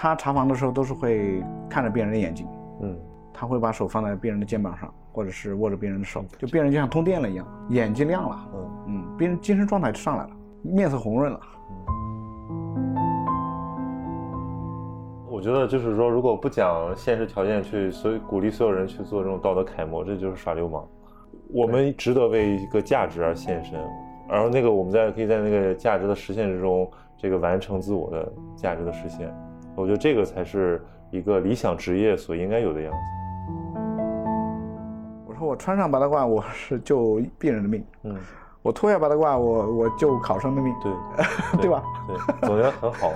[0.00, 2.46] 他查房的时候都是会看着病人的眼睛，
[2.82, 2.96] 嗯，
[3.34, 10.30] 他会把手放在病人的肩膀上，或者是握着病人的手，就病人就像通电了一样，眼睛亮了，嗯嗯，病人精神状态上来了，
[10.62, 11.40] 面色红润了。
[15.28, 20.86] 我觉得就是说，如果不讲现实条件去，所以鼓励所有人去做这种道德楷模，这就是耍流氓。
[21.52, 23.80] 我们值得为一个价值而献身，
[24.28, 29.28] 然后那个我们在可以在那个价值的实现之中，这个完成自我的价值的实现。
[29.80, 32.98] 我觉得这个才是一个理想职业所应该有的样子。
[35.24, 38.16] 我说我穿上白大褂，我是救病人的命；嗯，
[38.60, 40.74] 我脱下白大褂，我我救考生的命。
[40.82, 40.92] 对，
[41.62, 41.80] 对吧？
[42.08, 42.16] 对，
[42.48, 43.14] 总结得很好啊。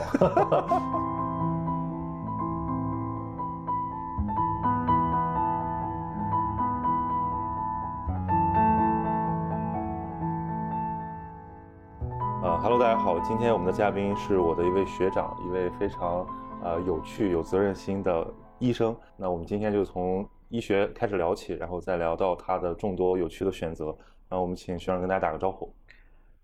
[12.45, 16.25] 啊哈喽，大家好，今天我们的嘉宾是我的一位学长，一位非常
[16.63, 18.27] 呃有趣、有责任心的
[18.59, 18.97] 医生。
[19.17, 23.87] 那我们今天就从医学开始聊起，然后再聊到他的众多有趣的选择。
[24.29, 25.75] 然后我们请学长跟大家打个招呼。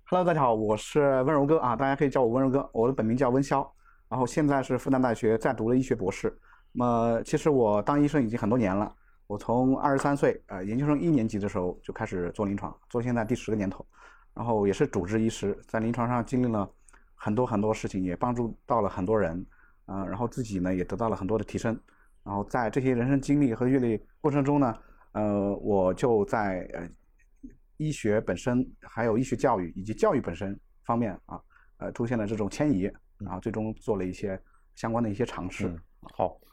[0.06, 3.66] Hello，大家好，我是温柔哥啊，大家可以叫我温柔哥，我的本名叫温潇，
[4.08, 6.36] 然后现在是复旦大学在读的医学博士。
[6.72, 8.92] 那么其实我当医生已经很多年了，
[9.26, 13.86] 我从二十三岁呃研究生一年级的时候就开始做临床，做现在第十个年头，
[14.34, 16.68] 然后也是主治医师，在临床上经历了
[17.14, 19.44] 很多很多事情，也帮助到了很多人，
[19.88, 21.78] 嗯、然后自己呢也得到了很多的提升，
[22.22, 24.74] 然后在这些人生经历和阅历过程中呢，
[25.12, 26.88] 呃，我就在呃
[27.78, 31.40] 医学本身，还有医学教育以及教育本身方面啊，
[31.78, 32.82] 呃，出现了这种迁移，
[33.18, 34.38] 然后最终做了一些
[34.74, 35.68] 相关的一些尝试。
[35.68, 35.78] 嗯，
[36.14, 36.47] 好，行。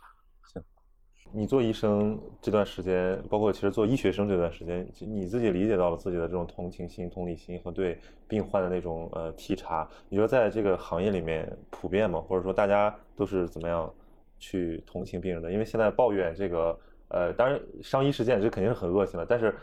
[1.32, 12.22] 你做医生这段时间，包括其实做医学生这段时间，你自己理解到了自己的这种同情心、同理心和对病患的那种呃体察，你觉得在这个行业里面普遍吗？
[12.22, 13.94] 或者说大家都是怎么样
[14.40, 15.52] 去同情病人的？
[15.52, 19.54] 因为现在抱怨这个呃，当然伤医事件这肯定是很恶心的，但是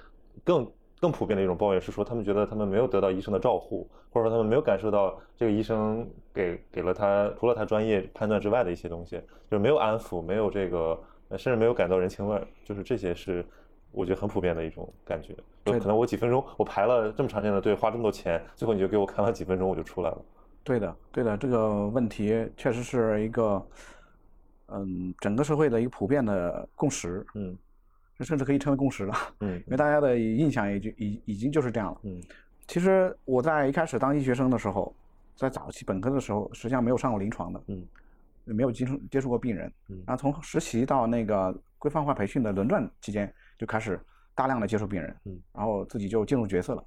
[0.45, 0.71] 更
[1.03, 9.17] 更普遍的一种抱怨是说，他们觉得他们没有得到医生的照护，或者说他们没有感受到这个医生给给了他除了他专业判断之外的一些东西，
[9.51, 10.97] 就是没有安抚，没有这个，
[11.31, 13.45] 呃甚至没有感到人情味儿，就是这些是
[13.91, 15.35] 我觉得很普遍的一种感觉。
[15.65, 20.25] 就对可能我几分钟，我排了这么长时间的队，花这么多钱，最后你就给我看了几分钟我就出来了。
[20.63, 23.61] 对的，对的，这个问题确实是一个，
[24.69, 27.59] 嗯，整个社会的一个普遍的共识，嗯
[28.19, 32.01] 这甚至可以称为共识了，嗯 因为大家的印象也就已已经就是这样了。
[32.05, 32.21] 嗯
[32.69, 34.95] 其实我在一开始当医学生的时候，
[35.35, 37.87] 在早期本科的时候，实际上没有上过临床的，嗯
[38.45, 39.71] 没有接触接触过病人。
[39.89, 44.01] 嗯然后从实习到那个规范化培训的轮转期间，就开始
[44.35, 46.85] 大量的接触病人，嗯，然后自己就进入角色了。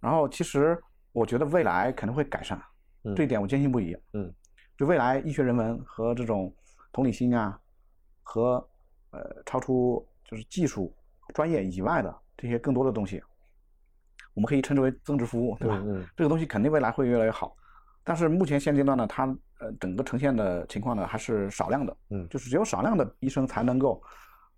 [0.00, 0.76] 然后其实
[1.12, 2.60] 我觉得未来肯定会改善，
[3.04, 3.96] 嗯这一点我坚信不疑。
[4.14, 4.32] 嗯，
[4.78, 6.52] 就未来医学人文和这种
[6.90, 7.56] 同理心啊，
[8.22, 8.66] 和
[9.10, 10.90] 呃超出就是技术
[11.34, 13.22] 专业以外的这些更多的东西，
[14.32, 15.78] 我们可以称之为增值服务，对吧？
[15.84, 17.54] 嗯这个东西肯定未来会越来越好，
[18.02, 19.26] 但是目前现阶段呢，它
[19.58, 24.02] 呃整个呈现的情况呢还是少量的，嗯就是只有少量的医生才能够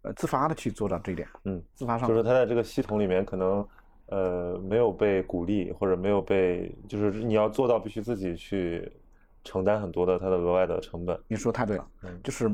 [0.03, 3.67] 呃自发的去做到这一点，嗯，自发上就是他在这个系统里面可能
[4.07, 8.89] 呃没有被鼓励，或者没有被，就是你要做到必须自己去
[9.43, 11.21] 承担很多的它的额外的成本。
[11.27, 12.49] 你说太对了，嗯就是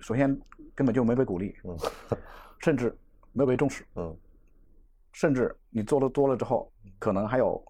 [0.00, 0.38] 首先
[0.74, 1.74] 根本就没被鼓励，嗯
[2.58, 2.96] 甚至
[3.32, 4.16] 没有被重视，嗯
[5.12, 7.62] 甚至你做的多了之后，可能还有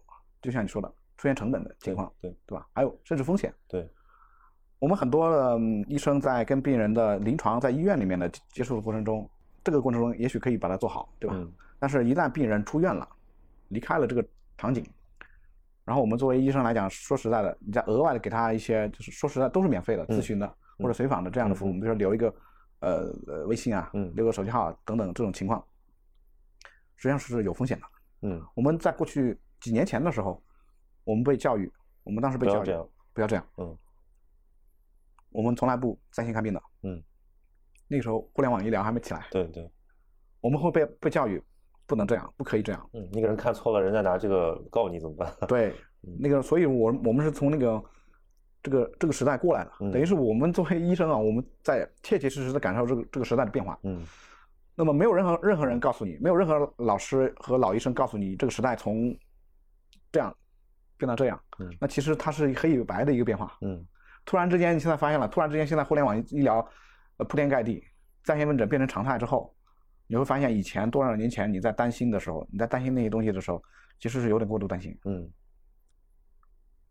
[0.43, 2.66] 就像你说的出现成本的情况，对对吧？
[2.72, 3.53] 还有甚至风险。
[3.66, 3.88] 对，
[4.78, 9.28] 我们很多的、嗯医生在跟病人的临床在医院里面的接触的过程中，
[9.65, 11.37] 这个过程中也许可以把它做好，对吧？
[11.37, 13.09] 嗯但是，一旦病人出院了，
[13.69, 14.25] 离开了这个
[14.56, 14.84] 场景，
[15.84, 22.34] 然后我们作为医生来讲，说实在的，你再额外的给他一些，就是说实在都是免费的嗯咨询的、或者随访的这样的服务，嗯比如说留一个
[22.81, 25.64] 呃呃微信啊，嗯留个手机号等等这种情况，
[26.97, 27.87] 实际上是有风险的。
[28.23, 30.43] 嗯我们在过去几年前的时候，
[31.05, 31.70] 我们被教育，
[32.05, 33.79] 我们当时被教育不要这样，不要这样，嗯
[35.31, 36.62] 我们从来不在线看病的。
[36.82, 37.03] 嗯，
[37.87, 39.70] 那个时候互联网医疗还没起来，对对，
[40.41, 41.43] 我们会被被教育
[41.87, 42.91] 不能这样，不可以这样。
[42.93, 45.32] 嗯，你给人看错了，人家拿这个告你怎么办？
[45.47, 45.75] 对，
[46.19, 47.82] 那个，所以我我们是从那个
[48.69, 53.79] 这个这个时代过来了，嗯等于是我们作为医生啊，我们在切切实实的感受这个这个时代的变化。
[53.82, 54.05] 嗯
[54.75, 59.17] 那么没有任何任何人告诉你，没有任何老师和老医生告诉你这个时代从
[60.12, 60.32] 这样
[60.97, 63.56] 变到这样，嗯那其实它是黑与白的一个变化。
[63.62, 63.85] 嗯
[64.25, 66.65] 突然之间，你现在发现了，突然之间现在互联网医疗
[67.17, 67.82] 呃铺天盖地，
[68.23, 69.53] 在线问诊变成常态之后，
[70.06, 73.62] 你会发现以前多少年前你在担心的时候，你在担心那些东西的时候，
[73.99, 74.97] 其实是有点过度担心。
[75.05, 75.29] 嗯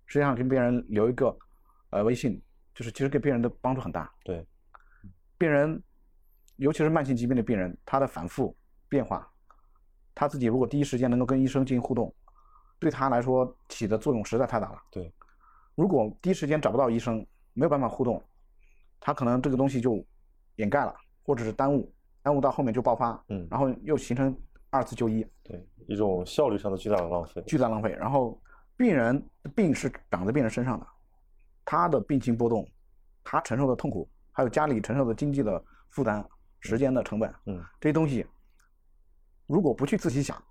[0.08, 1.38] 实际上跟别人留一个
[1.90, 2.42] 呃微信，
[2.74, 4.12] 就是其实给病人的帮助很大。
[4.24, 4.46] 对，
[5.38, 5.82] 病人，
[6.58, 8.56] 尤其是慢性疾病的病人，他的反复
[8.90, 9.28] 变化，
[10.14, 12.14] 他自己如果第一时间能够跟医生进行互动，
[12.80, 14.80] 对他来说起的作用实在太大了。
[14.92, 15.14] 对，
[15.76, 18.24] 如果第一时间找不到医生，没有办法互动，
[19.00, 20.06] 他可能这个东西就
[20.58, 20.94] 掩盖了，
[21.24, 24.36] 或者是耽误，耽误到后面就爆发，嗯然后又形成
[24.70, 27.42] 二次就医，对，一种效率上的巨大的浪费。
[27.48, 27.92] 巨大浪费。
[27.92, 28.40] 然后
[28.76, 30.88] 病人的病是长在病人身上的，
[31.70, 32.66] 他的病情波动，
[33.26, 36.26] 他承受的痛苦，还有家里承受的经济的负担、
[36.62, 38.26] 时间的成本，嗯这些东西，
[39.48, 40.42] 如果不去仔细想，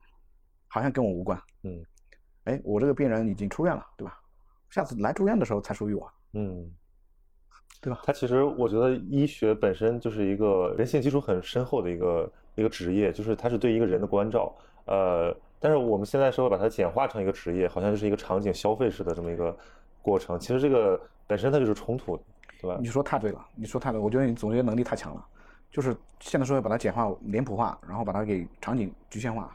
[0.69, 1.41] 好像跟我无关。
[1.63, 1.83] 嗯
[2.45, 4.21] 哎，我这个病人已经出院了，对吧？
[4.69, 6.71] 下次来住院的时候才属于我，嗯，
[7.81, 8.03] 对吧？
[8.05, 14.55] 他其实我觉得医学本身就是一个人性基础很深厚的一个一个职业，就是它是对一个人的关照。
[14.85, 19.57] 呃，但是我们现在社会把它简化成一个职业，好像就是一个场景消费式的这么一个
[20.07, 20.39] 过程。
[20.39, 22.23] 其实这个本身它就是冲突的，
[22.61, 22.87] 对吧你？
[22.87, 25.27] 说太对了，你说太对，我觉得你总结能力太强了。
[25.69, 29.55] 就是现代社会把它简化、脸谱化，然后把它给场景局限化。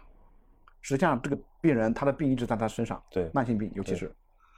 [0.81, 4.13] 实际上，这个病人他的病一直在他身上，对慢性病，尤其是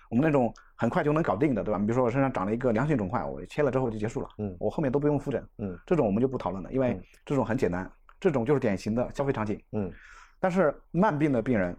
[0.09, 1.79] 我们那种很快就能搞定的，对吧？
[1.79, 7.89] 你比如说我身上长了一个良性肿块，我切了之后就结束了，嗯我后面都不用复诊，嗯这种我们就不讨论了，因为嗯这种很简单，
[8.19, 9.61] 这种就是典型的消费场景。
[9.71, 9.91] 嗯
[10.39, 11.77] 但是慢病的病人，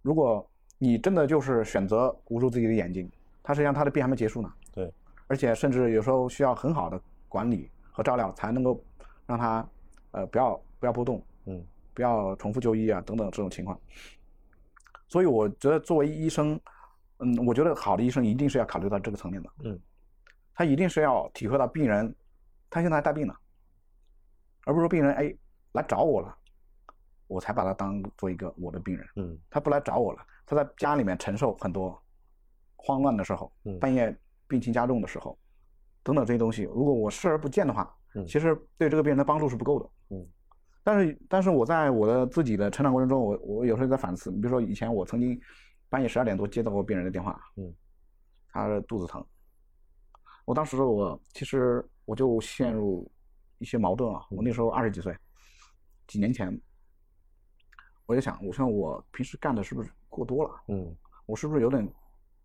[0.00, 0.48] 如果
[0.78, 3.10] 你真的就是选择捂住自己的眼睛，
[3.42, 4.52] 他实际上他的病还没结束呢。
[4.72, 4.92] 对，
[5.26, 8.82] 而且甚至有时候需要很好的管理和照料，才能够
[9.26, 9.66] 让他
[10.12, 11.64] 呃不要不要波动，嗯
[11.94, 13.78] 不要重复就医啊等等这种情况。
[15.08, 16.58] 所以我觉得作为医生，
[17.18, 19.78] 嗯，我觉得好的医生一定是要考虑到这个层面的，嗯，
[20.54, 22.14] 他一定是要体会到病人
[22.68, 23.34] 他现在还带病呢，
[24.64, 25.34] 而不是说病人哎
[25.72, 26.36] 来找我了，
[27.26, 29.06] 我才把他当做一个我的病人。
[29.16, 32.00] 嗯他不来找我了，他在家里面承受很多
[32.82, 33.78] 慌乱的时候，嗯。
[33.78, 34.16] 半夜
[34.48, 35.38] 病情加重的时候，
[36.02, 38.26] 等等这些东西，如果我视而不见的话，嗯。
[38.26, 39.90] 其实对这个病人的帮助是不够的。
[40.16, 40.26] 嗯。
[40.82, 45.38] 但是，但是我在我的自己的成长过程中，我我有时候在反思，比如说以前我曾经
[45.90, 47.72] 半夜十二点多接到过病人的电话，嗯，
[48.48, 49.24] 他的肚子疼，
[50.46, 53.10] 我当时我其实我就陷入
[53.58, 55.14] 一些矛盾啊，我那时候二十几岁，
[56.06, 56.58] 几年前，
[58.06, 60.62] 我就想，我说我平时干的是不是过多了？
[60.68, 60.96] 嗯。
[61.26, 61.88] 我是不是有点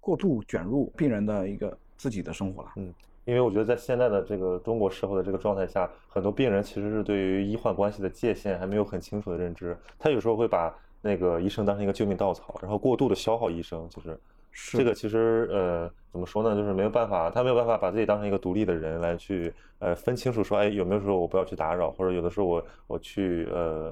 [0.05, 2.69] 过度卷入病人的一个自己的生活了？
[2.75, 2.93] 嗯，
[3.23, 10.71] 因为我觉得在现在的这个中国社会的这个状态下，很多病人其实是对于医患关系的界限还没有很清楚的认知，他有时候会把
[11.01, 14.15] 那个医生当成一个救命稻草，然后过度的消耗医生，就是
[14.51, 23.91] 是这个其实呃怎么说呢，就是没有办法，他没有办法把自己当成一个独立的人来去呃分清楚说，哎有没有时候我不要去打扰，或者有的时候我我去呃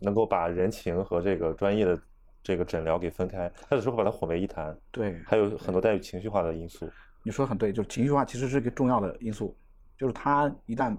[0.00, 1.98] 能够把人情和这个专业的
[2.42, 6.90] 这个诊疗给分开，他有时候会把它混为一谈，对，还有很多带有情绪化的因素。
[7.22, 9.56] 你说的很对，就是情绪化其实是一个重要的因素，
[9.98, 10.96] 就是他一旦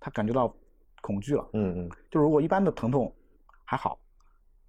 [0.00, 0.54] 他感觉到
[1.02, 3.14] 恐惧了，嗯嗯就如果一般的疼痛
[3.64, 4.00] 还好，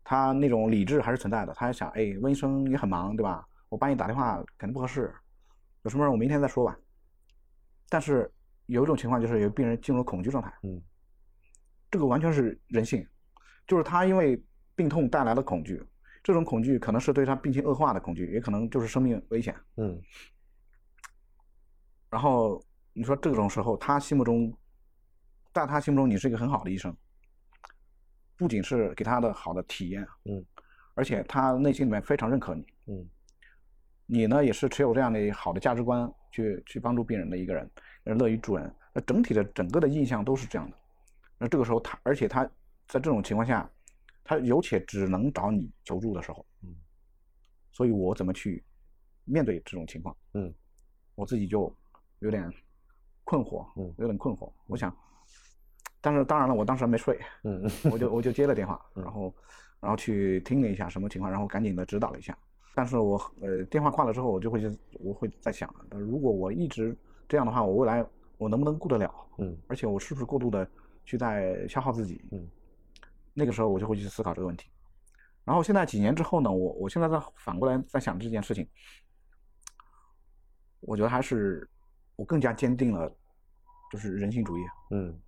[0.04, 3.48] 他那种理智还是存在的，他还想，哎，温医生也很忙，对吧？
[3.70, 5.14] 我半夜打电话肯定不合适，
[5.84, 6.78] 有什么事我明天再说吧。
[7.88, 8.30] 但是
[8.66, 10.82] 有一种情况就是有病人进入了恐惧状态，嗯
[11.90, 13.08] 这个完全是人性，
[13.66, 14.44] 就是他因为
[14.76, 15.82] 病痛带来的恐惧，
[16.26, 19.56] 这种恐惧可能是对他病情恶化的恐惧，也可能就是生命危险。
[19.78, 20.02] 嗯。
[22.10, 22.60] 然后
[22.94, 24.52] 你说这种时候，他心目中，
[25.54, 26.98] 在他心目中你是一个很好的医生，
[28.36, 30.44] 不仅是给他的好的体验，嗯，
[30.96, 33.08] 而且他内心里面非常认可你，嗯。
[34.08, 37.70] 你呢也是持有这样的好的价值观去去帮助病人的一个人，
[38.04, 40.78] 乐于助人，那整体的整个的印象都是这样的。
[41.38, 42.44] 那这个时候他，而且他
[42.88, 43.70] 在这种情况下，
[44.26, 46.76] 他有且只能找你求助的时候，嗯，
[47.72, 48.62] 所以我怎么去
[49.24, 50.18] 面对这种情况？
[50.34, 50.54] 嗯，
[51.14, 51.74] 我自己就
[52.20, 52.52] 有点
[53.24, 54.52] 困惑，嗯有点困惑。
[54.66, 54.94] 我想，
[56.02, 59.36] 但是当然了，我当时还没睡，嗯我就 我就接了电话，嗯然后
[59.80, 62.38] 然后去听了一下什么情况，然后赶紧的指导了一下。
[62.74, 66.98] 但是我呃电话挂了之后，我就会去我会在想，呃如果我一直
[67.30, 68.06] 这样的话，我未来
[68.38, 69.14] 我能不能顾得了？
[69.38, 70.68] 嗯而且我是不是过度的
[71.06, 72.22] 去在消耗自己？
[72.32, 72.48] 嗯
[73.36, 74.72] 那个时候我就会去思考这个问题。
[75.44, 78.68] 然后现在几年之后呢，我我现在在反过来在想这件事情，
[80.80, 81.70] 我觉得还是
[82.16, 83.08] 我更加坚定了，
[83.92, 84.62] 就是人性主义。
[84.90, 85.22] 嗯，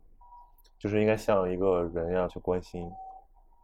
[0.80, 2.90] 就是应该像一个人一样去关心。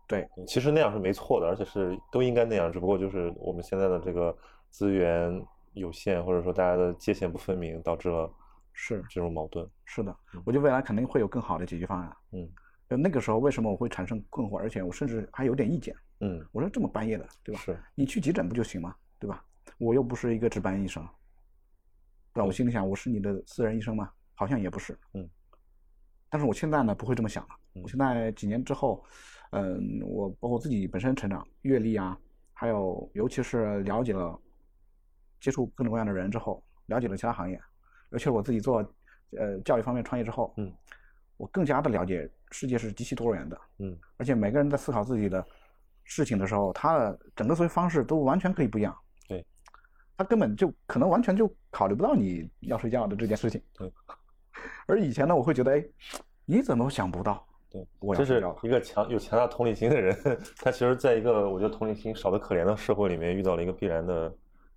[0.08, 4.38] 对，其实那样是没错的，而且是都应该那样，只不过就是我们现在的这个
[4.70, 8.32] 资源有限，或者说大家的界限不分明，导致了
[8.74, 9.68] 是这种矛盾。
[9.86, 12.16] 是的嗯，我觉得未来肯定会有更好的解决方案。
[12.32, 12.48] 嗯
[12.94, 15.96] 就那个时候为什么我会产生困惑，而且我甚至还有点意见。
[16.20, 17.60] 嗯，我说这么半夜的，对吧？
[17.62, 18.96] 是，你去急诊不就行吗？
[19.18, 19.44] 对吧？
[19.80, 21.04] 我又不是一个值班医生，
[22.34, 22.46] 对吧？
[22.46, 24.12] 我心里想，我是你的私人医生吗？
[24.36, 24.96] 好像也不是。
[25.16, 25.28] 嗯。
[26.30, 27.50] 但是我现在呢，不会这么想了。
[27.74, 29.04] 嗯我现在几年之后，
[29.54, 32.16] 嗯，我包括自己本身成长、阅历啊，
[32.54, 34.40] 还有尤其是了解了、
[35.40, 37.60] 接触各种各样的人之后，了解了其他行业，
[38.12, 38.78] 尤其是我自己做
[39.32, 40.72] 呃教育方面创业之后，嗯，
[41.38, 45.46] 我更加的了解世界是极其多元的，嗯而且每个人在思考自己的
[46.04, 48.96] 事情的时候，他的整个思维方式都完全可以不一样。
[49.28, 49.46] 对，
[50.18, 53.62] 他根本就可能完全就考虑不到你要睡觉的这件事情。
[53.74, 53.92] 对，
[54.86, 55.86] 而以前呢，我会觉得，哎，
[56.46, 57.46] 你怎么想不到？
[57.70, 57.84] 对，
[58.16, 58.44] 这是。
[58.62, 60.16] 一个强有强大同理心的人，
[60.62, 64.32] 他其实在一个我觉得同理心少得可怜的社会里面遇到了一个必然的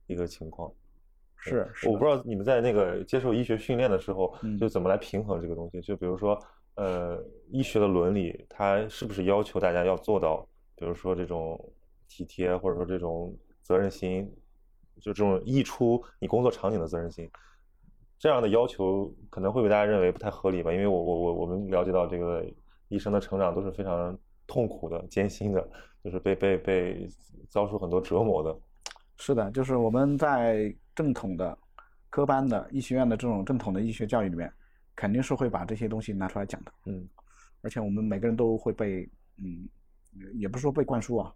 [0.07, 0.73] 一个情况。
[1.37, 5.81] 是，是我不知道你们在那个接受医学训练的时候，嗯就怎么来平衡这个东西？
[5.81, 6.39] 就比如说，
[6.75, 11.59] 呃，医学的伦理，它是不是要求大家要做到，比如说这种
[12.09, 14.29] 体贴，或者说这种责任心，
[15.01, 17.31] 就这种溢出你工作场景的责任心，
[18.19, 20.73] 这样的要求可能会被大家认为不太合理吧？
[20.73, 22.45] 因为我我我我们了解到这个
[22.89, 25.69] 医生的成长都是非常痛苦的、艰辛的，
[26.03, 27.09] 就是被被被
[27.49, 28.59] 遭受很多折磨的。
[29.19, 31.57] 是的，就是我们在正统的
[32.11, 34.53] 科班的医学院的这种正统的医学教育里面，
[34.95, 36.73] 肯定是会把这些东西拿出来讲的。
[36.87, 37.09] 嗯
[37.63, 39.09] 而且我们每个人都会被，
[39.39, 39.69] 嗯，
[40.35, 41.35] 也不是说被灌输啊，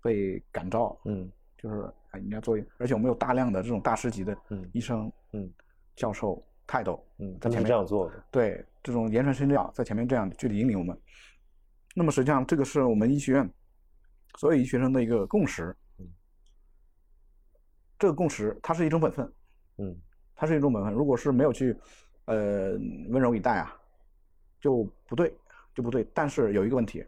[0.00, 5.50] 被感召，嗯就是哎，你要做，而且我们有大量的这种大师级的嗯医生、嗯
[5.94, 8.24] 教授、泰斗，嗯，他们是在前面这样做的。
[8.30, 10.98] 对这种言传身教在前面这样具体引领我们。
[11.94, 13.50] 那么实际上，这个是我们医学院
[14.38, 15.76] 所有医学生的一个共识。
[17.96, 19.32] 嗯这个共识，它是一种本分，
[19.78, 19.96] 嗯
[20.34, 20.92] 它是一种本分。
[20.92, 21.74] 如果是没有去，
[22.26, 22.72] 呃，
[23.08, 23.74] 温柔以待啊，
[24.60, 25.34] 就不对，
[25.74, 26.06] 就不对。
[26.12, 27.04] 但是有一个问题，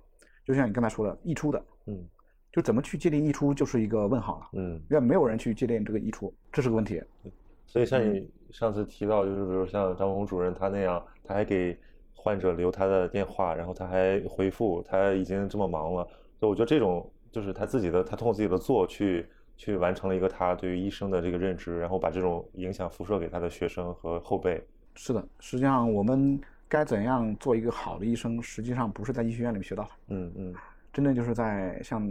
[0.47, 2.09] 就像你刚才说的，溢出的，嗯
[2.51, 4.49] 就怎么去界定溢出，就是一个问号了。
[4.55, 4.81] 嗯。
[4.91, 7.03] 因为没有人去界定这个溢出，这是个问题。
[7.67, 11.79] 所以像嗯你上次提到，就是比如像张红主任他那样，他还给
[12.15, 16.03] 患者留他的电话，然后他还回复，他已经这么忙了，
[16.41, 19.29] 所以我觉得这种就是他自己的，他通过自己的做去
[19.59, 24.65] 去完成了一个他对于医生的这个认知，然后把这种影响辐射给他的学生和后辈。
[24.95, 30.55] 是的，实际上我们该怎样做一个好的医生，实际上不是在医学院里面学到的，嗯嗯
[30.93, 32.11] 真正就是在像，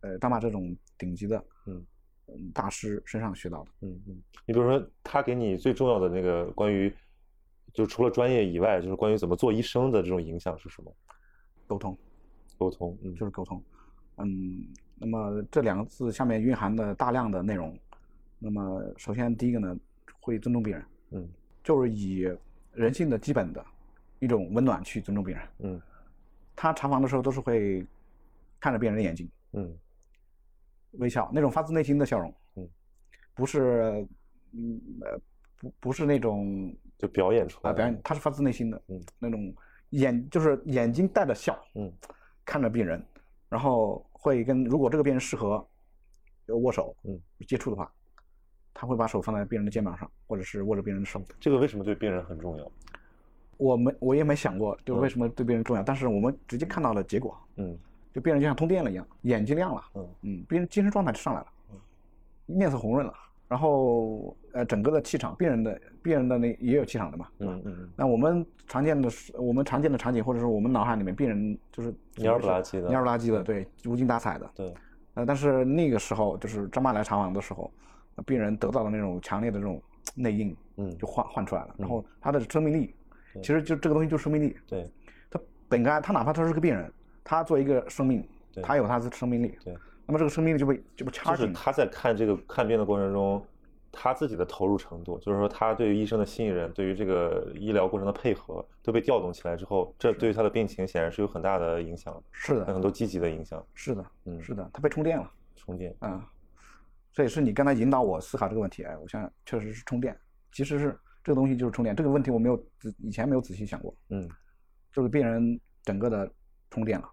[0.00, 1.84] 呃，大马这种顶级的，嗯
[2.26, 3.70] 嗯，大师身上学到的。
[3.82, 4.22] 嗯嗯。
[4.44, 6.92] 你比如说，他给你最重要的那个关于，
[7.72, 10.92] 就除了专业以外，就是关于怎么做医生的这种影响是什么？
[11.66, 11.96] 沟通
[12.58, 12.96] 沟通。
[13.02, 13.62] 嗯就是沟通，
[14.16, 14.64] 嗯，
[14.98, 17.78] 那么这两个字下面蕴含的大量的内容，
[18.38, 19.76] 那么首先第一个呢，
[20.20, 21.28] 会尊重病人，嗯。
[21.62, 22.32] 就是以
[22.72, 23.64] 人性的基本的
[24.20, 25.48] 一种温暖去尊重病人。
[25.58, 25.82] 嗯。
[26.54, 27.86] 他查房的时候都是会
[28.58, 29.76] 看着病人的眼睛，嗯。
[30.92, 32.66] 微笑，那种发自内心的笑容，嗯，
[33.34, 34.06] 不是，
[34.52, 35.20] 嗯呃，
[35.58, 39.54] 不不是那种就表演出来表演，他是发自内心的，嗯，那种
[39.90, 41.92] 眼就是眼睛带着笑，嗯。
[42.46, 43.04] 看着病人，
[43.48, 45.64] 然后会跟如果这个病人适合
[46.46, 47.90] 呃握手，嗯，接触的话，
[48.72, 51.22] 他会把手放在病人的肩膀上，或者是握着病人的手。
[51.38, 52.72] 这个为什么对病人很重要？
[53.56, 57.78] 我没我也没想过，就嗯为什么对病人重要，但是我们直接看到了结果，嗯。
[58.14, 60.08] 就病人就像通电了一样，眼睛亮了，嗯。
[60.22, 61.78] 嗯，病人精神状态就上来了嗯，
[62.46, 63.12] 面色红润了，
[63.48, 67.54] 然后呃整个的气场，病人的病人的那也有气场的嘛，对吧？
[67.54, 74.50] 嗯嗯那我们常见的是我们常见的场景，或者是我们脑海里面病人就是蔫不拉几的蔫儿不拉几的，对，无精打采的。
[74.54, 74.74] 对，
[75.14, 77.70] 呃，但是那个时候就是张妈来查房的时候，
[78.16, 79.80] 呃病人得到的那种强烈的这种
[80.14, 82.94] 内应嗯就换换出来了，然嗯后他的生命力，
[83.36, 84.56] 其实就这个东西就是生命力。
[84.66, 84.90] 对
[85.30, 85.38] 他
[85.68, 89.76] 本该他哪怕他是个病人，他作为一个生命，对他有他的生命力，对，
[90.06, 93.44] 那么这个生命力就被就被就 charging 是他在看这个看病的过程中，
[93.90, 103.64] 他自己的投入程度，就是说他对于医生的信任，对于这个医疗过程的配合都被调动起来之后，这对于他的病情显然是有很大的影响，是的，很多积极的影响。
[103.74, 105.30] 是的，嗯是的，他被充电了。
[105.56, 106.24] 充电，啊，
[107.12, 108.84] 这也是你刚才引导我思考这个问题。
[108.84, 110.16] 哎，我想想，确实是充电，
[110.52, 111.96] 其实是这个东西就是充电。
[111.96, 114.28] 这个问题我没有仔以前没有仔细想过，嗯
[114.92, 116.30] 就是病人整个的
[116.70, 117.10] 充电了，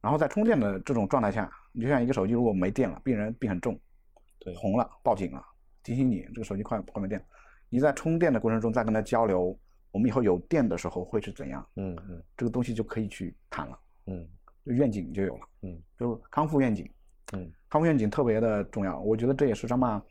[0.00, 3.78] 然后在充电的这种状态下，你就像一个手机如果没电了，病人病很重，
[4.38, 5.44] 对红了报警了，
[5.82, 7.24] 提醒你这个手机快快没电。
[7.68, 9.58] 你在充电的过程中再跟他交流，
[9.90, 11.66] 我们以后有电的时候会是怎样？
[11.76, 14.26] 嗯嗯这个东西就可以去谈了，嗯
[14.64, 16.88] 就愿景就有了，嗯就是康复愿景。
[17.34, 20.02] 嗯康复愿景特别的重要，我觉得这也是张曼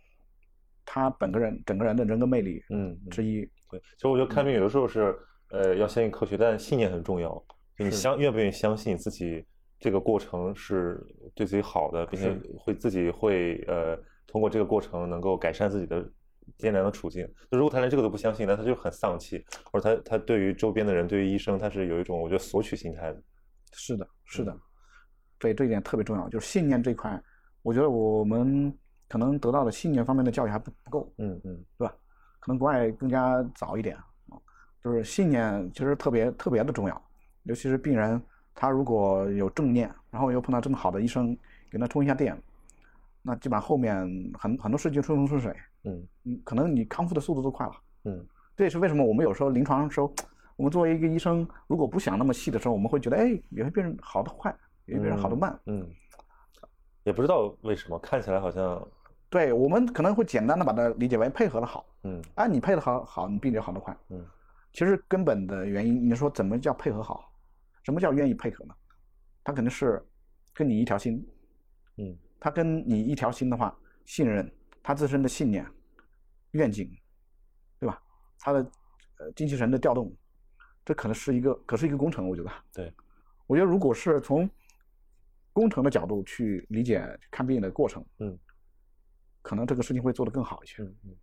[0.86, 3.42] 他本个人整个人的人格魅力嗯，之一。
[3.70, 5.18] 对，其实我觉得看病有的时候是，
[5.50, 7.32] 呃，要相信科学，但信念很重要。
[7.76, 9.44] 就你相愿不愿意相信自己
[9.80, 11.06] 这个过程是
[11.36, 16.04] 对自己好的，并且会自己会呃通过这个过程能够改善自己的
[16.58, 17.26] 艰难的处境。
[17.52, 23.22] 就如果他连这个都不相信，那他就很丧气，或者他他对于周边的人，对于医生，他是有一种我觉得索取心态的。
[23.74, 24.58] 是的，是的，
[25.38, 27.22] 对这一点特别重要，就是信念这一块，
[27.62, 28.74] 我觉得我们
[29.08, 31.94] 可能得到的信念方面的教育还不不够，嗯嗯，对吧？
[32.40, 34.40] 可能国外更加早一点啊，
[34.82, 37.10] 就是信念其实特别特别的重要，
[37.44, 38.22] 尤其是病人
[38.60, 41.38] 他如果有正念，然后又碰到这么好的医生
[41.70, 42.36] 给他充一下电，
[43.22, 43.96] 那基本上后面
[44.34, 47.74] 很很多事情顺风顺水，嗯嗯，可能你康复的速度都快了。
[48.06, 50.12] 嗯这也是为什么我们有时候临床的时候，
[50.56, 54.52] 我们作为一个医生，如果不想那么细的时候，我们会觉得，哎，有些病人好的快，
[54.86, 55.56] 有些病人好的慢。
[55.68, 55.88] 嗯，
[57.04, 58.84] 也不知道为什么，看起来好像
[59.30, 63.96] 对我们可能会简单的把它理解为配合的好，嗯啊，你配合好好，你病就好得快。
[64.10, 64.26] 嗯
[64.74, 67.32] 其实根本的原因，你说怎么叫配合好？
[67.88, 68.76] 什么叫愿意配合呢？
[69.46, 70.06] 他肯定是
[70.54, 71.26] 跟你一条心，
[71.96, 74.54] 嗯他跟你一条心的话，信任
[74.84, 75.66] 他自身的信念、
[76.52, 76.92] 愿景，
[77.80, 77.98] 对吧？
[78.40, 78.60] 他的
[79.20, 80.14] 呃精气神的调动，
[80.84, 82.28] 这可能是一个，可是一个工程。
[82.28, 82.94] 我觉得，对，
[83.46, 84.50] 我觉得如果是从
[85.54, 87.02] 工程的角度去理解
[87.32, 88.38] 看病的过程，嗯，
[89.42, 90.84] 可能这个事情会做得更好一些。
[90.84, 91.16] 嗯嗯。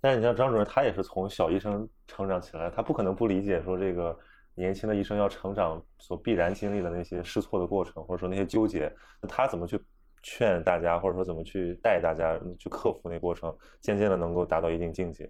[0.00, 4.18] 但是你像张主任，他也是从小医生成长起来，他不可能不理解说这个
[4.54, 9.80] 年轻的医生要成长所必然经历的那些试错的过程，或者说那些纠结，那他怎么去
[10.22, 15.28] 劝大家，或者说怎么去带大家去克服那过程，渐渐的能够达到一定境界。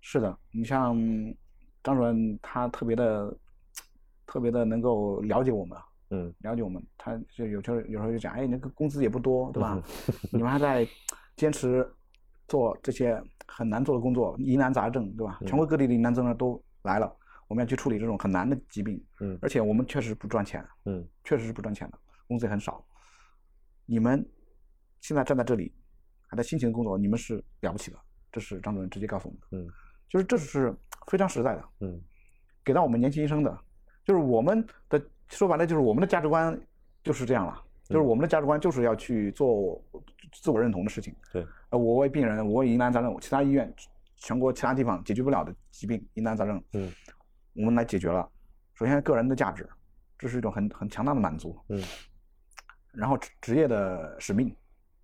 [0.00, 0.96] 是的，你像
[1.84, 3.36] 张主任，他特别的、
[4.26, 5.78] 特别的能够了解我们，
[6.10, 6.82] 嗯了解我们。
[6.96, 9.80] 他就有时候有时候就讲，哎，那个工资也不多，对吧？
[10.08, 10.86] 嗯你们还在
[11.36, 11.86] 坚持
[12.48, 15.38] 做这些很难做的工作，疑难杂症，对吧？
[15.42, 17.14] 嗯全国各地的疑难杂症都来了，
[17.52, 22.82] 我们要去处理这种很难的疾病，嗯而且我们确实不赚钱，嗯确实是不赚钱的，工资也很少。
[23.84, 24.26] 你们
[25.02, 25.70] 现在站在这里，
[26.28, 27.98] 还在辛勤地工作，你们是了不起的，
[28.32, 29.46] 这是张主任直接告诉我们的。
[29.58, 29.70] 嗯
[30.08, 30.74] 就是这是
[31.08, 32.00] 非常实在的，嗯
[32.64, 33.54] 给到我们年轻医生的，
[34.02, 36.58] 就是我们的说白了就是我们的价值观
[37.02, 39.78] 就是这样了，就是嗯我们的价值观就是要去做
[40.32, 41.14] 自我认同的事情。
[41.30, 43.70] 对，呃，我为病人，我为疑难杂症，其他医院、
[44.16, 46.90] 全国其他地方解决不了的疾病、疑难杂症，嗯，
[47.54, 48.28] 我们来解决了。
[48.74, 49.68] 首先，个人的价值，
[50.18, 51.58] 这是一种很很强大的满足。
[51.68, 51.82] 嗯，
[52.92, 54.54] 然后职职业的使命，是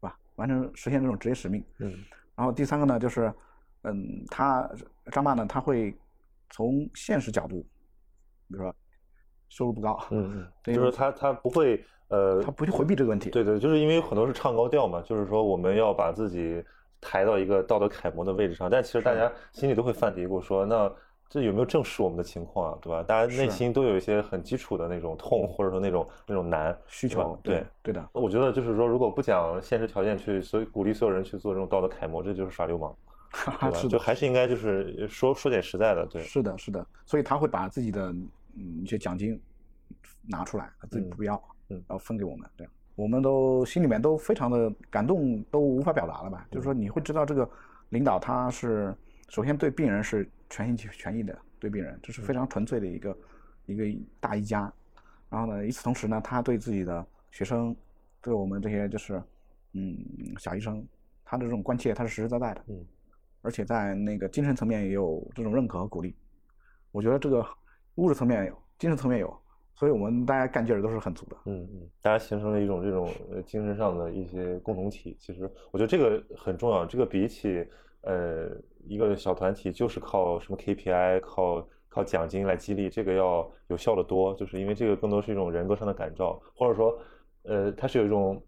[0.00, 0.18] 吧？
[0.36, 1.64] 完成实现这种职业使命。
[1.78, 1.94] 嗯
[2.34, 3.34] 然后第三个呢，就是，
[3.82, 4.70] 嗯，他
[5.10, 5.92] 张爸呢，他会
[6.50, 7.62] 从现实角度，
[8.46, 8.72] 比如说
[9.48, 13.28] 收入不高，嗯嗯，就是他他不会呃，他不去回避这个问题。
[13.28, 16.64] 对对，就是因为很多是唱高调嘛，就是说我们要把自己
[17.00, 20.88] 抬到一个道德楷模的位置上，但其实大家心里都会犯嘀咕说，那
[21.28, 23.02] 这有没有正视我们的情况啊，对吧？
[23.02, 27.64] 大家内心都有一些很基础的那种痛，或者说那种那种难需求，对。
[27.82, 32.96] 对的，我觉得就是说，如果不讲现实条件去，所以鼓励所有人去做这种道德楷模，这就是耍流氓，
[33.60, 33.76] 对吧？
[33.76, 38.10] 是，就还是应该就是说说点实在的，对，是的，是的，所以他会把自己的
[38.56, 39.38] 嗯一些奖金
[40.26, 41.34] 拿出来，他自己嗯不要，
[41.68, 46.46] 嗯然后分给我们，这样我们都心里面都非常的感动，都无法表达了吧？
[46.50, 47.48] 就是说你会知道这个
[47.90, 48.94] 领导他是
[49.28, 53.18] 首先对病人是全心全意的对病人，这是非常纯粹的一个
[53.66, 53.84] 一个
[54.20, 54.72] 大医家。
[55.30, 57.76] 然后呢，与此同时呢，他对自己的学生，
[58.22, 59.22] 对我们这些就是
[59.74, 59.98] 嗯
[60.38, 60.82] 小医生，
[61.24, 62.64] 他的这种关切，他是实实在在的。
[62.68, 62.86] 嗯，
[63.42, 66.16] 而且在那个精神层面也有这种认可和鼓励。
[66.90, 67.46] 我觉得这个
[67.96, 69.38] 物质层面有，精神层面有，
[69.74, 71.36] 所以我们大家干劲儿都是很足的。
[71.44, 75.14] 嗯嗯，大家形成了一种这种呃精神上的一些共同体。
[75.20, 77.68] 其实我觉得这个很重要，这个比起
[78.02, 78.50] 呃
[78.86, 84.34] 一个小团体就是靠什么 KPI、靠靠奖金来激励，这个要有效的多。
[84.34, 86.98] 就是因为这个更多是一种人格上的感召，或者说
[87.42, 88.42] 呃它是有一种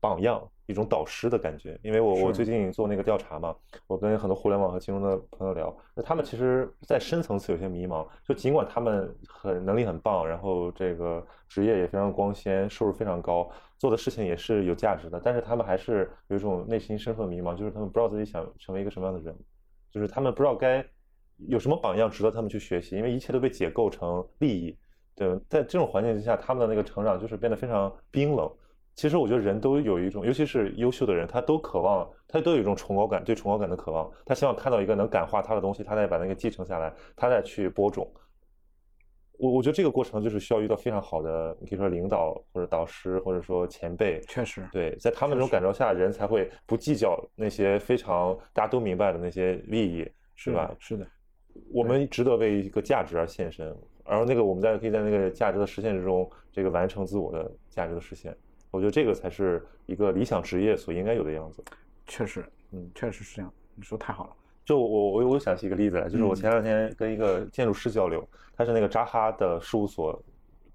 [0.00, 1.78] 榜样、一种导师的感觉。
[1.82, 3.54] 因为我我最近做那个调查嘛，
[3.86, 19.36] 我跟很多互联网和金融的朋友聊，那他们其实在深层次有些迷茫，就尽管他们很能力很棒，然后这个职业也非常光鲜，收入非常高，做的事情也是有价值的，但是他们还是有一种内心身份迷茫，就是他们不知道自己想成为一个什么样的人，
[19.90, 20.84] 就是他们不知道该
[21.48, 24.76] 有什么榜样值得他们去学习，因为一切都被解构成利益。
[25.14, 28.50] 对，在这种环境之下，他们的那个成长就是变得非常冰冷。
[28.96, 34.10] 其实我觉得人都有一种，尤其是优秀的人，他都渴望，他都有一种崇高感，对崇高感的渴望。
[34.24, 38.10] 他希望看到一个能感化他的东西，他再把那个继承下来，他再去播种。
[39.38, 50.74] 我我觉得这个过程就是需要遇到非常好的，你可以说领导或者导师或者说前辈，确实，对，在他们这种感召下，人才会不计较那些非常大家都明白的那些利益，是吧？
[50.78, 51.06] 是的，
[51.70, 53.66] 我们值得为一个价值而献身，
[54.06, 58.34] 然后那个我们在可以在那个价值的实现之中，这个完成自我的价值的实现。
[58.70, 61.62] 我觉得这个才是一个理想职业所应该有的样子。
[62.06, 63.52] 确实，嗯确实是这样。
[63.74, 64.30] 你说太好了。
[64.64, 68.26] 就我我我想起一个例子来，就是我前两天跟一个建筑师交流，
[68.56, 70.20] 他是那个扎哈的事务所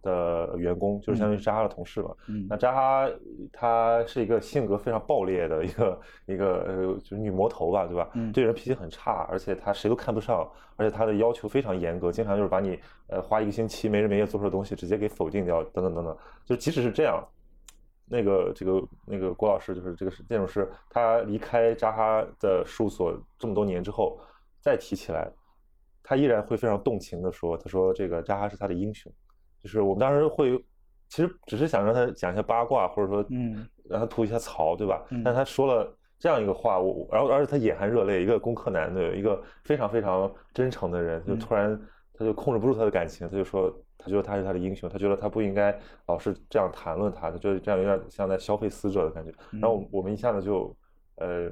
[0.02, 2.16] 的员工，就是相当于扎哈的同事吧。
[2.28, 3.10] 嗯那扎哈
[3.52, 8.10] 他是一个性格非常暴烈的一个一个呃，就是女魔头吧，对吧？
[8.14, 16.18] 嗯对人脾气很差，而且他谁都看不上，而且他的要求非常严格，经常就是把你呃花一个星期没日没夜做出的东西直接给否定掉，等等等等。
[16.46, 17.22] 就即使是这样，
[18.12, 24.20] 那个这个那个郭老师就是这个建筑师，他离开扎哈的事务所这么多年之后，
[24.60, 25.32] 再提起来，
[26.04, 29.12] 他依然会非常动情的说，他说这个扎哈是他的英雄，
[29.64, 30.58] 就是我们当时会，
[31.08, 33.66] 其实只是想让他讲一下八卦，或者说嗯。
[33.90, 35.04] 让他吐一下槽，对吧？
[35.10, 35.22] 嗯。
[35.22, 41.40] 但他说了这样一个话，我然后而且他眼含热泪，一个工科男的一个非常非常真诚的人，就嗯。
[41.40, 41.82] 突然
[42.14, 43.70] 他就控制不住他的感情，他就说
[44.04, 49.32] 他觉得他是他的英雄，他觉得他不应该老是这样谈论他，他觉得这样有点像在消费死者的感觉。
[49.52, 50.76] 然后嗯我们一下子就
[51.18, 51.52] 呃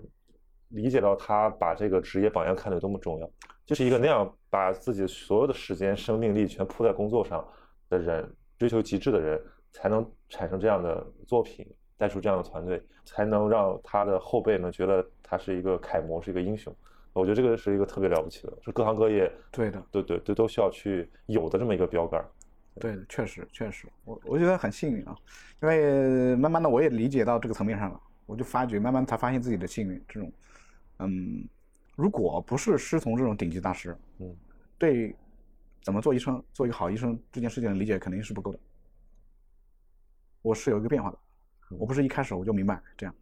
[0.70, 3.30] 理解到他把这个职业榜样看得有多么重要，
[3.66, 7.48] 就是一个那样把自己所有的时间、生命力全扑在工作上
[7.90, 11.66] 的人，追求极致的人，才能产生这样的作品，
[11.98, 16.76] 带出这样的团队，才能让他的后辈们觉得他是一个楷模，是一个英雄。
[17.14, 22.30] 我觉得这个是一个特别了不起的，是各行各业对的，对对对都需要去有的这么一个标杆儿。
[22.76, 25.16] 对，确实确实，我我觉得很幸运啊，
[25.62, 30.32] 因为慢慢的我也理解到这个层面上了，我就发觉慢慢才发现自己的幸运，这种，
[31.00, 31.48] 嗯，
[31.96, 34.36] 如果不是师从这种顶级大师，嗯，
[34.78, 35.16] 对
[35.82, 38.60] 怎么做医生，做一个好医生这件事情的理解肯定是不够的。
[40.42, 41.18] 我是有一个变化的，
[41.78, 43.14] 我不是一开始我就明白这样。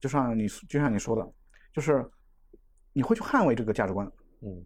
[0.00, 1.32] 就像你就像你说的，
[1.72, 2.04] 就是
[2.94, 4.10] 你会去捍卫这个价值观。
[4.40, 4.64] 嗯，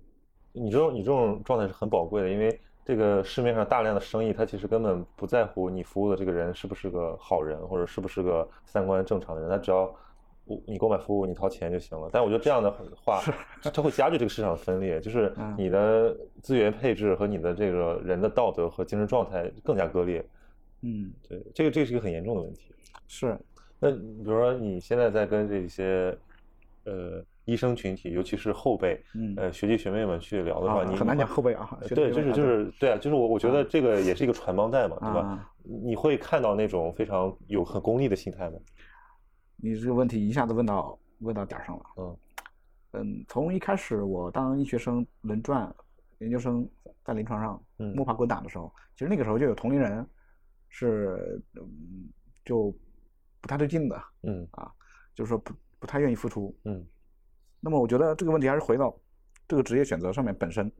[0.52, 9.92] 你这种你这种状态是很宝贵的，因为这个市面上大量的生意，它其实根本不在乎你服务的这个人是不是个好人，或者是不是个三观正常的人，他只要
[10.44, 12.08] 我你购买服务，你掏钱就行了。
[12.12, 13.20] 但我觉得这样的话，
[13.74, 20.24] 它会加剧这个市场的分裂，就是嗯你的资源配置和你的这个人的道德和精神状态更加割裂。
[20.82, 22.72] 嗯，对，这个这个是一个很严重的问题。
[23.08, 23.36] 是，
[23.80, 26.16] 那比如说你现在在跟这些
[26.84, 31.78] 呃医生群体，尤其是后辈，嗯呃学弟学妹们去聊的话，啊，你很难讲后辈啊。
[31.88, 35.50] 对，就是就是对啊，就是我我觉得这个也是一个传帮带嘛，对吧啊？
[35.62, 38.58] 你会看到那种非常有很功利的心态吗？
[39.56, 41.84] 你这个问题一下子问到问到点儿上了。
[41.96, 42.16] 嗯
[42.92, 45.74] 嗯，从一开始我当医学生轮转，
[46.18, 46.68] 研究生
[47.04, 50.04] 在临床上嗯摸爬滚打的时候，其实那个时候就有同龄人
[50.68, 52.08] 是嗯
[52.44, 52.76] 就
[53.40, 54.70] 不太对劲的，嗯啊
[55.14, 56.56] 就是说不不太愿意付出。
[56.64, 56.84] 嗯
[57.60, 58.96] 那么我觉得这个问题还是回到
[59.48, 60.70] 这个职业选择上面本身，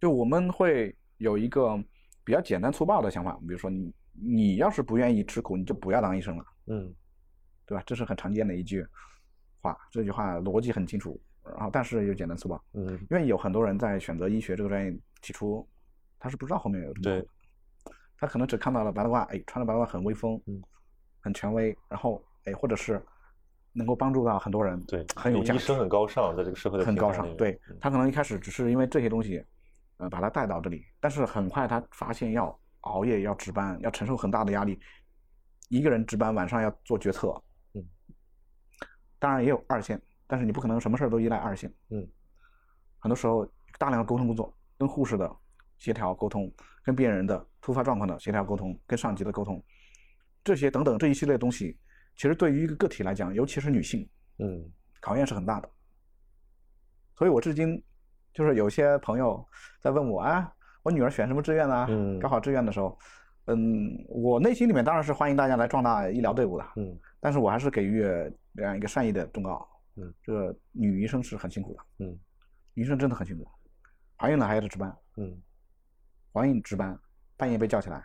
[0.00, 1.76] 就我们会有一个
[2.24, 6.44] 比较简单粗暴的想法，比如说你你要是不愿意吃苦，你就不要当医生了。
[6.66, 6.94] 嗯
[7.64, 7.82] 对吧？
[7.86, 8.84] 这是很常见的一句
[9.60, 15.66] 话，这句话逻辑很清楚，然后但是又简单粗暴，嗯，因为有很多人在选择医学这个专业起初，
[16.18, 17.26] 他是不知道后面有什么对，
[18.18, 20.60] 他可能只看到了白大褂，哎，穿着白大褂很威风，嗯，
[21.20, 23.00] 很权威，然后哎，或者是
[23.72, 29.44] 能够帮助到很多人，对，很有价值，医生很高尚，在这个社会的很高尚，对嗯他可能一开始只是因为这些东西，
[29.96, 34.78] 呃，把他带到这里，但是很快他发现要熬夜、要值班、要承受很大的压力，
[35.68, 37.28] 一个人值班晚上要做决策，
[37.74, 37.82] 嗯，
[39.18, 42.06] 当然也有二线，但是你不可能什么事儿都依赖二线，嗯，
[42.98, 43.46] 很多时候
[43.78, 45.30] 大量的沟通工作，跟护士的
[45.78, 46.52] 协调沟通，
[46.84, 49.64] 跟病人的突发状况的协调沟通，跟上级的沟通，
[50.44, 51.78] 这些等等这一系列东西，
[52.16, 54.64] 其实对于一个个体来讲，尤其是女性，嗯
[55.00, 55.68] 考验是很大的。
[57.16, 57.82] 所以我至今
[58.32, 59.46] 就是有些朋友
[59.80, 61.86] 在问我啊，我女儿选什么志愿呢？
[61.88, 62.98] 嗯高考志愿的时候，
[63.46, 68.02] 嗯，我内心里面当然是欢迎大家来壮大医疗队伍的，嗯但是我还是给予
[68.54, 69.68] 这样一个善意的忠告。
[69.96, 72.18] 嗯，这个女医生是很辛苦的，嗯
[72.74, 73.46] 女医生真的很辛苦，
[74.16, 75.40] 怀孕了还要值班，嗯
[76.32, 76.98] 怀孕值班，
[77.36, 78.02] 半夜被叫起来，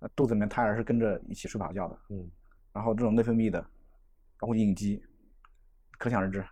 [0.00, 2.28] 呃肚子里面胎儿是跟着一起睡不好觉的，嗯
[2.76, 3.58] 然后这种内分泌的，
[4.38, 5.02] 包括应激，
[5.98, 6.44] 可想而知。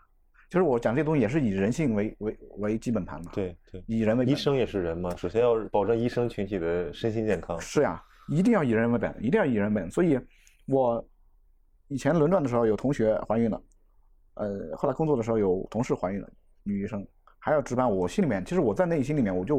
[0.49, 4.33] 就是我讲这些东西也是以人性为为为基本盘嘛，，对对，以人为本。
[4.33, 7.61] 医生也是人嘛，首先要保证医生群体的身心健康。
[7.61, 9.91] 是呀，一定要以人为本，一定要以人为本。
[9.91, 10.19] 所以，
[10.65, 11.07] 我
[11.89, 13.63] 以前轮转的时候有同学怀孕了，
[14.35, 16.31] 呃，后来工作的时候有同事怀孕了，
[16.63, 17.07] 女医生
[17.39, 19.57] 还要值班，我心里面其实我在内心里面我就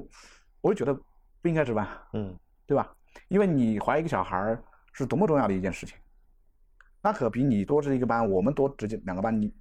[0.62, 1.00] 我就觉得
[1.44, 2.92] 不应该值班，嗯对吧？
[3.28, 4.58] 因为你怀一个小孩
[4.94, 5.96] 是多么重要的一件事情，
[7.06, 9.54] 那可比你多值一个班，我们多值几两个班，你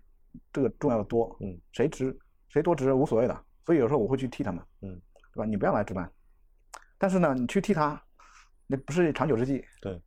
[0.50, 1.36] 这个重要的多。
[1.40, 4.98] 嗯，谁值谁多值无所谓的，所以有时候我会去替他们，嗯，
[5.34, 5.44] 对吧？
[5.44, 6.10] 你不要来值班，
[6.96, 8.02] 但是呢，你去替他，
[8.66, 9.62] 那不是长久之计。
[9.82, 10.00] 对，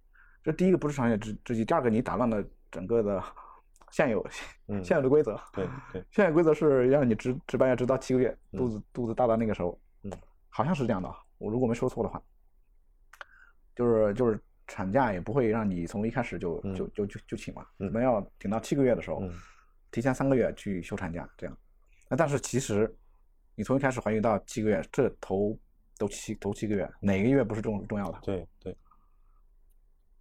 [0.43, 3.23] 这第一个不是长久之之计，第二个你打乱了整个的
[3.93, 4.25] 现有
[4.67, 10.11] 嗯现有的规则，对对，现有规则是让你值值班要值到七个月，嗯肚子肚子大到那个时候，嗯，
[10.49, 12.19] 好像是这样的啊，我如果没说错的话，
[13.75, 19.31] 就是就是产假也不会让你从一开始就嗯就就就就请了，嗯可能要顶到七个月的时候嗯，
[19.91, 21.57] 提前三个月去休产假这样。
[22.09, 22.93] 那但是其实
[23.55, 25.57] 你从一开始怀孕到七个月，这头
[25.97, 28.19] 都七头七个月，哪个月不是重重要的？
[28.21, 28.77] 对对，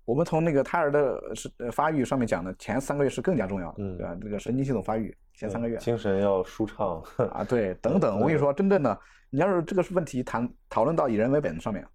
[0.04, 4.16] 我们从那个胎儿的是呃发育上面讲的，前三个月是更加重要的，嗯对吧？
[4.22, 8.18] 这个神经系统发育前三个月精神要舒畅，啊，对，等等。
[8.20, 8.98] 我跟你说，真正的，
[9.30, 11.86] 你要是这个是问题谈讨论到以人为本上面，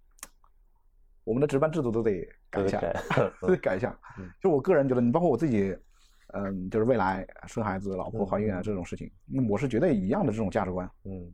[1.24, 2.80] 我们的值班制度都得改一下，
[3.40, 4.28] 都得改一下嗯。
[4.40, 5.76] 就我个人觉得，你包括我自己，
[6.34, 10.88] 嗯，就是未来生孩子、老婆嗯怀孕啊嗯这种事情，嗯我是觉得一样的这种价值观。
[11.04, 11.32] 嗯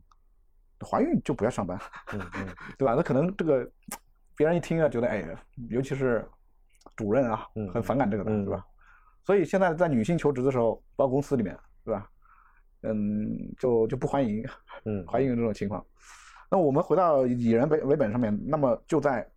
[0.89, 1.77] 怀孕就不要上班，
[2.13, 2.47] 嗯嗯
[2.77, 2.93] 对吧？
[2.95, 3.69] 那可能这个
[4.37, 5.25] 别人一听啊，觉得哎，
[5.69, 6.25] 尤其是
[6.95, 8.65] 主任啊嗯，很反感这个的，嗯对吧？
[9.25, 12.09] 所以现在在女性求职的时候，包括公司里面，对吧？
[12.83, 14.41] 嗯，就就不欢迎
[14.85, 15.85] 嗯，怀孕这种情况。
[16.49, 19.29] 那我们回到以人为为本上面，那么就在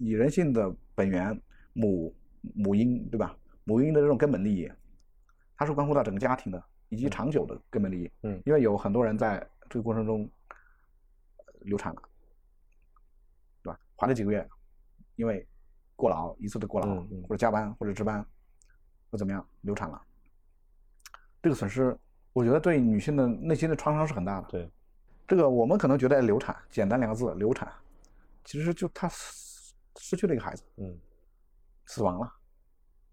[0.00, 1.38] 以人性的本源
[1.74, 2.14] 母
[2.54, 3.36] 母婴，对吧？
[3.64, 4.72] 母婴的这种根本利益，
[5.56, 8.10] 它是关乎到整个家庭的以及长久的根本利益。
[8.22, 10.28] 嗯因为有很多人在这个过程中
[11.36, 12.02] 呃流产了，
[13.62, 13.78] 对吧？
[13.94, 14.48] 怀了几个月，
[15.16, 15.46] 因为
[15.94, 18.24] 过劳一次的过劳，嗯嗯或者加班或者值班，
[19.10, 20.00] 或怎么样流产了，
[21.42, 21.94] 这个损失，
[22.32, 24.48] 我觉得对女性的内心的创伤是很大的。
[24.48, 24.70] 对，
[25.28, 27.70] 这个我们可能觉得流产简单两个字流产，
[28.44, 29.06] 其实就她
[29.96, 30.98] 失失去了一个孩子，嗯
[31.86, 32.32] 死亡了，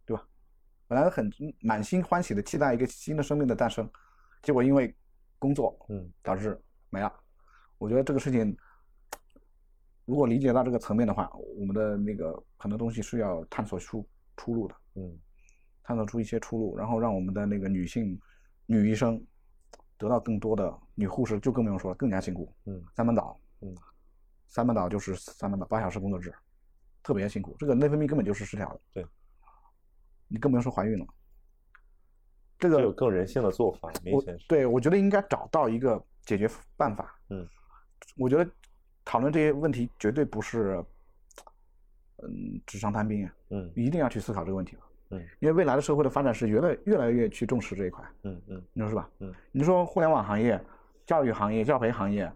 [0.05, 0.27] 对吧？
[0.87, 3.89] 本来很满心欢喜的期待一个新的生命的诞生，
[4.41, 4.95] 结果因为
[5.39, 7.11] 工作嗯导致没了。
[7.77, 8.55] 我觉得这个事情，
[10.05, 15.19] 如果理解到这个层面的话，我们的那个很多东西是要探索出出路的，嗯
[15.83, 18.19] 探索出一些出路，然后让我们的那个女性
[18.65, 19.23] 女医生
[19.97, 22.53] 得到更多的女护士就更不用说了，更加辛苦。
[22.65, 23.75] 嗯三班倒，嗯，
[24.47, 26.33] 三班倒就是三班倒，八小时工作制，
[27.07, 27.55] 特别辛苦。
[27.57, 28.81] 这个内分泌根本就是失调的。
[28.95, 29.07] 对，
[30.27, 31.05] 你更不用说怀孕了。
[32.59, 37.17] 这个有更人性的做法，明显是，对我觉得应该找到一个解决办法。
[37.29, 37.47] 嗯，
[38.17, 38.51] 我觉得
[39.05, 40.83] 讨论这些问题绝对不是，
[42.17, 44.81] 嗯，纸上谈兵啊，嗯一定要去思考这个问题了。
[45.11, 49.09] 嗯因为未来的社会的发展是越来越来越去重视这一块，嗯嗯你说是吧？
[49.19, 50.61] 嗯，你说互联网行业、
[51.05, 52.29] 教育行业、教培行业，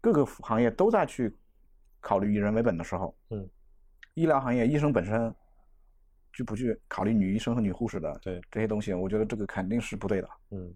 [0.00, 1.36] 各个行业都在去
[2.00, 3.48] 考虑以人为本的时候，嗯，
[4.14, 5.34] 医疗行业医生本身
[6.32, 10.28] 就不去考虑女医生和女护士的对这些东西，我觉得这个肯定是不对的。
[10.50, 10.74] 嗯，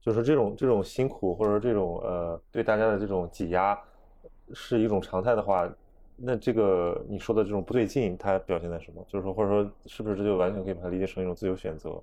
[0.00, 3.78] 就是这种这种辛苦或者这种呃对大家的这种挤压
[4.54, 5.70] 是一种常态的话，
[6.16, 9.04] 那这个你说的这种不对劲，它表现在什么？
[9.08, 12.02] 就是说，或者说是不是这就完全可以把它理解成一种自由选择？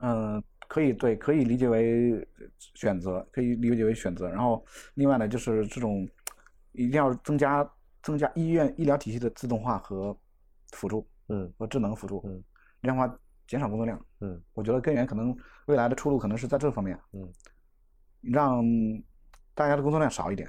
[0.00, 2.26] 嗯，可以对，可以理解为
[2.74, 4.28] 选择，可以理解为选择。
[4.28, 4.62] 然后
[4.94, 6.06] 另外呢，就是这种
[6.72, 7.68] 一定要增加
[8.04, 10.16] 增加医院医疗体系的自动化和
[10.72, 12.44] 辅助嗯和智能辅助，嗯
[12.82, 14.00] 这样的话减少工作量。
[14.20, 15.36] 嗯我觉得根源可能
[15.66, 17.32] 未来的出路可能是在这方面，嗯
[18.20, 18.62] 让
[19.54, 20.48] 大家的工作量少一点。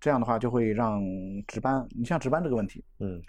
[0.00, 1.00] 这样的话就会让
[1.46, 3.22] 值班，你像值班这个问题，嗯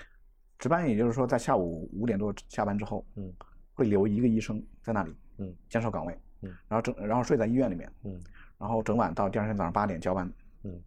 [0.59, 3.31] 值班也就是说在下午五点多下班之后，嗯
[3.73, 8.19] 会留一个医生在那里，嗯坚守岗位，嗯然后整然后睡在医院里面，嗯
[8.57, 10.31] 然后整晚到第二天早上八点交班，
[10.63, 10.81] 嗯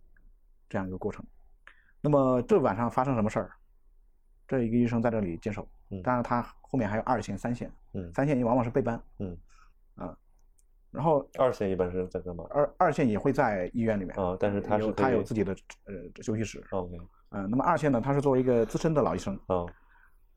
[0.69, 1.25] 这样一个过程。
[2.01, 3.51] 那么这晚上发生什么事儿？
[4.49, 9.37] 这一个医生在这里坚守，嗯当然他后面还有二线、三线，嗯三线也往往是备班，嗯，
[10.91, 12.45] 然后二线一般是在干嘛？
[12.51, 19.65] 二二线也会在医院里面，啊，但是他是有他有自己的呃休息室，OK 嗯、那么二线呢，他是作为一个资深的老医生，啊，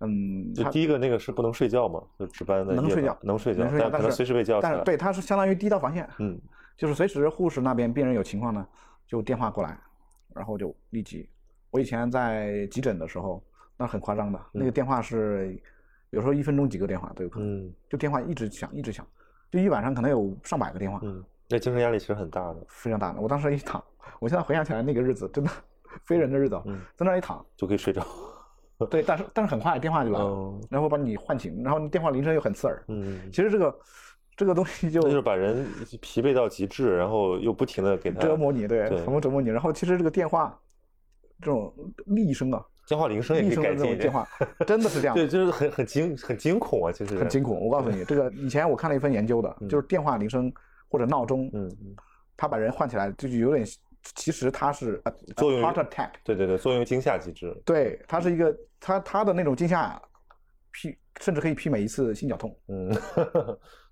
[0.02, 4.69] 嗯，他就第一个那个是不能睡觉嘛，就值班的能睡觉能睡觉，能睡觉但可能随时被叫起来。
[4.69, 6.39] 但是对，他是相当于第一道防线，嗯
[6.78, 8.67] 就是随时护士那边病人有情况呢，
[9.08, 9.76] 就电话过来，
[10.36, 11.28] 然后就立即。
[11.74, 13.44] 我以前在急诊的时候，
[13.76, 15.60] 那很夸张的，那个电话是
[16.12, 19.06] 有时候一分钟几个电话都有可能，嗯就电话一直响一直响，
[19.50, 23.20] 就一晚上可能有上百个电话，嗯，那精神压力其实很大的，非常大的。
[23.20, 23.84] 我当时一躺，
[24.20, 25.50] 我现在回想起来那个日子真的
[26.06, 28.06] 非人的日子，嗯在那儿一躺，就可以睡着。
[28.92, 32.84] 对，但是但是很快电话就来了，哦然后把你唤醒，然后电话铃声又很刺耳。
[32.90, 33.80] 嗯，其实这个
[34.36, 35.66] 这个东西就就是把人
[36.02, 39.50] 疲惫到极致，然后又不停的给他折磨你，对，对反复折磨你。
[39.50, 40.56] 然后其实这个电话
[41.43, 41.73] 这种
[42.06, 43.97] 厉声啊，电话铃声也可以改进。
[43.97, 44.27] 电话，
[44.65, 47.60] 真的是这样，对，就是很很惊很惊恐啊，其实很惊恐。
[47.60, 50.51] 我告诉你，这个以前我看了一份研究的，就是电话铃声
[50.89, 51.95] 或者闹钟，嗯嗯，
[52.38, 53.65] 它把人唤起来，就是有点，
[54.15, 55.01] 其实它是
[55.38, 57.56] 作用于 heart attack，对对对，作用惊吓机制。
[57.65, 60.01] 对，它是一个它它的那种惊吓
[60.73, 62.58] 媲甚至可以媲美一次心绞痛。
[62.67, 62.91] 嗯，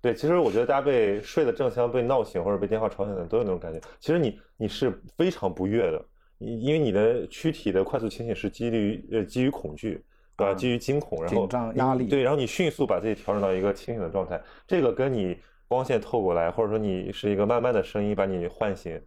[0.00, 3.80] 对，其实我觉得大家被睡得正香、被闹醒或者被电话吵醒的都有那种感觉。
[4.00, 6.04] 其实你你是非常不悦的，
[6.44, 10.02] 因为你的躯体的快速清醒是基于呃基于恐惧，
[10.36, 10.54] 对吧？
[10.54, 12.06] 基于惊恐，然后紧张压力。
[12.08, 19.00] 对，然后你迅速把自己调整到一个清醒的状态，这个跟你光线透过来，或者说你是一个慢慢的声音把你唤醒。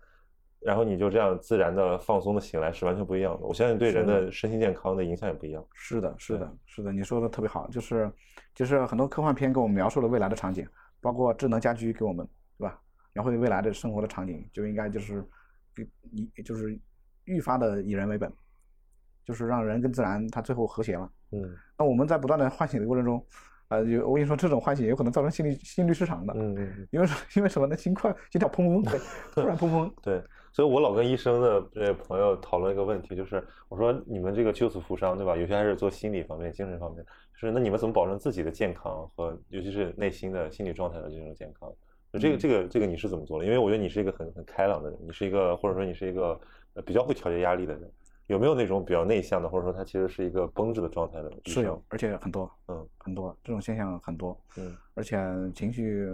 [0.62, 3.46] 然后你就这样自然的放松的醒来是完全不一样的。
[3.46, 5.64] 我相信对人的身心健康的影响也不一样。
[5.76, 7.68] 是的，是的，是的，你说的特别好。
[7.68, 8.12] 就是，
[8.56, 10.68] 就是很多科幻片给我们描述了未来的场景，
[11.00, 12.82] 包括智能家居给我们，对吧？
[13.14, 15.24] 描绘未来的生活的场景，就应该就是
[16.12, 16.76] 你就是
[17.26, 18.32] 愈发的以人为本，
[19.26, 21.10] 就是让人跟自然它最后和谐了。
[21.32, 21.56] 嗯。
[21.78, 23.26] 那我们在不断的唤醒的过程中，
[23.68, 26.34] 呃，有我跟你说，这种唤醒有可能造成心律心律失常的。
[26.36, 26.88] 嗯嗯。
[26.92, 27.76] 因为因为什么呢？
[27.76, 29.02] 心快，心跳砰砰砰，
[29.34, 29.92] 突然砰砰。
[30.02, 30.24] 对。
[30.54, 35.36] 所以，我老跟医生的这朋友讨论一个问题，就是我说你们这个救死扶伤，对吧？
[35.36, 41.70] 有些还是做心理方面、精神方面，就是那你们怎么保证自己的健康和尤其是内心的心理状态的这种健康？
[42.14, 43.46] 就这个、这个、这个你是怎么做的？
[43.46, 46.40] 因为我觉得你是一个很很开朗的人，你是一个或者说你是一个
[46.84, 47.92] 比较会调节压力的人。
[48.28, 51.32] 有没有那种比较内向的，或者说他其实是一个绷着的状态的？
[51.46, 55.18] 是有，而且很多，嗯，很多这种现象很多，嗯，而且
[55.54, 56.12] 情绪，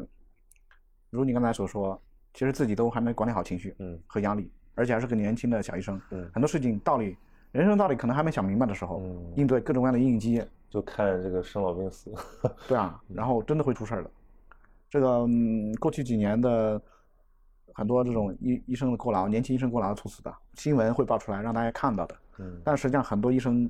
[1.09, 1.97] 如你刚才所说，
[2.33, 4.51] 其实自己都还没管理好情绪，嗯，和压力。
[4.75, 7.15] 而且还是个年轻的小医生，嗯，很多事情道理，
[7.51, 12.09] 人生道理可能还没想明白的时候，嗯，应对各种各样的应激，就看这个生老病死，
[12.67, 14.11] 对啊，然后真的会出事儿的。
[14.89, 16.81] 这个嗯、过去几年的
[17.81, 23.67] 很多这种医医生的过劳，年轻医生过劳猝死的新闻会爆出来，让大家看到的，嗯，但实际上很多医生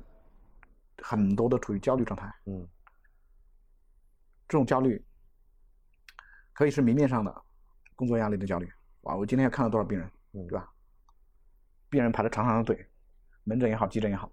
[0.98, 2.68] 很多都处于焦虑状态，嗯，
[4.46, 5.02] 这种焦虑
[6.52, 7.34] 可以是明面上的
[7.96, 8.70] 工作压力的焦虑，
[9.04, 10.70] 哇，我今天要看了多少病人，嗯，对吧？
[11.88, 12.86] 病人排着长长的队，
[13.44, 14.30] 门诊也好，急诊也好，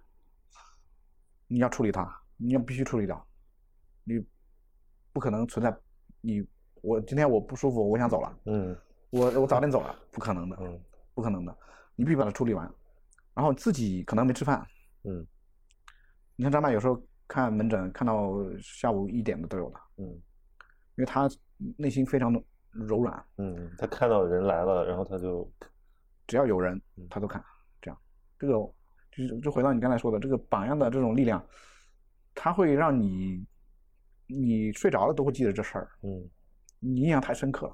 [1.47, 3.25] 你要处理他，你要必须处理掉，
[4.03, 4.21] 你
[5.13, 5.73] 不可能存在
[6.19, 6.45] 你
[6.81, 8.77] 我今天我不舒服，我想走了，嗯，
[9.10, 10.80] 我我早点走了，不可能的，嗯，
[11.13, 11.58] 不可能的，
[11.95, 12.72] 你必须把它处理完，
[13.34, 14.65] 然后自己可能没吃饭，
[15.04, 15.26] 嗯，
[16.36, 21.30] 你看张曼有时候看门诊看到下午一点的都有的，嗯，因为他
[21.78, 22.41] 内心非常的
[22.72, 25.52] 柔软，嗯，他看到人来了，然后他就。
[26.28, 27.43] 只要有人，他都看，
[27.82, 28.00] 这样，
[28.38, 31.43] 这个就是就回到你刚才说的这个榜样的这种力量，
[32.36, 33.43] 它会让你，
[34.28, 36.30] 你睡着了都会记得这事儿，嗯，
[36.78, 37.74] 你印象太深刻了，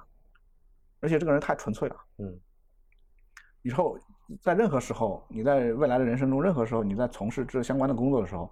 [1.06, 2.40] 而且这个人太纯粹了，嗯，
[3.62, 3.96] 以后
[4.42, 8.52] 在任何时候，你在未来的人生中，任何时候你在从事这相关的工作的时候，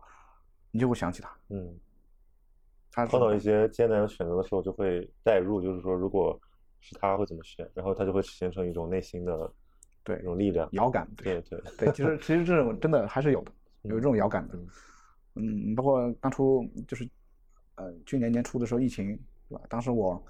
[0.69, 1.75] 你就会想起他，嗯，
[2.91, 6.39] 他碰到一些艰难的选择的时候，就会代入，就是说，如果
[6.79, 9.51] 是他会怎么选，然后他就会形成一种内心的。
[10.03, 13.51] 对，一种力量，遥感，对对对，其实 其实这种真的还是有的，
[13.83, 14.59] 有这种遥感的，
[15.35, 17.09] 嗯，包括当初就是，
[17.75, 19.63] 呃，去年年初的时候疫情，对吧？
[19.69, 20.21] 当时我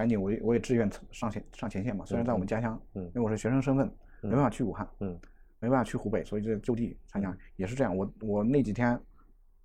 [0.00, 3.86] 赶紧，我我也志愿上前上前线嘛，虽然在我们家乡，嗯，因为我是学生身份，
[4.22, 5.18] 没办法去武汉，嗯，
[5.58, 8.98] 没办法去湖北，所以就就地参加，也是这样，我我那几天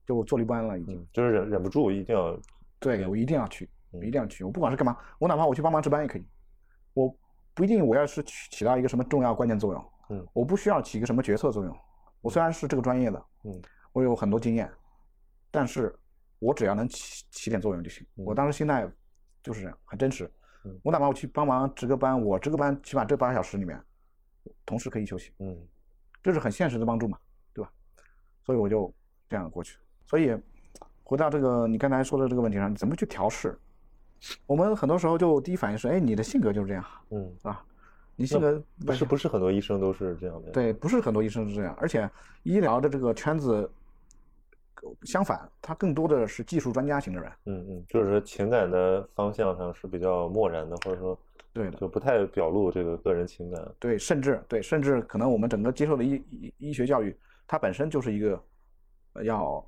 [0.05, 2.37] 就坐立不安了，已经，就是忍忍不住一定要，
[2.79, 3.69] 对我一定要去，
[4.03, 6.25] 一定要去，我不管是干嘛，我哪怕我去帮忙值班也可以，
[6.93, 7.15] 我。
[7.57, 11.73] 不一定我要是起起到一个什么重要关键作用，嗯，我不需要起一个什么决策作用。
[12.19, 13.61] 我虽然是这个专业的，嗯，
[13.93, 14.69] 我有很多经验，
[15.51, 15.97] 但是
[16.39, 18.05] 我只要能起起点作用就行。
[18.13, 18.85] 我当时心态
[19.45, 20.29] 就是这样，很真实。
[20.81, 23.79] 我哪怕我去帮忙值个班，我值个班，起码这八个小时里面，
[24.65, 25.55] 同事可以休息，嗯，
[26.23, 27.15] 这是很现实的帮助嘛，
[27.53, 27.71] 对吧？
[28.43, 28.91] 所以我就
[29.29, 29.77] 这样过去。
[30.07, 30.35] 所以
[31.03, 33.55] 回到这个你刚才说的这个问题上，你怎么去调试？
[34.47, 37.63] 我们很多时候就第一反应是，哎，你的性格就是这样，嗯，啊，
[38.15, 42.09] 你性格不是不是很多医生都是这样的，对，不是很多医生是这样，而且
[42.41, 43.69] 医疗的这个圈子，
[45.03, 51.17] 相反，他更多的是技术专家型的人，嗯嗯，就是情感的方向上是比较漠然的，或者说，
[51.53, 57.15] 对的，就不太表露这个个人情感，对，甚至对，甚至可能我们整个接受的医医医学教育，
[57.47, 58.41] 它本身就是一个
[59.23, 59.65] 要。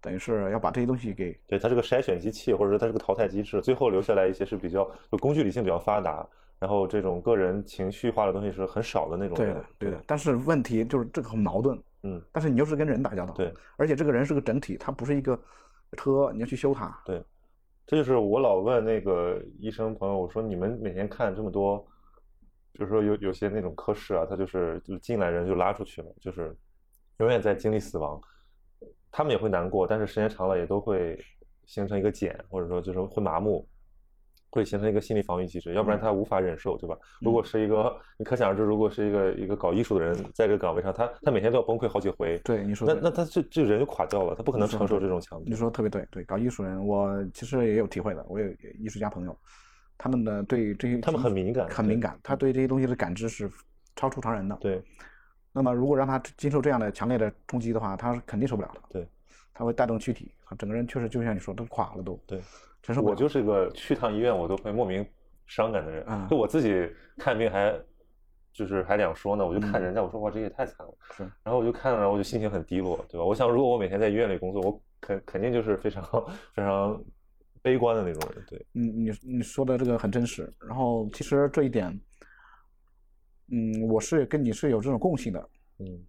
[0.00, 6.28] 等于是要把这些东西给对它是个筛选机器，或者说它是个淘汰机制，最后留下来一些是比较就工具理性比较发达，
[6.58, 9.34] 然后这种个人情绪化的东西是很少的那种。
[9.34, 9.98] 对的，对的。
[10.06, 12.22] 但是问题就是这个很矛盾，嗯。
[12.30, 15.36] 但是你又是跟人打交道，对，而且这个人是个整体，他不是一个
[15.96, 16.96] 车，你要去修它。
[17.04, 17.20] 对，
[17.84, 21.84] 这就是我老问那个医生朋友，我说你们每天看这么多，
[22.74, 26.56] 就是说有有些那种科室啊，他就是就进来人就拉出去了，就是
[27.18, 28.20] 永远在经历死亡。
[29.16, 31.16] 他们也会难过，但是时间长了也都会
[31.66, 33.64] 形成一个茧，或者说就是会麻木，
[34.54, 36.96] 会形成一个心理防御机制，要不然嗯他无法忍受，对吧？
[37.20, 45.56] 如果是一个，你可想而知，如果是一个一个搞艺术的人在这个岗位上，他他每天都要崩溃好几回，对，你说那那他这这人就垮掉了，他不可能承受这种强度你。
[45.56, 48.46] 说特别对，对，搞艺术人，我其实也有体会的，我有
[48.78, 49.36] 艺术家朋友，
[49.98, 53.50] 他们的对这些他们很敏感很敏感，他对这些东西的感知是
[53.96, 54.56] 超出常人的。
[54.60, 54.80] 对
[55.52, 58.80] 那么如果让他经受这样的强烈的冲击的话，他是肯定受不了的。
[58.90, 59.08] 对，
[59.52, 62.18] 他会带动躯体，他整个人确实就像你说，都垮了都。
[62.26, 62.40] 对，
[62.84, 63.12] 承受不了。
[63.12, 65.04] 我就是个去趟医院我都会莫名
[65.46, 67.74] 伤感的人，嗯就我自己看病还
[68.52, 73.24] 就是还两说呢，我就看嗯人家，我说哇这也太惨了，是然后我就看着我就心情很低落，对吧？
[73.24, 76.04] 我想如果我每天在医院里工作，我肯肯定就是非常
[76.54, 77.02] 非常
[77.62, 80.52] 悲观的那种人，对，嗯，你你说的这个很真实。
[80.60, 81.88] 然后其实这一点，
[83.50, 85.48] 嗯，我是跟你是有这种共性的。
[85.78, 86.04] 嗯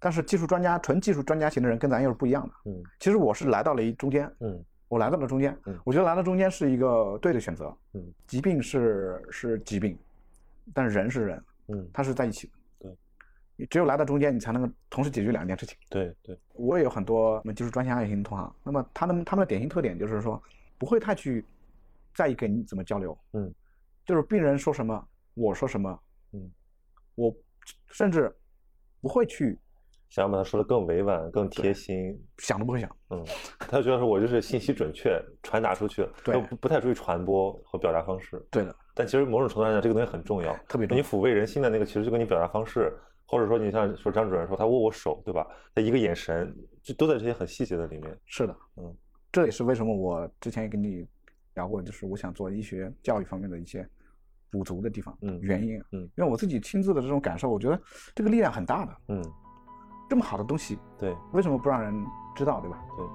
[0.00, 2.54] 但是技术专家、纯技术专家型的人跟咱又是不一样的。
[2.70, 7.76] 嗯其实我是来到了一中间，嗯我来到了中间嗯，我觉得来到中间是一个对的选择。
[7.92, 9.98] 嗯疾病是是疾病，
[10.72, 12.52] 但是人是人，嗯，它是在一起的。
[12.80, 12.96] 对，
[13.56, 15.76] 你只有来到中间，你才能够同时解决两件事情。
[15.90, 20.42] 对对，我也有很多就是专家型同行，那么他们他们的典型特点就是说，
[20.78, 21.44] 不会太去
[22.14, 23.52] 在意跟你怎么交流，嗯，
[24.06, 26.00] 就是病人说什么，我说什么，
[26.32, 26.50] 嗯，
[27.14, 27.34] 我
[27.88, 28.34] 甚至
[29.00, 29.58] 不会去
[30.08, 33.24] 想要把它说的更委婉、更贴心，想都不会想，嗯，
[33.58, 38.42] 他觉得说我就是信息准确传达出去了，对都不不太注意传播和表达方式。
[38.50, 41.02] 对的，但其实某种程度上讲，这个东西很重要，特别重要。
[41.02, 42.92] 你抚慰人心的那个，其实就跟你表达方式，
[43.26, 45.46] 或者说你像说张主任说他握握手，对吧？
[45.74, 48.18] 他一个眼神，就都在这些很细节的里面。
[48.24, 48.96] 是的，嗯，
[49.30, 51.06] 这也是为什么我之前也跟你
[51.54, 53.86] 聊过，就是我想做医学教育方面的一些
[54.50, 57.78] 补足的地方，嗯原因，嗯因为我自己亲自的这种感受，我觉得
[58.14, 59.22] 这个力量很大的，嗯，
[60.08, 62.78] 这么好的东西，对为什么不让人知道，对吧？
[62.96, 63.06] 对。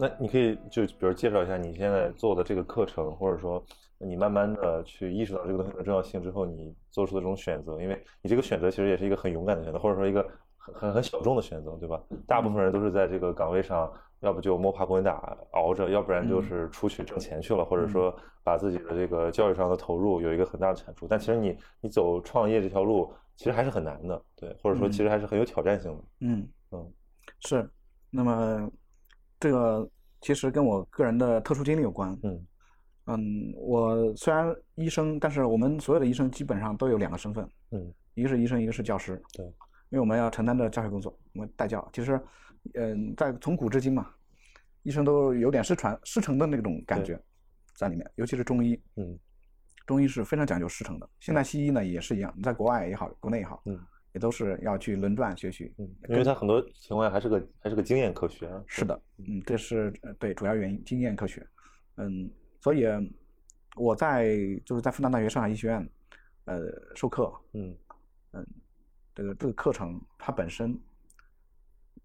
[0.00, 3.62] 那你可以就比如介绍一下你现在做的这个课程，或者说
[3.98, 10.26] 你慢慢的去意识到这个东西的重要性之后，你做出的这种选择，因为你这个选择其实也是一个很勇敢的选择，或者说一个
[10.56, 12.02] 很很很小众的选择，对吧？
[12.26, 21.06] 大部分人都是在这个岗位上，要不就摸爬滚打熬着，要不然就是出去挣钱去了，或者说把自己的这个教育上的投入有一个很大的产出。
[21.06, 26.04] 但其实你你走创业这条路，其实还是很难的，对，或者说其实还是很有挑战性的。
[26.20, 26.92] 嗯嗯
[27.40, 27.68] 是。
[28.12, 28.68] 那么
[29.40, 32.16] 这个其实跟我个人的特殊经历有关。
[32.22, 32.46] 嗯
[33.06, 39.20] 嗯，我虽然医生，但是我们所有的医生基本上都有两个身份，嗯一个是医生，一个是教师。
[39.32, 41.88] 对，因为我们要承担着教学工作，我们带教。
[41.92, 42.20] 其实，
[42.74, 44.08] 嗯，在从古至今嘛，
[44.82, 47.20] 医生都有点师传师承的那种感觉
[47.74, 48.80] 在里面，尤其是中医。
[48.96, 49.18] 嗯
[49.86, 51.08] 中医是非常讲究师承的。
[51.18, 53.76] 现在西医呢也是一样，在国外也好，国内也好，嗯
[54.12, 55.72] 也都是要去轮转学习。
[55.78, 58.62] 嗯，因为它很多情况下还是个还是个经验科学啊。
[58.66, 61.46] 是的，嗯，这是呃对主要原因，经验科学。
[61.96, 62.30] 嗯，
[62.60, 62.86] 所以
[63.76, 65.90] 我在就是在复旦大学上海医学院，
[66.46, 66.60] 呃，
[66.94, 67.76] 授课，嗯
[69.14, 70.78] 这个这个课程它本身，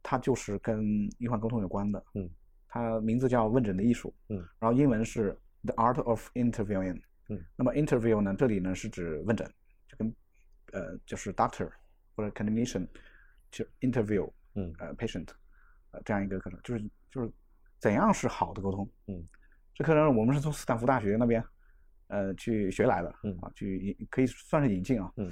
[0.03, 2.03] 它就是跟医患沟通有关的。
[2.15, 2.29] 嗯，
[2.67, 4.13] 它名字叫问诊的艺术。
[4.29, 7.01] 嗯，然后英文是 The Art of Interviewing。
[7.29, 9.49] 嗯，那么 interview 呢，这里呢是指问诊，
[9.87, 10.13] 就跟
[10.73, 11.69] 呃就是 doctor
[12.15, 12.87] 或者 clinician
[13.51, 15.27] 就 interview 嗯呃 patient
[15.91, 17.31] 呃这样一个课程，就是就是
[17.79, 18.89] 怎样是好的沟通。
[19.07, 19.23] 嗯，
[19.73, 21.43] 这课程我们是从斯坦福大学那边
[22.07, 23.13] 呃去学来的。
[23.23, 25.11] 嗯啊，去引可以算是引进啊。
[25.17, 25.31] 嗯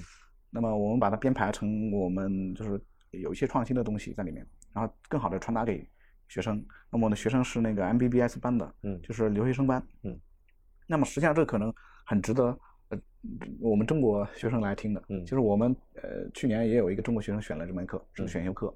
[0.56, 2.80] 那么我们把它编排成我们就是
[3.10, 5.90] 有一些创新的东西在里面，然后更好的传达给
[6.28, 6.64] 学生。
[6.92, 9.84] 那么我的学生是那个 MBBS 班的，嗯就是留学生班。
[10.04, 10.16] 嗯，
[10.86, 11.74] 那么实际上这个可能
[12.06, 12.56] 很值得
[12.94, 15.04] 呃我们中国学生来听的。
[15.10, 18.76] 嗯就是我们呃去年也有一个中国学生选了这门课，是嗯选修课，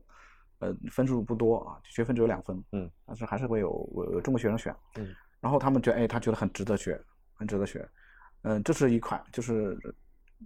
[0.59, 2.63] 呃分数不多啊，学分只有两分。
[2.71, 4.75] 嗯，但是还是会有有有中国学生选。
[4.95, 6.99] 嗯，然后他们觉得哎，他觉得很值得学，
[7.33, 7.87] 很值得学。
[8.43, 9.77] 嗯，这是一块，就是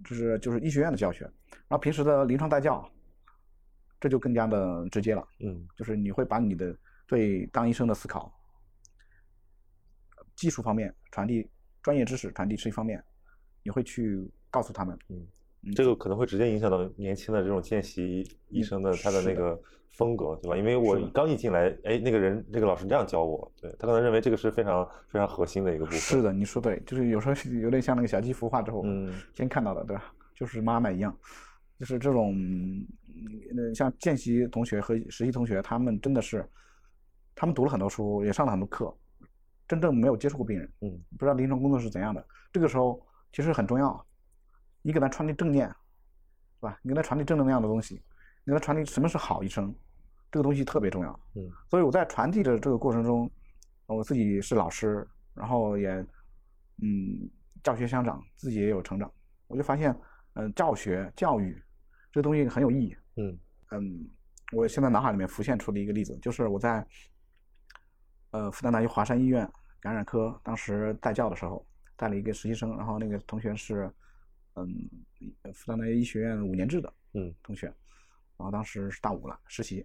[0.04, 2.90] 就是就是医学院的教学，然后平时的临床带教，
[4.00, 5.22] 这就更加的直接了。
[5.40, 8.32] 嗯就是你会把你的对当医生的思考，
[10.34, 11.48] 技术方面传递
[11.82, 13.02] 专业知识传递是一方面，
[13.62, 15.26] 你会去告诉他们，嗯
[15.62, 19.60] 嗯，这个可能会直接影响到年轻的这种见习医生的他的那个
[19.92, 20.56] 风格，对吧？
[20.56, 26.00] 因为我刚一进来，哎，那个人那个老师这样教我，对他可能认为这个是非常非常核心的一个部分。
[26.00, 30.12] 是的，你说对，就是有时候有点像那个小鸡孵化之后，嗯先看到的，对吧？
[30.34, 31.16] 就是妈妈一样，
[31.78, 36.44] 就是这种，嗯，像见习同学和实习同学，他们真的是，
[37.36, 38.96] 他他们读了很多书，也上了很多课，
[39.66, 42.24] 真正没有接触过病人，嗯，不知道临床工作是怎样的。
[42.52, 44.06] 这个时候其实很重要，
[44.82, 45.74] 你给他传递正念，是
[46.60, 46.78] 吧？
[46.82, 47.94] 你给他传递正能量的东西，
[48.44, 49.74] 你给他传递什么是好医生，
[50.30, 51.20] 这个东西特别重要。
[51.34, 53.30] 嗯，所以我在传递的这个过程中，
[53.86, 55.90] 我自己是老师，然后也
[56.82, 57.30] 嗯
[57.62, 59.10] 教学相长，自己也有成长，
[59.46, 59.98] 我就发现，
[60.34, 61.60] 嗯、教学教育
[62.10, 62.96] 这个东西很有意义。
[63.16, 63.38] 嗯
[63.70, 64.10] 嗯，
[64.52, 66.86] 我现在脑海里面浮现出了一个例子，就是我在
[68.32, 71.64] 呃复旦大学华山医院感染科当时带教的时候，
[71.96, 73.90] 带了一个实习生，然后那个同学是
[74.54, 74.90] 嗯
[75.42, 77.66] 呃复旦大学医学院五年制的嗯同学，
[78.36, 79.76] 然后当时是大五了实习，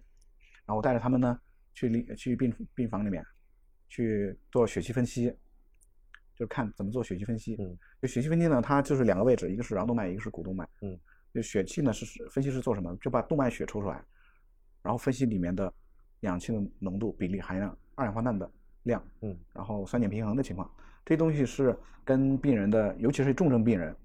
[0.64, 1.40] 然后我带着他们呢
[1.74, 3.24] 去临去病病房里面
[3.88, 5.26] 去做血气分析，
[6.34, 7.56] 就是看怎么做血气分析。
[7.58, 10.68] 嗯，就血气分析呢，它就是两个位置，一个是桡动脉，一个是股动脉。
[10.82, 10.98] 嗯，
[11.32, 12.94] 就血气呢是分析是做什么？
[12.96, 14.04] 就把动脉血抽出来，
[14.82, 15.72] 然后分析里面的
[16.20, 18.50] 氧气的浓度、比例、含量、二氧化碳的
[18.82, 20.70] 量，嗯然后酸碱平衡的情况，
[21.08, 23.96] 这些东西是跟病人的，尤其是重症病人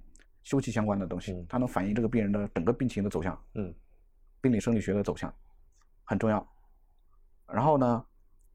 [0.41, 3.37] 休戚相关的东西嗯，它能反映这个病人的整个病情的走向。
[3.55, 3.75] 嗯
[4.39, 5.33] 病理生理学的走向
[6.05, 6.47] 很重要。
[7.45, 8.05] 然后呢，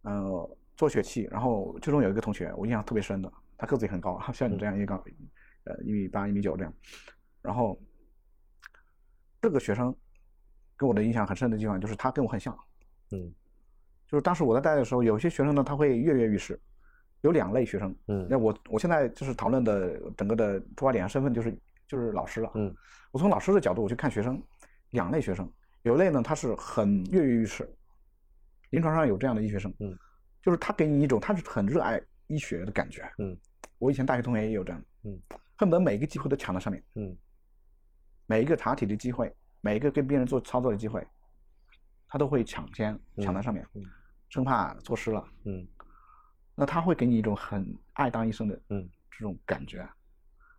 [0.00, 5.04] 呃，做血气，然后其中有一个同学我印象特别深的，他个子也很高，像你这样一个高，
[5.64, 6.72] 呃，一米八、一米九这样。
[7.42, 7.78] 然后
[9.42, 9.94] 这个学生
[10.78, 12.58] 给我的印象很深的地方就是他跟我很像，
[13.10, 13.30] 嗯
[14.06, 16.58] 就是当时我在带的时候，有些学生呢他会跃跃欲试，
[17.22, 17.94] 有两类学生。
[18.06, 21.56] 嗯那我我现在就是讨论的整个的出发点身份就是
[21.86, 22.50] 就是老师了。
[22.54, 22.74] 嗯
[23.10, 24.42] 我从老师的角度我去看学生，
[24.90, 25.50] 两类学生，
[25.82, 27.68] 有一类呢他是很跃跃欲试，
[28.70, 29.96] 临床上有这样的医学生，嗯，
[30.42, 33.02] 就是他给你一种他是很热爱医学的感觉。
[33.18, 33.36] 嗯，
[33.78, 35.18] 我以前大学同学也有这样，嗯，
[35.56, 37.16] 恨不得每一个机会都抢在上面，嗯
[38.26, 41.02] 每一个查体的机会，每一个跟病人做操作的机会，
[42.06, 43.82] 他都会抢先抢在上面，嗯
[44.28, 45.24] 生怕错失了。
[45.46, 45.66] 嗯
[46.60, 49.88] 那他会给你一种很爱当医生的嗯这种感觉。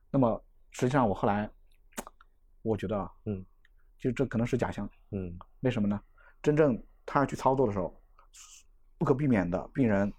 [0.10, 0.42] 那么
[0.72, 1.50] 实际上我后来
[2.62, 3.46] 我觉得啊，嗯，
[3.98, 4.90] 就这可能是假象。
[5.12, 6.02] 嗯为什么呢？
[6.42, 8.02] 真正他要去操作的时候，
[8.98, 10.12] 不可避免的，病人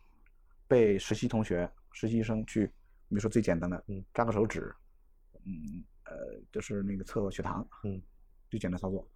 [0.69, 2.67] 被实习同学、实习医生去，
[3.09, 4.75] 比如说最简单的，嗯，扎个手指，
[5.47, 8.03] 嗯，呃，就是那个测血糖，嗯，
[8.51, 9.09] 最简单操作，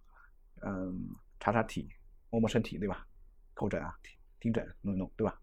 [0.63, 1.09] 嗯，
[1.39, 1.87] 查查体，
[2.31, 3.05] 摸摸身体，对吧？
[3.53, 3.95] 叩诊啊，
[4.39, 5.39] 听诊弄一弄，对吧？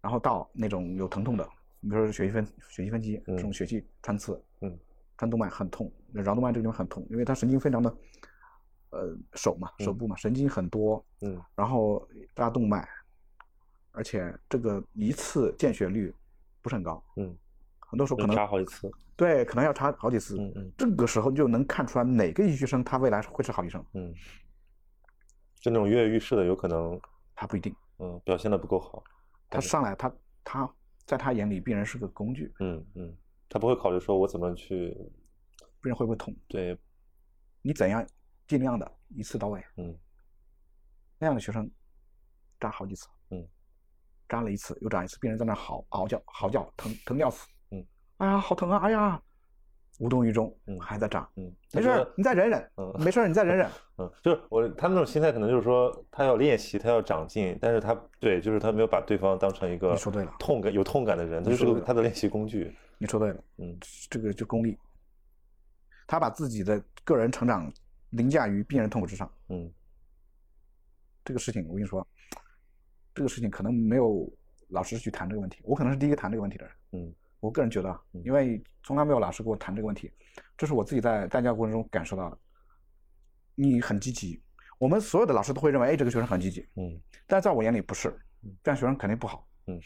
[0.00, 1.44] 然后到那种有疼痛的，
[1.80, 4.78] 比如说血气分血气分析嗯这种血气穿刺，嗯，
[5.16, 7.96] 穿动脉很痛，桡动脉这个地方很痛，因为它神经非常的，
[8.90, 12.88] 呃，手嘛，手嗯部嘛，神经很多，嗯然后扎动脉，
[13.92, 16.14] 而且这个一次见血率
[16.62, 17.36] 不是很高，嗯，
[17.80, 18.90] 很多时候可能扎好几次。
[19.16, 20.36] 对，可能要插好几次。
[20.38, 24.14] 嗯嗯这个时候就能看出来哪个医学生他未来会是好医生，嗯，
[25.60, 26.96] 就那种跃跃欲试的，有可能
[27.34, 29.02] 他不一定，嗯表现的不够好。
[29.48, 30.74] 他上来他他
[31.06, 33.16] 在他眼里病人是个工具，嗯嗯，
[33.48, 34.90] 他不会考虑说我怎么去
[35.80, 36.78] 病人会不会痛，对。
[37.62, 38.06] 你怎样
[38.46, 39.62] 尽量的一次到位。
[39.76, 39.98] 嗯。
[41.18, 41.68] 那样的学生
[42.60, 43.46] 扎好几次，嗯，
[44.28, 47.84] 扎了一次又扎一次，病人在那嚎嗷叫嚎叫，疼疼的要死，嗯，
[48.18, 49.20] 哎呀好疼啊，哎呀，
[49.98, 53.68] 无动于衷，嗯还在涨，嗯，没事你再忍忍，嗯没事，你再忍忍，
[53.98, 62.74] 嗯，就是我他那种心态可能就是说他要练习，他要长进，但是他对，就是他没有把对方当成一个你说对了痛感有痛感的人，他就是个他的练习工具。
[62.98, 63.76] 你说对了，嗯
[64.08, 64.78] 这个就功利，
[66.06, 67.72] 他把自己的个人成长
[68.10, 69.70] 凌驾于病人痛苦之上，嗯
[71.24, 72.06] 这个事情我跟你说，
[73.14, 74.26] 这个事情可能没有
[74.68, 76.74] 老师去谈这个问题，我可能是第一个谈这个问题的人。
[76.92, 80.12] 嗯我个人觉得因为从来没有老师跟我谈这个问题，
[80.56, 82.38] 这是我自己在带教过程中感受到的。
[83.54, 84.40] 你很积极，
[84.78, 88.08] 我们所有的老师都会认为，哎，这个学生很积极，嗯但在我眼里不是
[88.42, 89.46] 嗯，这样学生肯定不好。
[89.66, 89.80] 嗯，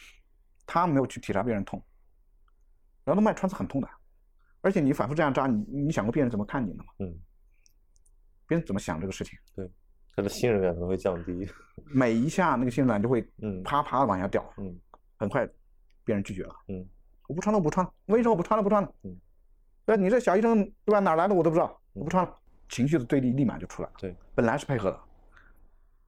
[0.67, 1.83] 他没有去体察病人痛，
[3.05, 3.89] 桡动脉穿刺很痛的，
[4.61, 6.93] 而且你反复这样扎，你你想过病人怎么看你的吗？
[6.99, 7.19] 嗯，
[8.47, 9.39] 别人怎么想这个事情？
[9.57, 9.71] 对
[10.15, 11.49] 他的信任感可能会降低。
[11.87, 14.79] 每一下那个信任感就会嗯啪啪的往下掉，嗯
[15.17, 15.49] 很快
[16.05, 16.55] 别人拒绝了。
[16.69, 16.87] 嗯
[17.33, 17.91] 我不穿了，我不穿了。
[18.05, 18.93] 我跟你说，我不穿了，不穿了。
[19.05, 19.17] 嗯，
[19.87, 20.99] 那你这小医生对吧？
[21.01, 22.39] 哪来的我都不知道，嗯我不穿了。
[22.69, 23.95] 情绪的对立立马就出来了。
[23.99, 25.01] 对，本来是配合的，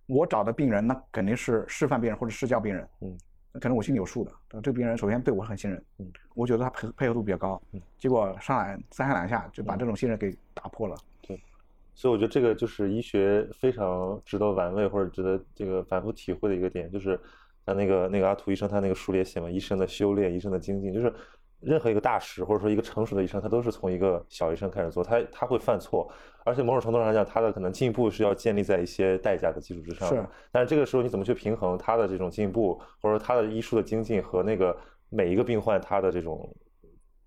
[0.04, 2.86] 我找的病人那肯定是示范病人或者试教病人。
[3.00, 3.16] 嗯，
[3.52, 4.30] 那可能我心里有数的。
[4.62, 7.60] 这个病人首先对我很信任，嗯，我觉得他配配合度比较高。
[7.72, 10.94] 嗯，结果上来三下两下就把嗯这种信任给打破了。
[11.22, 11.40] 对
[11.94, 17.18] 所以我觉得这个就是医学非常值得玩味或者值得这个反复体会的一个点，就是
[17.66, 21.12] 像那个那个阿图医生他那个书里也写嘛，医生的修炼，医生的精进，就是
[21.60, 26.06] 任何一个大师或者说一个成熟的医生，他都是从一个小医生开始做，他他会犯错，
[26.44, 30.16] 而且某种程度上讲，他的可能进步是要建立在一些代价的基础之上的。
[30.16, 34.76] 是但是这个时候你怎么去平衡他的这种进步，或者说他的医术的精进和那个
[35.08, 36.54] 每一个病患他的这种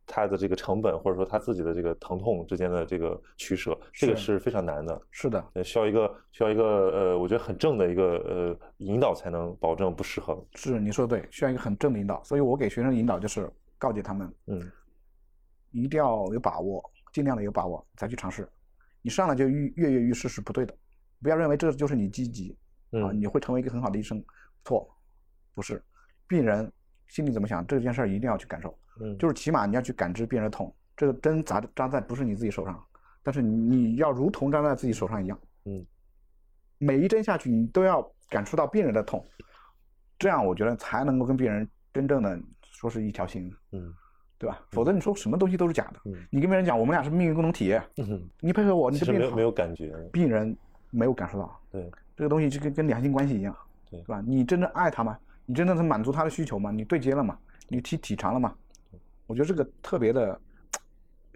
[0.08, 4.99] 他的这个成本，或者说他自己的这个疼痛之间的这个取舍，这个是是非常难的。
[5.12, 10.41] 是的，呃，需要一个需要一个呃，我觉得很正的一个呃引导，才能保证不失衡。
[10.55, 12.24] 是你说的对，需要一个很正的引导。
[12.24, 14.72] 所以我给学生引导就是告诫他们，嗯
[15.72, 16.82] 一定要有把握，
[17.12, 18.49] 尽量的有把握才去尝试。
[19.01, 20.74] 你上来就跃跃跃欲试是不对的，
[21.22, 22.58] 不要认为这就是你积极
[22.91, 24.24] 啊，嗯你会成为一个很好的医生，
[24.64, 24.89] 错，
[25.53, 25.84] 不是。
[26.28, 26.72] 病人
[27.08, 30.74] 心里怎么想，这件事儿一定要去感受，嗯，就是起码你要去感知病人的痛。
[30.95, 32.84] 这个针扎扎在不是你自己手上，
[33.24, 35.86] 但是你要如同扎在自己手上一样，嗯，
[36.78, 39.26] 每一针下去你都要感受到病人的痛，
[40.18, 43.53] 这样我觉得才能够跟病人真正的说是一条心。
[43.72, 43.93] 嗯
[44.39, 44.62] 对吧？
[44.70, 45.99] 否则你说什么东西都是假的。
[46.05, 49.91] 嗯你跟别人讲我们俩是命运共同体，嗯，你配合我，你其实没有的病好没有感觉。
[50.14, 50.55] 病人
[50.91, 53.58] 没有感受到对，这个东西，就跟跟良性关系一样，
[53.89, 54.22] 对吧？
[54.24, 55.18] 你真正爱他吗？
[55.48, 56.70] 你真的是满足他的需求吗？
[56.70, 57.36] 你对接了吗？
[57.70, 58.54] 你体体察了吗？
[59.26, 60.39] 我觉得这个特别的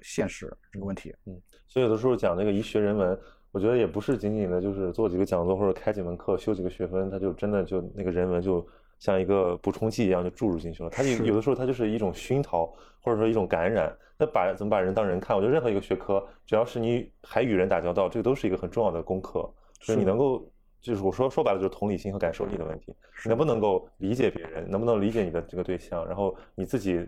[0.04, 1.16] 现实这个问题。
[1.26, 3.18] 嗯所以有的时候讲这个医学人文，
[3.52, 8.68] 我觉得也不是仅仅的就是做几个讲座或者开几门课修几个学分，他就真的就那个人文就
[9.00, 10.90] 像一个补充剂一样就注入进去了。
[10.90, 12.66] 它有有的时候它就是一种熏陶
[13.02, 13.92] 或者说一种感染。
[14.18, 15.36] 那把怎么把人当人看？
[15.36, 19.50] 我觉得任何一个学科，只要是你还与人打交道，这个都是一个很重要的功课。
[19.80, 20.48] 就是你能够，
[20.82, 22.94] 就是我说说白了就是同理心和感受力的问题。
[23.24, 24.68] 你能不能够理解别人？
[24.70, 26.06] 能不能理解你的这个对象？
[26.08, 27.08] 然后你自己，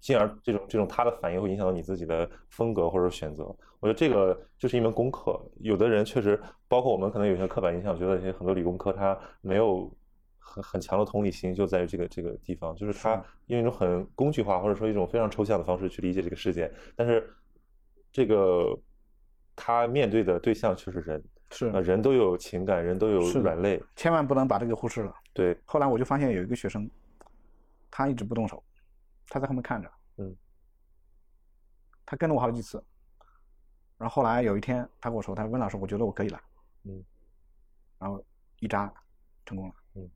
[0.00, 3.44] 进而这种这种他的反应会影响到你自己的风格或者选择。
[3.80, 5.38] 我觉得这个就是一门功课。
[5.60, 9.94] 有的人确实，包括我们可能有些刻板印象，觉得一些很多理工科他没有
[10.38, 17.30] 很很强的同理心，就在于这个这个地方，就是他用一种很工具化或者说一种非常抽象的方式去理解这个世界，但是
[18.10, 18.74] 这个
[19.54, 21.22] 他面对的对象却是人。
[21.54, 21.68] 是。
[21.68, 25.14] 啊，人都有情感，人都有是软肋，千万不能把这个忽视了。
[25.32, 26.90] 对，后来我就发现有一个学生，
[27.90, 28.62] 他一直不动手，
[29.28, 30.36] 他在后面看着，嗯，
[32.04, 32.82] 他跟了我好几次，
[33.96, 36.40] 然后后来有一天他跟我说，他说温老师，我觉得我可以了，
[36.84, 37.04] 嗯，
[37.98, 38.24] 然后
[38.58, 38.92] 一扎
[39.46, 40.10] 成功了，嗯，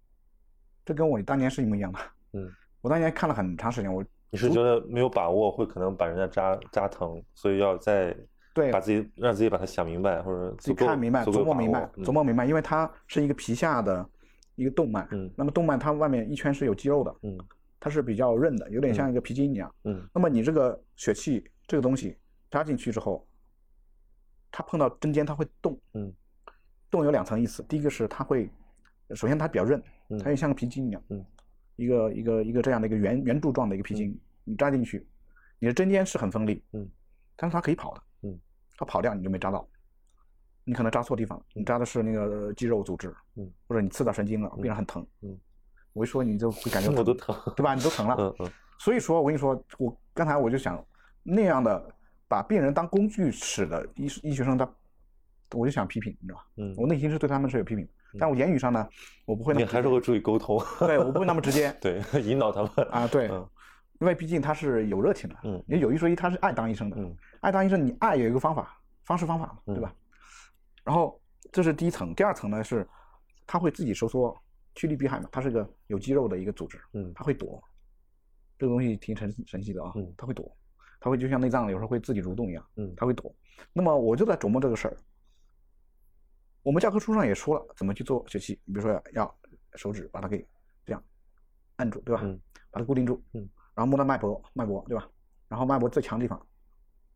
[0.85, 1.99] 这跟我当年是一模一样的，
[2.33, 8.15] 嗯，我当年看了很长时间，我你是觉得没有把握，会可能把人家扎扎疼，所以要再
[8.59, 8.73] 对。
[8.73, 14.09] 把自己让自己把它想明白，或者自己看明白、琢磨明白琢磨明白，因为它是一个皮下的
[14.57, 15.31] 一个动脉，嗯。
[15.37, 17.39] 那么动脉它外面一圈是有肌肉的，嗯
[17.81, 19.73] 它是比较韧的，有点像一个皮筋一样。
[19.85, 20.07] 嗯。
[20.13, 22.17] 那么你这个血气这个东西
[22.51, 23.27] 扎进去之后，
[24.51, 26.13] 它碰到针尖它会动，嗯。
[26.91, 28.51] 动有两层意思，第一个是它会，
[29.15, 31.25] 首先它比较韧，嗯它就像个皮筋一样，嗯。
[31.77, 35.07] 一个一个一个这样的一个圆圆柱状的一个皮筋，你扎进去，
[35.61, 36.91] 你的针尖是很锋利，嗯，
[37.37, 38.08] 但是它可以跑的，嗯，
[38.79, 39.69] 它跑掉你就没扎到，
[40.65, 45.37] 你可能扎错地方了，你扎的是那个肌肉组织，嗯，或者你刺到神经了，病人很疼，嗯，
[45.93, 47.75] 我一说你就会感觉 我都疼，对吧？
[47.75, 48.53] 你都疼了， 嗯嗯。
[48.79, 50.83] 所以说，我跟你说，我刚才我就想
[51.25, 51.95] 那样的
[52.29, 54.71] 把病人当工具使的医医学生，他
[55.53, 56.47] 我就想批评，你知道吧？
[56.59, 58.89] 嗯，我内心是对他们是有批评，但我言语上呢，
[59.25, 61.75] 我不会那你么你还是会注意沟通，对我不会那么直接。
[61.81, 63.49] 对， 引导他们啊，对，嗯
[63.99, 69.95] 因为毕竟他是有热情的，嗯也有一说一，他是爱当医生的，嗯爱当医生，你爱有一个方法方式方法嘛，对吧？
[70.85, 71.21] 然后
[71.51, 72.87] 这是第一层，第二层呢是
[73.47, 74.37] 他会自己收缩，
[74.75, 77.63] 趋利避害嘛，它是个有肌肉的一个组织，嗯它会躲，
[78.57, 80.57] 这个东西挺神神奇的啊嗯，它会躲，
[81.01, 83.35] 他会就像内脏有时候会自己蠕动一样，嗯它会躲。
[83.73, 84.97] 那么我就在琢磨这个事儿。
[86.63, 89.35] 我们教科书上也说了怎么去做血气，比如说要
[89.75, 90.47] 手指把它给
[90.85, 91.03] 这样
[91.77, 92.23] 按住，对吧？
[92.25, 92.41] 嗯
[92.71, 95.09] 把它固定住，嗯，然后摸到脉搏，脉搏对吧？
[95.47, 96.45] 然后脉搏最强的地方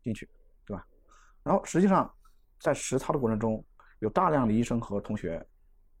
[0.01, 0.25] 进去，
[0.65, 0.87] 对吧？
[1.43, 2.09] 然后实际上
[2.57, 3.61] 在实操的过程中，
[3.99, 5.45] 有大量的医生和同学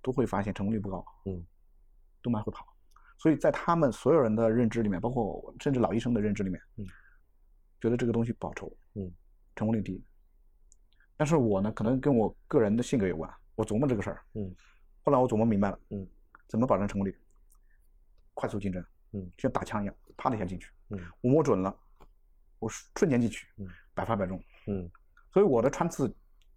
[0.01, 1.45] 都会发现成功率不高，嗯，
[2.21, 2.65] 动脉会跑，
[3.17, 6.87] 所以在他们所有人的认知里面，包括甚至老医生的认知里面，嗯，
[7.81, 9.11] 觉得这个东西不好抽，嗯，
[9.57, 10.01] 成功率低。
[11.17, 14.55] 但是我呢，可能跟我个人的性格有关，我琢磨这个事儿，嗯，
[15.03, 16.07] 后来我琢磨明白了，嗯，
[16.47, 17.13] 怎么保证成功率？
[18.33, 21.75] 快速竞争，嗯，就像打枪一样，啪的一下进去，嗯我摸准了，
[22.59, 24.89] 我瞬间进去，嗯，百发百中，嗯
[25.31, 26.13] 所以我的穿刺，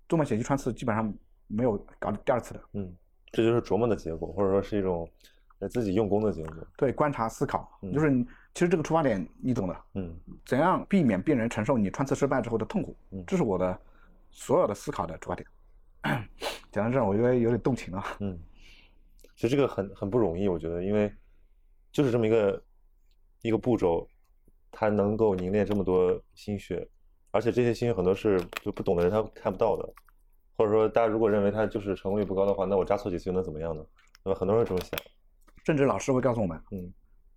[0.07, 1.13] 动脉血肌穿刺基本上
[1.47, 2.95] 没有搞第二次的，嗯，
[3.33, 5.09] 这就是琢磨的结果，或者说是一种
[5.59, 6.67] 呃自己用功的结果。
[6.77, 13.79] 对，观察思考，嗯就是你其实这个出发点你懂的，嗯怎样避免病人承受你穿刺失败之后的痛苦，嗯这是我的
[14.31, 15.47] 所有的思考的出发点。
[16.71, 18.05] 讲到这儿，我觉得有点动情了。
[18.21, 18.39] 嗯，
[19.35, 21.13] 其实这个很很不容易，我觉得，因为
[21.91, 22.63] 就是这么一个
[23.43, 24.07] 一个步骤，
[24.71, 26.87] 他能够凝练这么多心血，
[27.31, 29.89] 而且这些心血很多是就不懂的人他看不到的，
[30.57, 33.85] 或者说大家如果认为他就是成功率不高的话，那我扎错几次又能怎么样呢？
[34.25, 34.35] 那么？
[34.39, 34.99] 很多人这么想。
[35.65, 36.93] 甚至老师会告诉我们，嗯，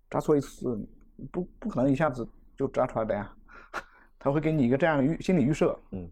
[0.08, 0.76] 扎错一次
[1.32, 2.26] 不不可能一下子
[2.56, 3.32] 就扎出来的呀，
[4.18, 6.10] 他会给你一个这样的预心理预设，嗯，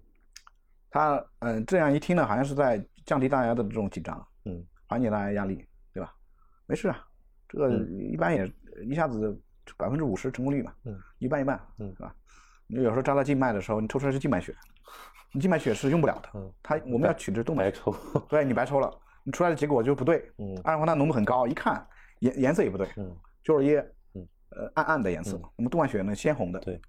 [0.90, 5.64] 他嗯这样一听呢，好像是在降低大家的这种紧张，嗯，缓解大家压力，
[5.94, 6.12] 对吧？
[6.66, 7.06] 没事啊，
[7.48, 7.70] 这个
[8.10, 8.52] 一般也
[8.84, 9.40] 一下子
[9.76, 11.92] 百分之五十成功率嘛，嗯，一半一半，嗯。
[11.96, 12.14] 是吧？
[12.66, 14.54] 你有时候扎到静脉的时候，你抽出来是静脉血，
[15.32, 16.52] 你静脉血是用不了的，嗯。
[16.62, 17.94] 它我们要取的是动脉血，白抽，
[18.28, 18.90] 对你白抽了，
[19.24, 20.58] 你出来的结果就不对，嗯。
[20.64, 21.86] 二氧化碳浓度很高，一看
[22.20, 23.74] 颜颜色也不对，嗯，就是一，
[24.14, 24.28] 嗯。
[24.50, 26.80] 呃暗暗的颜色，我们动脉血呢鲜红的，对，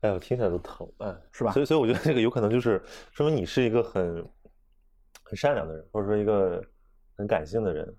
[0.00, 1.52] 哎，我听起来都疼，哎，是吧？
[1.52, 4.26] 所以，所以我觉得这个有可能就是说明你是一个很
[5.22, 6.62] 很善良的人，或者说一个
[7.16, 7.94] 很感性的人。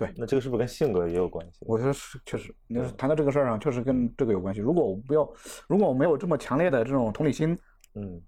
[0.00, 1.58] 对那这个是不是跟性格也有关系？
[1.60, 4.60] 我觉得是确实，你要是谈到这个事儿上，确实跟这个有关系。
[4.62, 5.30] 如果我不要，
[5.68, 7.50] 如果我没有这么强烈的这种同理心，
[7.94, 8.18] 嗯，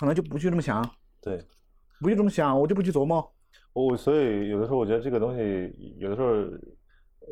[0.00, 0.84] 可能就不去这么想，
[1.20, 1.40] 对。
[2.00, 3.32] 不去这么想，我就不去琢磨。
[3.74, 6.28] 我所以有的时候我觉得这个东西有的时候，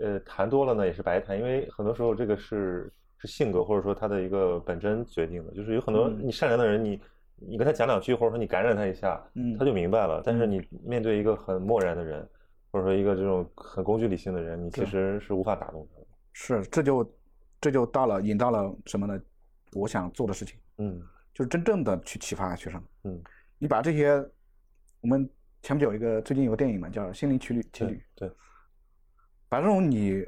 [0.00, 7.00] 呃，谈多了呢也是白谈，因为很多时候这个是是性格或者说他的一个本真决定的，就是有很多嗯你善良的人，你
[7.36, 10.22] 你跟他讲两句，或者说你感染他一下，嗯他就明白了。
[10.24, 12.28] 但是你面对一个很漠然的人，
[12.70, 16.06] 或者说一个这种很工具理性的人，你其实是无法打动他的。
[16.32, 17.18] 是，这就
[17.60, 19.20] 这就到了引到了什么呢？
[19.72, 21.02] 我想做的事情，嗯
[21.34, 22.82] 就是真正的去启发学生。
[23.04, 23.22] 嗯，
[23.58, 24.12] 你把这些，
[25.00, 25.28] 我们
[25.62, 28.36] 前不久有一个最近有个电影嘛，叫《心灵奇旅》，奇旅对，对，
[29.48, 30.24] 把这种你，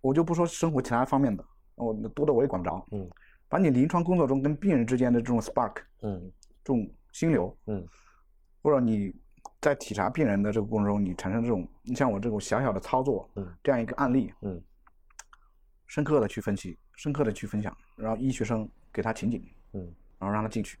[0.00, 1.44] 我就不说生活其他方面的，
[1.74, 2.86] 我多的我也管不着。
[2.92, 3.10] 嗯，
[3.48, 6.30] 把你临床工作中跟病人之间的这种 spark，嗯
[6.62, 7.86] 这种心流，嗯
[8.62, 9.14] 或者你
[9.60, 14.62] 在体察病人的这个过程中，你产生这种，你像我这种小小的操作，嗯这样一个案例，嗯
[15.86, 19.80] 深刻的去分析，深刻的去分享，然后医学生给他情景，嗯
[20.18, 20.78] 然后让他进去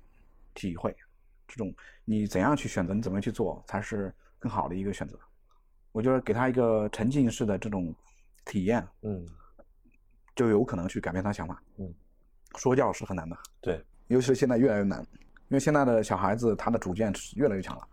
[0.54, 0.96] 体会，
[1.46, 1.74] 这种
[2.04, 5.18] 你怎样去选择，你怎么去做才是更好的一个选择。
[5.92, 7.94] 我觉得给他一个沉浸式的这种
[8.44, 9.26] 体验，嗯，
[10.34, 11.62] 就有可能去改变他想法。
[11.78, 11.92] 嗯，
[12.56, 13.84] 说教是很难的，对。
[14.06, 17.88] 尤其是现在越来越难，因为现在的小孩子他的主见是越来越强了。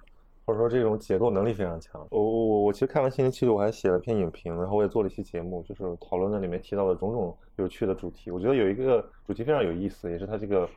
[0.47, 2.01] 或者说这种解构能力非常强。
[2.09, 8.31] 我我我我其实看完《心灵奇旅》，我还写了篇影评，然后我也做了一期节目，就是讨论那里面提到的种种有趣的主题。
[8.31, 10.69] 我觉得有一个主题非常有意思，也是它这个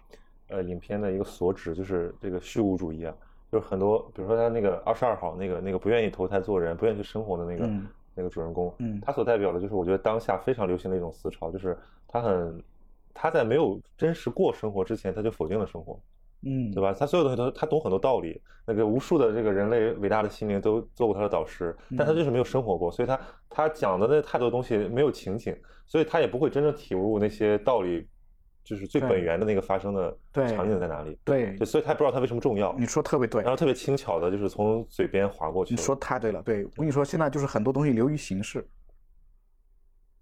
[0.48, 3.14] 呃影片的一个所指，就是这个虚无主义啊。
[3.52, 12.60] 就是很多，比如说他那个二十二号那个那个不愿意投胎做人、不愿意去生活的那个、嗯那个主人公，嗯他所代表的就是我觉得当下非常流行的一种思潮，就是他很
[13.14, 15.96] 他在没有真实过生活之前，他就否定了生活。
[16.42, 16.94] 嗯，对吧？
[16.98, 25.54] 他所有东西都他懂很多道理，那个无数的这个人类伟大的心灵都做过他的导师，但他就是没有生活过，所以他他讲的那太多东西没有情景，
[25.86, 28.08] 所以他也不会真正体悟那些道理，
[28.64, 31.18] 就是最本源的那个发生的场景在哪里。
[31.24, 35.74] 对对，，所以他也不知道它为什么重要，你说特别对然，后特别轻巧的就是从嘴边划过去。
[35.74, 36.42] 你说太对了。
[36.42, 38.66] 对我跟你说，现在就是很多东西流于形式，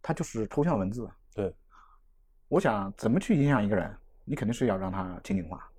[0.03, 1.09] 它就是抽象文字。
[1.35, 1.55] 对，
[2.49, 3.95] 我想怎么去影响一个人，
[4.25, 5.71] 你肯定是要让他情景化。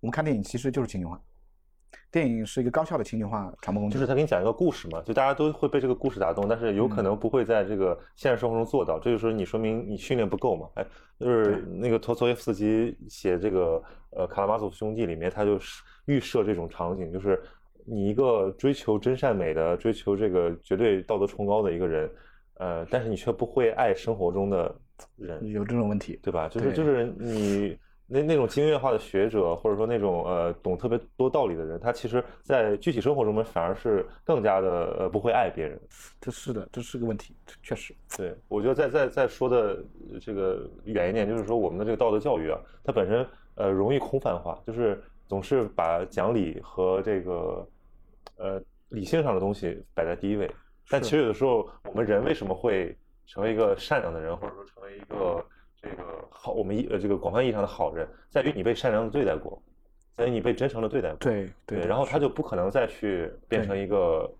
[0.00, 1.20] 我们看电影其实就是情景化，
[2.10, 3.94] 电影是一个高效的情景化传播工具。
[3.94, 10.68] 就是他给你讲一个故事嘛，就大家都会被这个故事打动，但是有可能不会在这个现实生活中做到，这就说你说明你训练不够嘛。
[10.74, 10.86] 哎，
[11.18, 17.42] 就是那个托托耶夫斯基写这个呃《卡拉马佐夫兄弟》里面，他就是预设这种场景，就是
[17.84, 22.10] 你一个追求真善美的、追求这个绝对道德崇高的一个人，
[22.58, 24.74] 呃，但是你却不会爱生活中的
[25.16, 26.18] 人，有这种问题。
[26.22, 26.48] 对吧？
[26.48, 27.76] 就是就是你
[28.10, 35.78] 那那种经验化的学者，或者说那种呃懂特别多道理的人，他其实在具体生活中面反而是更加的呃不会爱别人。
[36.18, 37.94] 这是的，这是个问题，确实。
[38.16, 44.98] 对我觉得再再再说的呃这个远一点，就是说我们的这个道德教育啊，它本身呃容易空泛化，就是
[45.28, 47.68] 总是把讲理和这个
[48.38, 50.50] 呃理性上的东西摆在第一位。
[50.88, 52.96] 但其实有的时候，我们人为什么会
[53.26, 55.44] 成为一个善良的人，或者说成为一个
[55.90, 59.60] 这个好，我们意呃这个广泛意义上的好人，在于你被善良的对待过，
[60.16, 61.18] 在于你被真诚的对待过。
[61.18, 64.30] 对对，然后他就不可能再去变成一个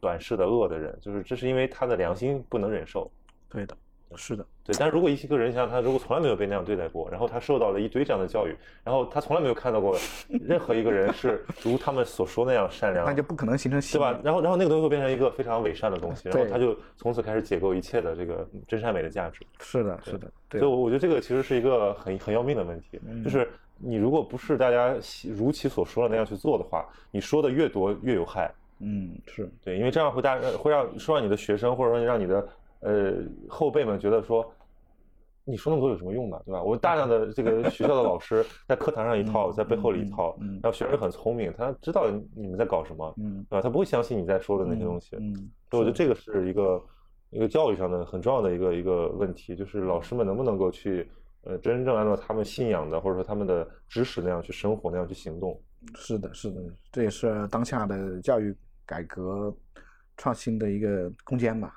[0.00, 3.10] 短视的恶的人，就是这是因为他的良心不能忍受。
[3.48, 3.76] 对的，
[4.16, 9.96] 是的，对，但是如果一个人像他，如果从来没有被那样对待过，然后他受到了一堆这样的教育，然后他从来没有看到过
[10.28, 14.18] 任何一个人是如他们所说那样善良， 那就不可能形成信对吧？
[14.22, 19.40] 然后，然后那个东西会变成一个非常伪善的东西，然后他就从此开始解构一切的这个真善美的价值。
[19.60, 24.94] 是的，是的，对所以，我我觉得这个其实是一个很很要命的问题，嗯就是你如果不是大家
[25.36, 28.50] 如其所说的那样去做的话，你说的越多越有害。
[28.80, 32.46] 嗯，是，对，因为这样会大会让说让你的学生或者说让你的
[32.84, 33.14] 呃
[33.48, 34.48] 后辈们觉得说，
[35.44, 36.40] 你说那么多有什么用呢？
[36.46, 36.62] 对吧？
[36.62, 43.60] 我大量的这个 学校的老师在课堂上一套，在背后里一套，然后学生很聪明，他知道你们在搞什么，嗯，对吧？
[43.62, 45.16] 他不会相信你在说的那些东西。
[45.16, 45.34] 嗯，
[45.70, 46.82] 所以我觉得这个是一个
[47.30, 51.08] 一个教育上的很重要的一个一个问题，就是老师们能不能够去
[51.42, 55.60] 呃真正按照他们信仰的或者说他们的知识那样去生活，那样去行动。
[55.96, 56.60] 是的，是的，
[56.92, 58.56] 这也是当下的教育
[58.86, 59.54] 改革
[60.16, 61.74] 创新的一个空间吧，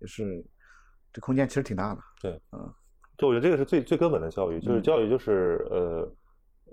[0.00, 0.44] 也是
[1.12, 2.00] 这空间其实挺大的。
[2.20, 2.72] 对，嗯。
[3.18, 6.10] 就我觉得这个是最最根本的教育，就是教育就是呃，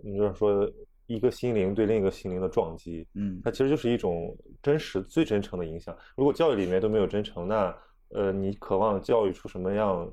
[0.02, 0.66] 你就是说
[1.06, 5.94] 一个心灵对另一个心灵的撞击，嗯，它其实就是一种真实、最真诚的影响。
[6.16, 7.76] 如果教育里面都没有真诚，那
[8.12, 10.10] 呃，你渴望教育出什么样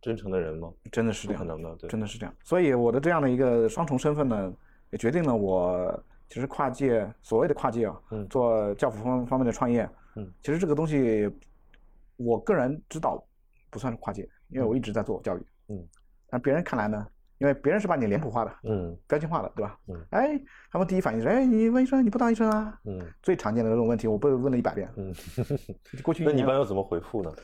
[0.00, 0.72] 真诚的人吗？
[0.90, 2.34] 真的是这样，可能的，对，真的是这样。
[2.42, 4.50] 所以我的这样的一个双重身份呢，
[4.90, 9.86] 也决定了我其实跨界所谓的跨界啊，嗯，做教辅方方面的创业，
[10.16, 11.30] 嗯，其实这个东西，
[12.16, 13.24] 我个人知道
[13.70, 15.46] 不算是跨界，因为我一直在做教育。
[15.68, 15.88] 嗯，
[16.28, 17.06] 但别人看来呢，
[17.38, 19.78] 因为别人是把你脸谱化的，嗯，标签化的，对吧？
[19.88, 20.40] 嗯，哎，
[20.70, 22.78] 他们第一反应是，哎，你问医生，你不当医生啊？
[22.84, 24.88] 嗯，最常见的这种问题，我被问了一百遍。
[24.96, 25.14] 嗯，
[26.02, 27.32] 过去 那你一般要怎么回复呢？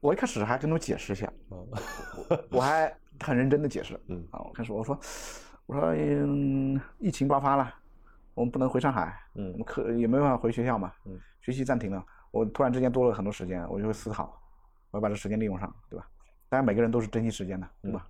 [0.00, 1.32] 我一开始还跟他们解释一下，
[2.50, 3.98] 我还很认真的解释。
[4.08, 4.96] 嗯，啊，我开始我说，
[5.66, 7.74] 我说，嗯，疫情爆发了，
[8.34, 12.04] 我们不能回上海，嗯，我们课也没办法回学校嘛，嗯，学习暂停了，
[12.36, 14.38] 我突然之间多了很多时间，我就会思考，
[14.90, 16.06] 我要把这时间利用上，对吧？
[16.48, 18.06] 当然每个人都是珍惜时间的，对吧？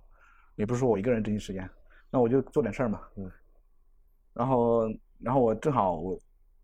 [0.55, 1.69] 也不是说我一个人珍惜时间，
[2.09, 3.01] 那我就做点事儿嘛。
[3.15, 3.31] 嗯。
[4.33, 4.87] 然后，
[5.19, 6.19] 然后我正好我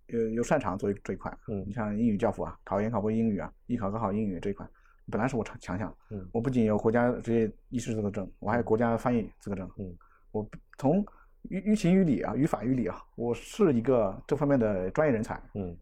[0.07, 1.35] 又又擅长做这一块。
[1.47, 1.63] 嗯。
[1.65, 4.67] 你像英语教辅啊，考研考过英语啊，艺考考好英语这一块，
[5.09, 5.95] 本来是我强强项。
[6.09, 6.27] 嗯。
[6.33, 9.69] 我不仅有国家职业医师资格证，我还有国家翻译资格证。
[9.77, 9.97] 嗯。
[10.31, 10.47] 我
[10.77, 11.03] 从
[11.43, 15.41] 于于情于理啊，于法于理啊，我是一个这方面的专业人才。
[15.53, 15.75] 嗯。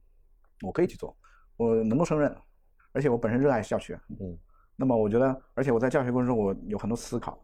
[0.62, 1.16] 我可以去做，
[1.58, 2.36] 我能够胜任，
[2.92, 4.00] 而且我本身热爱教学。
[4.20, 4.38] 嗯。
[4.78, 7.40] 那么我觉得，而且我在教学过程中，我有很多思考，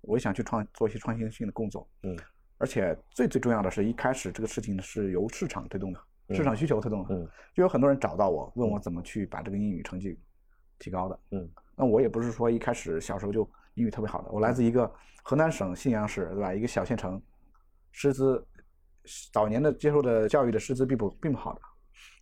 [0.00, 1.86] 我也想去创做一些创新性的工作。
[2.04, 2.16] 嗯，
[2.56, 6.00] 而且最最重要的是一开始这个事情是由市场推动的，
[6.34, 7.14] 市场需求推动的。
[7.14, 10.18] 嗯，就有很多人找到我，问我怎么去把这个英语成绩
[10.78, 11.20] 提高的。
[11.32, 14.90] 嗯，那我也不是说一开始小时候就英语特别好的，我来自一个
[15.22, 16.54] 河南省信阳市，对吧？
[16.54, 17.20] 一个小县城，
[17.92, 18.42] 师资
[19.30, 21.60] 早年的接受的教育的师资并不并不好的，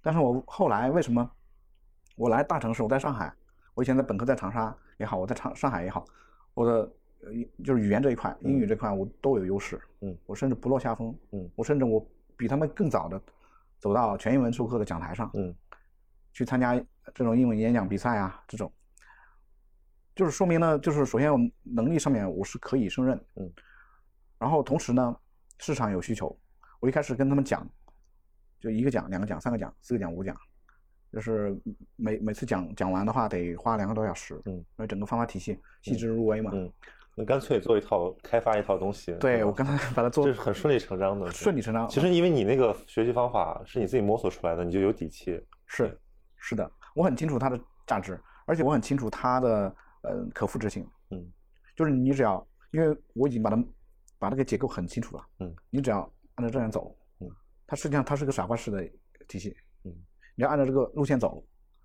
[0.02, 1.30] 但是我后来为什么
[2.16, 2.82] 我来大城市？
[2.82, 3.32] 我在上海。
[3.74, 6.04] 我以前在本科在长沙也好，我在长上海也好，
[6.52, 6.72] 我的
[7.22, 7.30] 呃
[7.64, 9.80] 就是语言这一块，英语这块我都有优势。
[10.02, 11.16] 嗯，我甚至不落下风。
[11.30, 13.18] 嗯，我甚至我比他们更早的
[13.78, 15.30] 走到全英文授课的讲台上。
[15.32, 15.54] 嗯，
[16.34, 16.74] 去参加
[17.14, 18.70] 这种英文演讲比赛啊，这种，
[20.14, 23.18] 就是说明呢，就是首先我能力上面我是可以胜任。
[23.36, 23.50] 嗯，
[24.38, 25.16] 然后同时呢，
[25.58, 26.38] 市场有需求，
[26.78, 27.66] 我一开始跟他们讲，
[28.62, 30.34] 就一个讲、两个讲、三个讲、四个讲、五个讲。
[31.12, 31.54] 就是
[31.96, 34.40] 每每次讲讲完的话，得花两个多小时。
[34.46, 36.50] 嗯，因为整个方法体系细致入微嘛。
[36.54, 36.72] 嗯，
[37.14, 39.12] 那干脆做一套开发一套东西。
[39.20, 41.30] 对，我刚才把它做，这是很顺理成章的。
[41.30, 41.86] 顺理成章。
[41.86, 45.38] 其实因为你那个学习方法是你自己摸索出来的，你就有底气。
[45.66, 46.00] 是，
[46.38, 50.88] 是的，我很清楚它的价值，而且我很清楚它的呃可复制性。
[51.10, 51.30] 嗯，
[51.76, 53.64] 就是你只要，因为我已经把它
[54.18, 55.26] 把那个结构很清楚了。
[55.40, 56.96] 嗯，你只要按照这样走。
[57.72, 58.86] 嗯，它实际上它是个傻瓜式的
[59.26, 59.56] 体系。
[59.84, 59.94] 嗯。
[60.34, 61.42] 你要按照这个路线走，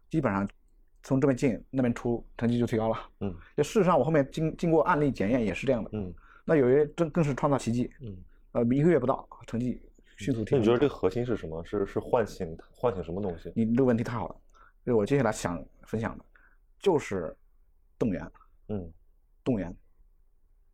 [0.10, 0.46] 基本上
[1.02, 2.98] 从这边进那边出，成绩就提高了。
[3.22, 5.90] 嗯，就事实上我后面经经过案例检验也是这样的。
[5.94, 6.14] 嗯，
[6.44, 7.90] 那有些真更是创造奇迹。
[8.02, 8.18] 嗯，
[8.52, 9.82] 呃，一个月不到，成绩
[10.18, 10.58] 迅速提高。
[10.58, 11.64] 那你觉得这个核心是什么？
[11.64, 13.52] 是是唤醒唤醒什么东西？
[13.56, 14.36] 你这个问题太好了，
[14.84, 16.26] 所以我接下来想分享的，
[16.80, 17.34] 就是
[17.98, 18.30] 动员。
[18.70, 18.92] 嗯，
[19.44, 19.74] 动员，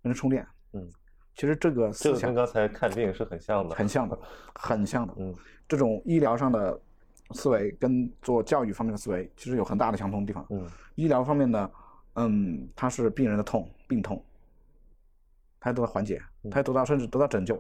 [0.02, 0.44] 跟充电。
[0.74, 0.92] 嗯，
[1.36, 4.20] 其实这个思想跟刚才看病是很像的， 很像的，
[4.56, 5.14] 很像的。
[5.18, 5.36] 嗯，
[5.68, 6.80] 这种医疗上的。
[7.32, 10.46] 思维跟做教育方面的思维其实有很大的相通的地方。
[10.52, 11.72] 嗯，医疗方面呢，
[12.16, 14.24] 嗯，它是病人的痛，病痛，
[15.60, 16.22] 它要得到缓解，
[16.52, 17.56] 它要得到甚至得到拯救。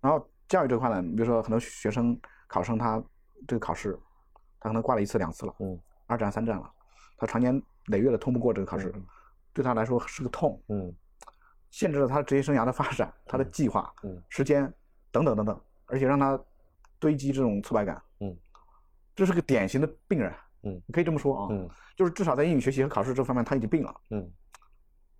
[0.00, 2.16] 然后教育这块呢，比如说很多学生、
[2.46, 3.02] 考生他
[3.48, 3.98] 这个考试，
[4.60, 5.76] 他可能挂了一次两次了，嗯，
[6.06, 6.70] 二战三战了，
[7.16, 8.94] 他常年累月的通不过这个考试，
[9.52, 10.94] 对他来说是个痛，嗯，
[11.70, 14.72] 限制了他职业生涯的发展，他的计划，嗯，时间
[15.10, 16.38] 等等等等，而且让他
[16.98, 18.36] 堆积这种挫败感，嗯。
[19.14, 20.30] 这是个典型的病人，
[20.64, 24.30] 嗯，可以这么说啊，嗯，就是至少在英语学习和考试这方面他已经病了，嗯，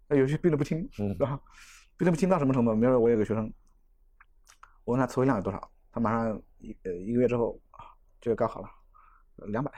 [0.08, 1.40] 有些病得不轻，嗯，是吧？
[1.96, 2.74] 病得不轻到什么程度？
[2.74, 3.50] 比如说我有个学生，
[4.84, 7.58] 我问他词汇量有多少，他马上一呃一个月之后
[8.20, 8.68] 就有高考了，
[9.46, 9.72] 两百，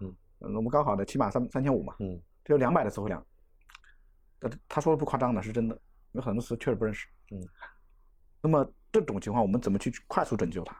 [0.00, 3.24] 嗯，我们高考的起码三三千五嘛，嗯，只有两百的词汇量，
[4.40, 5.80] 他他说的不夸张的，是真的，
[6.12, 7.40] 有很多词确实不认识，嗯，
[8.40, 10.76] 那么这种情况我们怎么去快速拯救他？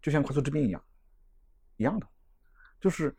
[0.00, 0.82] 就像快速治病一样。
[1.76, 2.06] 一样的，
[2.80, 3.16] 就是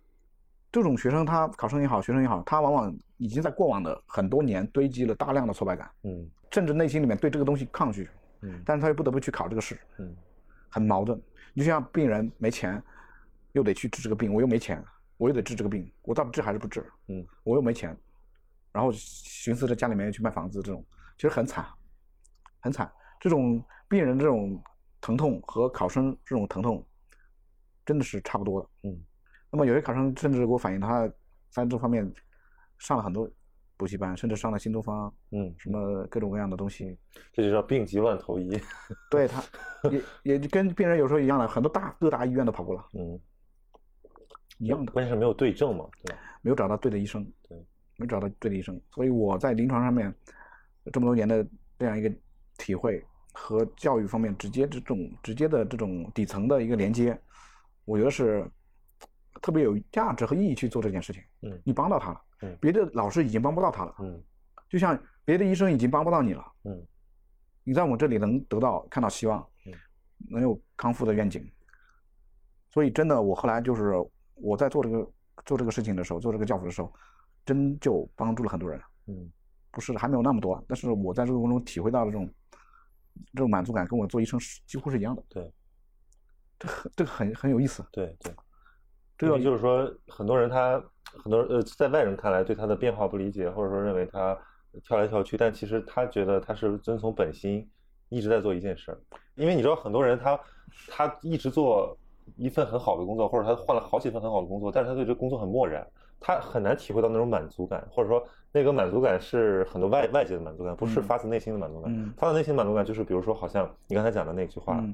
[0.70, 8.09] 这种学生他考生也好，学生也好，他往往已经在过往的很多年堆积了大量的挫败感，嗯甚至内心里面对这个东西抗拒，
[8.41, 10.13] 嗯但是他又不得不去考这个试，嗯
[10.67, 11.17] 很矛盾。
[11.53, 12.84] 你就像病人没钱，
[13.53, 14.84] 又得去治这个病，我又没钱，
[15.15, 16.86] 我又得治这个病，我到底治还是不治？
[17.07, 17.97] 嗯，我又没钱，
[18.74, 20.86] 然后寻思着家里面要去卖房子，这种
[21.20, 21.65] 其实很惨，
[22.61, 22.89] 很惨。
[23.20, 24.63] 这种病人这种
[25.01, 26.82] 疼痛和考生这种疼痛，
[27.86, 28.70] 真的是差不多的。
[28.84, 28.97] 嗯，
[29.51, 31.11] 那么有些考生甚至给我反映，他
[31.49, 32.09] 在这方面
[32.78, 33.30] 上了很多
[33.76, 36.97] 补习班，甚至上了新东方，嗯，什么各种各样的东西。
[37.34, 38.57] 这就叫病急乱投医。
[39.11, 39.43] 对他，
[39.91, 43.20] 也也跟病人有时候一样的，很多大各大医院都跑过了，嗯，
[44.59, 46.22] 一样的，关键是没有对症嘛，对吧？
[46.41, 47.61] 没有找到对的医生，对，
[47.97, 48.80] 没找到对的医生。
[48.93, 50.13] 所以我在临床上面
[50.91, 51.45] 这么多年的
[51.77, 52.11] 这样一个
[52.57, 57.19] 体会和教育方面直接这种直接的这种底层的一个连接，
[57.85, 58.49] 我觉得是
[59.41, 61.21] 特别有价值和意义去做这件事情。
[61.41, 64.21] 嗯你帮到他了，嗯别的老师已经帮不到他了，嗯
[64.69, 66.85] 就像别的医生已经帮不到你了，嗯
[67.63, 69.73] 你在我这里能得到看到希望嗯，
[70.29, 71.49] 能有康复的愿景。
[72.71, 73.93] 所以真的，我后来就是
[74.35, 75.11] 我在做这个
[75.45, 76.93] 做这个事情的时候，做这个教辅的时候，
[77.45, 78.79] 真就帮助了很多人。
[79.07, 79.31] 嗯
[79.72, 82.30] 不是还没有那么多，但是我在这个过程中体会到的这种
[83.34, 85.24] 这种满足感，跟我做医生是几乎是一样的。
[85.30, 85.51] 对
[86.59, 87.86] 这很这个很很有意思。
[87.91, 88.34] 对对。
[89.17, 94.38] 这个就是说，很多人他很多人呃，在外人看来对他的变化不理解，或者说认为他
[94.82, 97.70] 跳来跳去，但其实他觉得他是遵从本心，
[98.07, 99.01] 一直在做一件事儿。
[99.36, 100.39] 因为你知道，很多人他
[100.88, 101.97] 他一直做
[102.38, 105.86] 一份很好的工作，或者他换了好几份很好的工作，但是他对这工作很漠然，
[106.20, 111.93] 他很难体会到那种满足感，或者说那个满足感是很多外外界的满足感，不是嗯发自内心的满足感。
[111.93, 114.93] 嗯发自内心的满足感就是，比如说，好像你刚才讲的那句话，嗯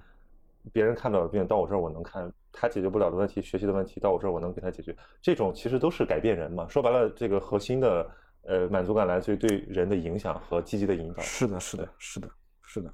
[0.74, 6.68] 别人看不了的病到我这儿我能看，他解决不了的问题，学习的问题到我这儿我能给他解决，这种其实都是改变人嘛。
[6.68, 8.10] 说白了，这个核心的
[8.44, 11.22] 呃满足感来自于对人的影响和积极的引导。
[11.22, 12.28] 是的，是的，是的，
[12.64, 12.92] 是的。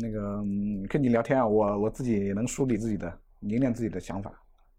[0.00, 4.32] 那个嗯跟你聊天啊，我我自己也能梳理自己的凝练自己的想法。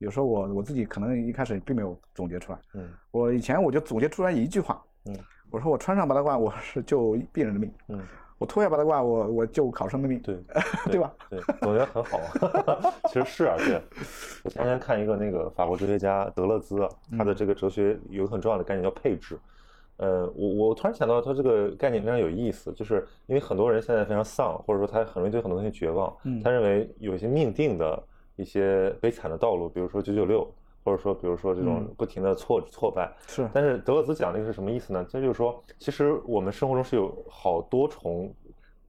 [0.03, 5.15] 有时候我我自己可能一开始并没有总结出来，嗯我以前我就总结出来一句话，嗯
[5.49, 8.01] 我说我穿上白大褂，我是救病人的命；嗯，
[8.39, 10.19] 我脱下白大褂，我我救考生的命。
[10.25, 10.37] 对
[10.85, 11.13] 对吧？
[11.29, 12.93] 对，总结很好啊。
[13.07, 13.79] 其实是啊，对。
[14.43, 19.39] 我前天看一个那个法国哲学家德勒兹啊，他的这个哲学有个很重要的概念叫配置。
[19.97, 26.11] 呃，我我突然想到，他这个概念非常有意思，就是因为很多人现在非常丧，或者说他很容易对很多东西绝望。
[26.23, 28.03] 嗯他认为有一些命定的
[28.35, 30.47] 一些悲惨的道路，比如说九九六，
[30.83, 33.11] 或者说比如说这种嗯不停的挫挫败。
[33.27, 35.05] 是，但是德勒兹讲那个是什么意思呢？
[35.09, 38.33] 这就是说，其实我们生活中是有好多重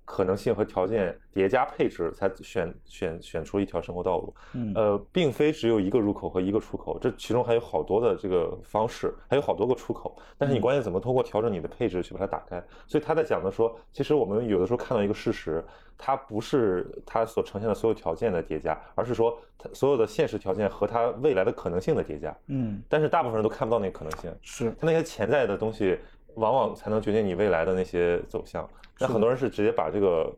[0.05, 4.35] 可能性和条件叠加配置，才选选选出一条生活道路。
[4.53, 10.17] 嗯呃，并非只有一个入口和一个出口，这其中还有好多的这个方式，还有好多个出口。
[10.37, 12.63] 但是你嗯关键怎么通过调整你的配置去把它打开？
[12.87, 15.65] 所以他在讲的说，其实我们有的时候看到一个事实，
[15.97, 22.37] 它不是它所呈现的所有条件的叠加，而是说它所有的现实条件和它未来的可能性的叠加。
[22.49, 24.31] 嗯但是大部分人都看不到那个可能性。
[24.43, 25.99] 是它那些潜在的东西，
[26.37, 28.69] 往往才能决定你未来的那些走向。
[28.99, 30.33] 那很多人是直接把这个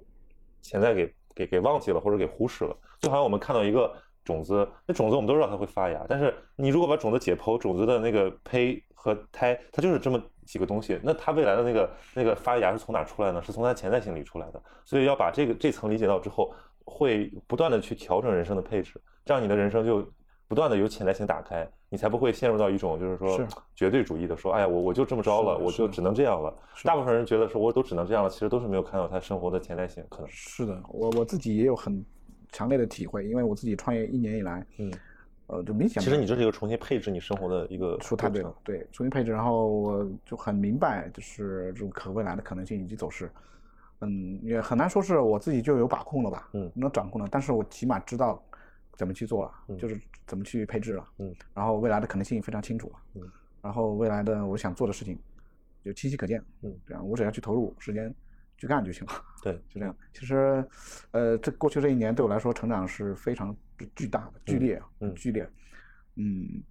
[0.62, 2.76] 潜在给给给忘记了，或者给忽视了。
[3.00, 3.94] 就好像我们看到一个
[4.24, 13.42] 种子，那种子我们都知道它会发芽，但是你如果把种子解剖，种子的那个胚和胎，它就是这么几个东西，那它未来的那个那个发芽是从哪出来呢？
[13.42, 14.62] 是从它潜在性里出来的。
[14.84, 16.52] 所以要把这个这层理解到之后，
[16.84, 20.08] 会不断的去调整人生的配置，这样你的人生就
[20.48, 26.54] 不断的有潜在性打开，你才不会陷入到一种就是说绝对主义的说，哎呀，我我就这么着了，我就只能这样了。
[26.84, 30.28] 大部分人觉得说我都只能这样了，其实都是没有看到他生活的潜在性可能。
[30.28, 32.04] 是的，我我自己也有很
[32.52, 34.92] 强烈的体会，因为我自己创业一年以来，嗯，
[35.48, 43.30] 呃，就明显其实你这是一个重新配置你生活的一个说太对，了对，重新配置，然后我就很明白，就是这种可未来的可能性以及走势。
[44.00, 48.40] 嗯，也很难说是我自己就有把控了吧，嗯能掌控了，但是我起码知道
[48.96, 53.30] 怎么去做了，嗯就是怎么去配置了，嗯，然后未来的可能性非常清楚了，嗯，
[53.62, 55.18] 然后未来的我想做的事情
[55.84, 58.12] 就清晰可见，嗯，这样我只要去投入时间
[58.56, 59.94] 去干就行了，对， 就这样。
[60.12, 60.66] 其实，
[61.10, 63.54] 呃，这过去这一年对我来说成长是非常
[63.94, 65.48] 巨大的、剧烈、嗯剧烈。
[66.16, 66.62] 嗯，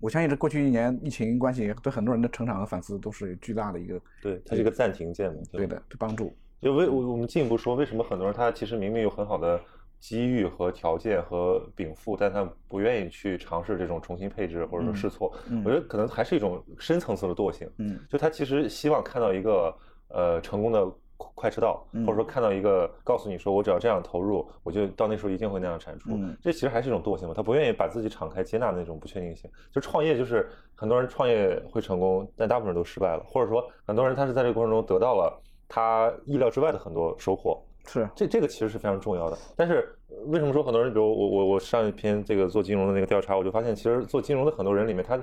[0.00, 6.36] 我相信这过去一年疫情关系对很多人的成长和反思都是有巨大的一个对，它是一个暂停键嘛，吧对的对帮助。
[6.60, 9.58] 就为我我们进一步说，为什么很多人他其实明明有很好的
[10.04, 15.32] 机遇和条件和禀赋，但他不愿意去尝试这种重新配置或者说嗯试错？
[15.48, 19.74] 嗯我觉得可能还是一种深层次的惰性，嗯就他其实希望看到一个
[20.08, 20.84] 呃成功的
[21.16, 26.10] 快快车道，或者说看到一个告诉你说我只要这样投入，我就到那时候一定会那样产出。
[26.12, 29.50] 嗯这其实还是一种惰性嘛，他不愿意把自己敞开接纳那种不确定性。
[29.72, 37.58] 就创业，就是很多人创业会成功，但大部分人都失败了，或者说很多人他是在这个过程中得到了他意料之外的很多收获。
[37.86, 39.38] 是这这个其实是非常重要的。
[39.56, 45.22] 但是呃为什么说很多人，比如我我我上一篇这个做金融的那个调查，我就发现其实做金融的很多人里面，他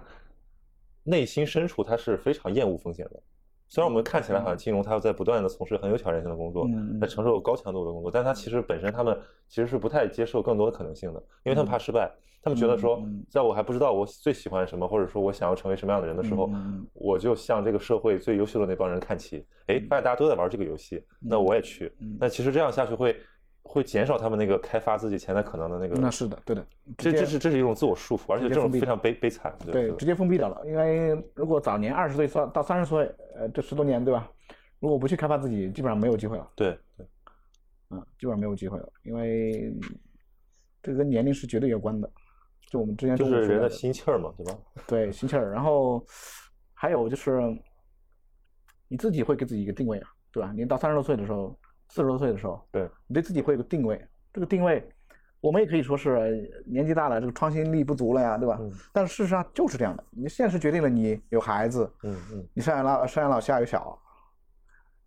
[1.03, 3.19] 内心深处他是非常厌恶风险的。
[3.67, 6.67] 虽然我们看起来好像金融它要在不断的从事很有挑战性的工作，
[6.99, 12.11] 在承受高强度的工作，但它其实本身他们其实是不太接受更多的可能性的，因为他们怕失败，
[12.43, 16.49] 他们觉得说在我还不知道我最喜欢什么，或者说我想要成为什么样的人的时候
[16.93, 19.45] 我就向这个社会最优秀的那帮人看齐。
[19.67, 22.17] 哎，发现大家都在玩这个游戏，那我也去嗯。
[22.19, 23.15] 那其实这样下去会
[23.63, 25.95] 会减少他们那个开发自己潜在可能的那个。
[26.01, 26.65] 那是的，对的，
[26.97, 29.55] 这这是这是一种自我束缚，而且这种非常悲悲惨。
[29.63, 30.61] 对，对直接封闭掉了。
[30.65, 33.03] 因为如果早年二十岁到到三十岁，
[33.35, 34.27] 呃，这十多年，对吧？
[34.79, 36.49] 如果不去开发自己，基本上没有机会了。
[36.55, 37.05] 对对，
[37.91, 39.71] 嗯，基本上没有机会了，因为
[40.81, 42.11] 这个跟年龄是绝对有关的。
[42.71, 44.57] 就我们之前就是人的心气儿嘛，对吧？
[44.87, 46.01] 对心气儿，然后
[46.73, 47.41] 还有就是
[48.87, 50.53] 你自己会给自己一个定位啊，对吧？
[50.55, 51.59] 你到三十多岁的时候，
[51.89, 54.01] 四十多岁的时候，对，你对自己会有个定位。
[54.31, 54.87] 这个定位，
[55.41, 58.57] 我们也可以说是年纪大了，这个创新力不足了呀，对吧？
[58.61, 64.01] 嗯但是事实上就是这样的，你现实决定了你有孩子，嗯嗯你上有老上有老下有小，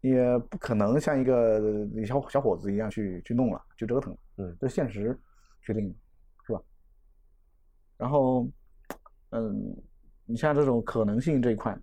[0.02, 5.18] 也不可能像一个小小伙子一样去去弄了，去折腾，嗯这是现实
[5.62, 5.94] 决定的？
[7.96, 8.48] 然后，
[9.30, 9.76] 嗯，
[10.26, 11.76] 你像这种可能性这一块，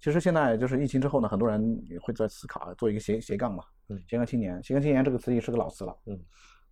[0.00, 4.00] 其实现在就是疫情之后呢，很多人也会在思考做一个斜斜杠嘛，嗯。
[4.08, 6.20] 斜杠青年，斜杠青年这个词也是个老词了，嗯，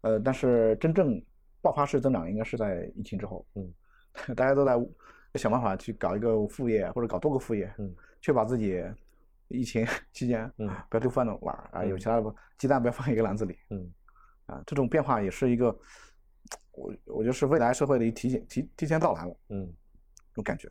[0.02, 1.20] 呃，但是真正
[1.60, 3.72] 爆发式增长应该是在疫情之后，嗯，
[4.36, 4.78] 大家都在
[5.34, 8.82] 想办法去搞一个副业或者搞多个副业，嗯，确保自己
[9.48, 13.92] 疫情 期间嗯不要丢饭碗儿啊，有嗯其他的鸡蛋不要放一个篮子里嗯。
[14.46, 15.74] 啊，这种变化也是一个，
[16.72, 19.72] 我我觉得是未来社会的一提前提提前到来了嗯。
[20.30, 20.70] 这种感觉。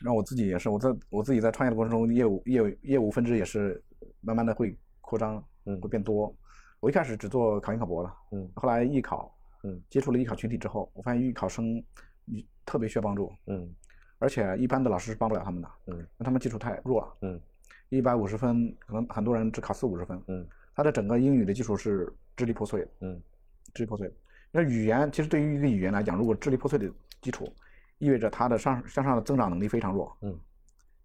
[0.00, 3.82] 然后我自己也是，我在我自己在创业的过程中，业务业务业务分支也是
[4.20, 6.34] 慢慢的会扩张，嗯会变多。
[6.80, 9.80] 我一开始只做考研考博了，嗯后来艺考，嗯。
[9.88, 11.78] 接触了艺考群体之后，我发现艺考生
[12.26, 13.74] 嗯特别需要帮助，嗯。
[14.18, 16.06] 而且一般的老师是帮不了他们的，嗯。
[16.18, 17.40] 那他们基础太弱了，嗯。
[17.88, 20.46] 一百五十分，可能很多人只考四五十分，嗯。
[20.74, 23.22] 他的整个英语的基础是支离破碎的，嗯
[23.74, 24.10] 支离破碎。
[24.50, 27.52] 那语言其实对于一个语言来讲，如果支离破碎的基础，
[27.98, 30.38] 意味着它的上向上的增长能力非常弱，嗯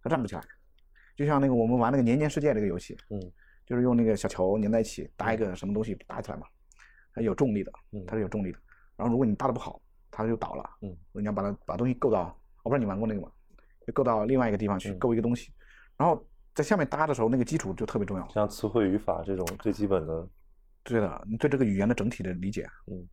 [0.02, 0.42] 它站不起来。
[1.16, 3.20] 就像那个我们玩那个年年世界这个游戏，嗯
[3.66, 6.48] 就是用那个小球粘在一起搭一个什么东西搭起来嘛，
[7.14, 8.60] 它有重力的，嗯它是有重力的。
[8.96, 10.70] 然后如果你搭的不好，它就倒了。
[10.82, 13.32] 嗯，你要把它把东西够到，我不知道你玩过那个吗？
[13.88, 15.52] 就够到另外一个地方去嗯够一个东西，
[15.98, 18.28] 然后在下面搭的时候，那个基础就特别重要。
[18.30, 20.28] 像词汇语法这种最基本的，
[20.84, 23.08] 对的，你对这个语言的整体的理解，嗯，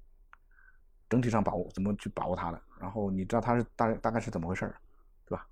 [1.09, 4.75] 整体上把握怎么去把握它的，然后你知道它是大大概是怎么回事儿，
[5.27, 5.47] 对吧？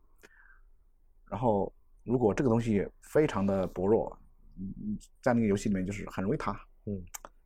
[1.28, 1.72] 然后
[2.04, 4.16] 如果这个东西非常的薄弱，
[4.58, 6.52] 嗯，在那个游戏里面就是很容易塌，
[6.86, 7.02] 嗯，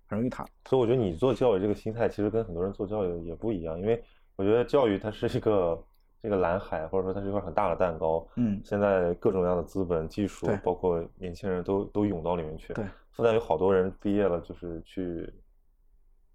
[0.06, 0.44] 很容易塌。
[0.66, 4.02] 所以我觉得你做教育这个心态，其实跟很多人做教育也不一样，因为
[4.36, 5.82] 我觉得教育它是一个
[6.22, 8.28] 这个蓝海，或者说它是一块很大的蛋糕。
[8.36, 12.72] 嗯现在各种各样的资本、技术，包括年轻人都都涌到里面去。
[12.74, 12.84] 对，
[13.18, 15.28] 复旦有好多人毕业了，就是去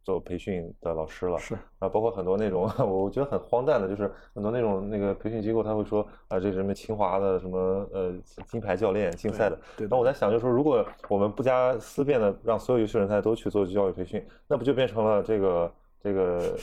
[0.04, 1.40] 做培训的老师了。
[1.40, 8.14] 是，啊，包括很多那种 我觉得很荒诞的，就是很多那种那个培训机构，他会说啊，这是什么清华的什么呃
[8.48, 9.58] 金牌教练竞赛的。
[9.78, 16.58] 对那我在想，就是说，如果我们不加思辨的让所有优秀人才都去做教育培训，那不就变成了这个这个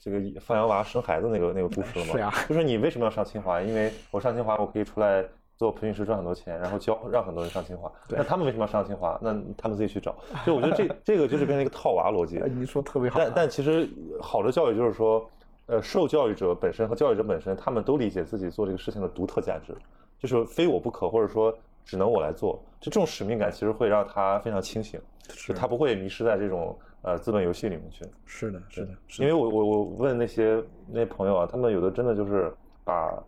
[0.00, 2.12] 这个放羊娃生孩子那个那个故事了吗？
[2.12, 3.60] 是呀就是你为什么要上清华？
[3.60, 5.22] 因为我上清华，我可以出来
[5.56, 7.90] 做培训师赚很多钱，然后教让很多人上清华。
[8.06, 9.18] 对那他们为什么要上清华？
[9.22, 10.14] 那他们自己去找。
[10.44, 12.38] 就我觉得这 这个就是变成一个套娃逻辑。
[12.38, 13.18] 哎，你说特别好。
[13.18, 13.88] 但但其实
[14.20, 15.28] 好的教育就是说，
[15.66, 19.74] 呃，受教育者本身和教育者本身，他们都理解自己做这个事情的独特价值，
[20.18, 22.62] 就是非我不可，或者说只能我来做。
[22.78, 25.00] 就这种使命感，其实会让他非常清醒，
[25.30, 28.04] 是就他不会迷失在这种呃资本游戏里面去。
[28.26, 32.52] 是的，是的，是因为我我我问那些那些朋友啊，他们有的真的就是
[32.84, 33.18] 把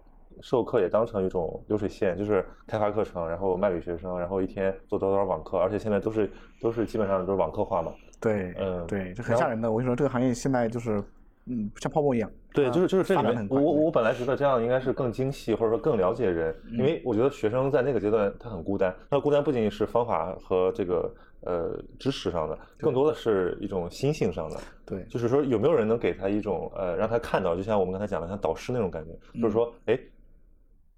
[0.43, 7.93] 授课也当成一种流水线，就是开发课程，然后卖给学生，然后一天做多少多少网课，而且现在都是都是基本上都是网课化嘛。
[8.21, 9.71] 对，嗯对，这很吓人的。
[9.71, 11.03] 我跟你说，这个行业现在就是，
[11.47, 12.31] 嗯，像泡沫一样。
[12.53, 24.57] 对，就是就是这里面发展得，很快我我我本来觉得这样应该是更精细，或者说更了解人，因为我觉得学生在那个阶段他很孤单，他孤单不仅仅是方法和这个呃知识上的，更多的是一种心性上的。
[24.85, 29.97] 对，就是说有没有人能给他一种呃让他看到，就像我们刚才讲的像导师那种感觉，就是说，哎，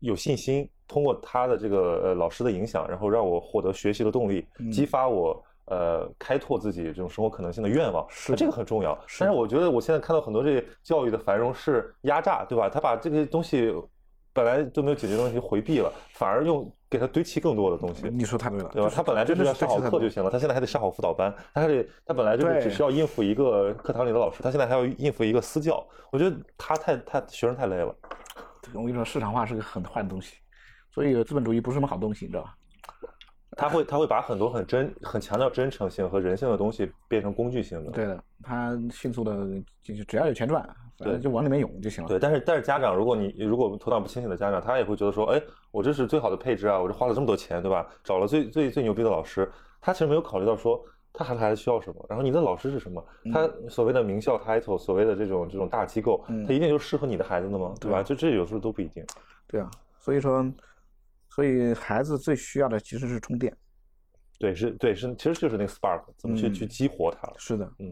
[0.01, 8.99] 有信心，通过他的这个呃老师的影响，然后让我获得学习的动力，激发我呃开拓自己这种生活可能性的愿望，是这个很重要。
[9.19, 12.69] 但是我觉得我现在看到很多这教育的繁荣是压榨，对吧？
[12.69, 13.73] 他把这些东西
[14.33, 18.09] 本来都没有解决的东西回避了，反而用给他堆砌更多的东西。
[18.09, 18.91] 你说太对了，对吧？
[18.95, 25.85] 他本来就是要上好课就行了，他现在还得上好辅导班，他还得他本来就是只需要应付一个课堂里的老师，他现在还要应付一个私教。
[26.11, 27.95] 我觉得他太太学生太累了。
[28.75, 30.37] 我跟你说，市场化是个很坏的东西，
[30.91, 32.55] 所以资本主义不是什么好东西，你知道吧？
[33.57, 37.91] 他会他会把很多很真、很强调真诚性和人性的东西变成工具性的。
[37.91, 39.47] 对的，他迅速的
[39.83, 40.65] 就是只要有钱赚，
[40.97, 42.09] 对，就往里面涌就行了。
[42.09, 45.43] 对，但是但是家长，如果你如果头脑不清醒的家长，他也会觉得说，哎，
[45.73, 47.87] 我这是最好的配置啊，我这花了这么多钱，对吧？
[48.05, 50.81] 找了最最最牛逼的老师，他其实没有考虑到说
[51.13, 53.05] 他孩子孩子需要什么，然后你的老师是什么？
[53.33, 57.75] 他所谓的名校 title，所谓的这种这种大机构，他一定就适合你的孩子的吗？
[57.81, 58.03] 对吧？
[58.03, 59.05] 就这有时候都不一定。
[59.47, 60.45] 对啊，所以说，
[61.29, 63.55] 所以孩子最需要的其实是充电。
[64.39, 67.31] 对，是，对，是，其实就是那个 spark，怎么去去激活它？
[67.37, 67.91] 是的，嗯，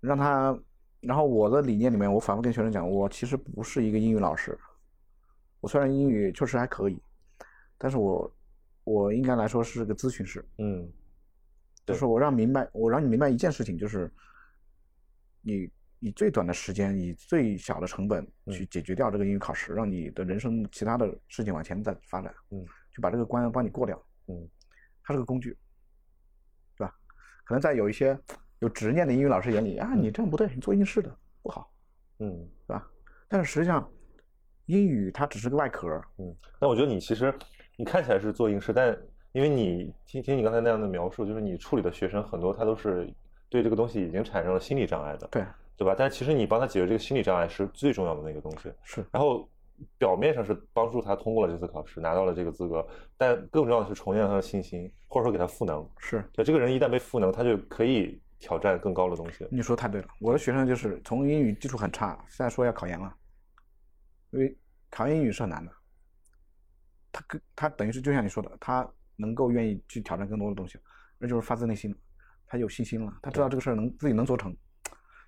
[0.00, 0.58] 让他，
[1.00, 4.58] 然后我的理念里面，我反复跟学生讲，我其实不是一个英语老师，
[5.60, 6.98] 我虽然英语确实还可以，
[7.78, 8.28] 但是我，
[8.82, 10.90] 我应该来说是个咨询师，嗯，
[11.86, 14.12] 就是我让明白，我让你明白一件事情，就是
[15.40, 24.48] 你以最短的时间，以最小的成本去解决掉这个英语考试，让你的人生其他的事情往前再发展，嗯，就把这个关帮你过掉，嗯，
[25.02, 25.56] 它是个工具。
[26.76, 26.94] 对吧
[27.44, 28.18] 可能在有一些
[28.58, 31.72] 有执念的英语老师眼里啊，你这样不对，你做应试的不好，
[32.18, 32.28] 嗯，
[32.66, 32.90] 是吧？
[33.28, 33.88] 但是实际上，
[34.66, 35.88] 英语它只是个外壳，
[36.18, 36.36] 嗯。
[36.60, 37.32] 那我觉得你其实
[37.76, 38.96] 你看起来是做应试，但
[39.36, 43.12] 因为你听听你刚才那样的描述，就是你处理的学生很多，他都是
[43.50, 45.44] 对这个东西已经产生了心理障碍的，对，
[45.76, 45.94] 对吧？
[45.94, 49.04] 但其实你帮他解决这个心理障碍是最重要的那个东西，是。
[49.12, 49.46] 然后。
[49.98, 52.88] 表面上是帮助他通过了这次考试，拿到了这个资格，
[53.18, 55.86] 但更重要的是重建他的信心，或者说给他赋能。
[55.98, 59.46] 是，对这个人一旦被赋能，他就可以挑战更高的东西。
[59.50, 63.14] 你说太对了，我的学生就是从英语基础很差，现在说要考研了，
[64.30, 64.56] 因为
[64.88, 65.70] 考英语是很难的。
[67.12, 70.78] 他跟他等于是就像你说的，他能够愿意去挑战更多的东西，
[71.18, 71.94] 那就是发自内心
[72.46, 74.54] 他有信心了，他知道这个事儿能自己能做成。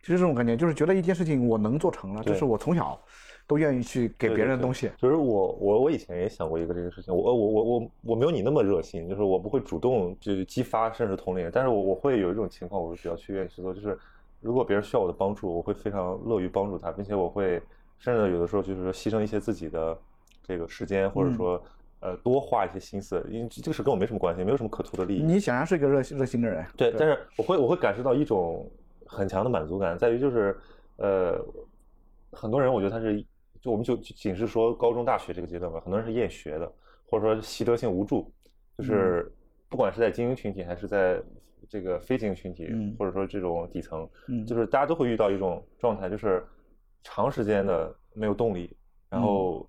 [0.01, 3.01] 其实这种感觉就是觉得一件事情我能做成了，这是我从小。
[3.48, 13.98] 都愿意去给别人的东西，就是我我我以前也想过一个这个事情，我我我我我没有你那么热心，就是我不会主动就激发甚至同龄人，但是我我会有一种情况，我是比较去愿意去做，就是
[14.43, 17.59] 如果别人需要我的帮助，我会非常乐于帮助他，并且我会
[17.97, 19.98] 甚至有的时候就是牺牲一些自己的
[20.43, 21.59] 这个时间，或者说
[22.00, 25.22] 呃多花一些心思，因为这个事跟我没什么关系，没有什么可图的利益。
[25.22, 28.70] 你显然是一个热心热心的人，对，但是我会我会感受到一种
[29.06, 30.56] 很强的满足感，在于就是
[30.96, 31.38] 呃
[32.32, 33.24] 很多人我觉得他是。
[33.60, 36.72] 就我们就仅是说高中、大学这个阶段吧，很多人是厌学的，
[37.10, 38.32] 或者说习得性无助，
[38.76, 39.28] 就是
[39.68, 41.20] 不管是在精英群体还是在
[41.68, 44.08] 这个非精英群体，或者说这种底层，
[44.46, 46.46] 就是大家都会遇到一种状态，就是
[47.02, 48.76] 长时间的没有动力，
[49.10, 49.66] 然后。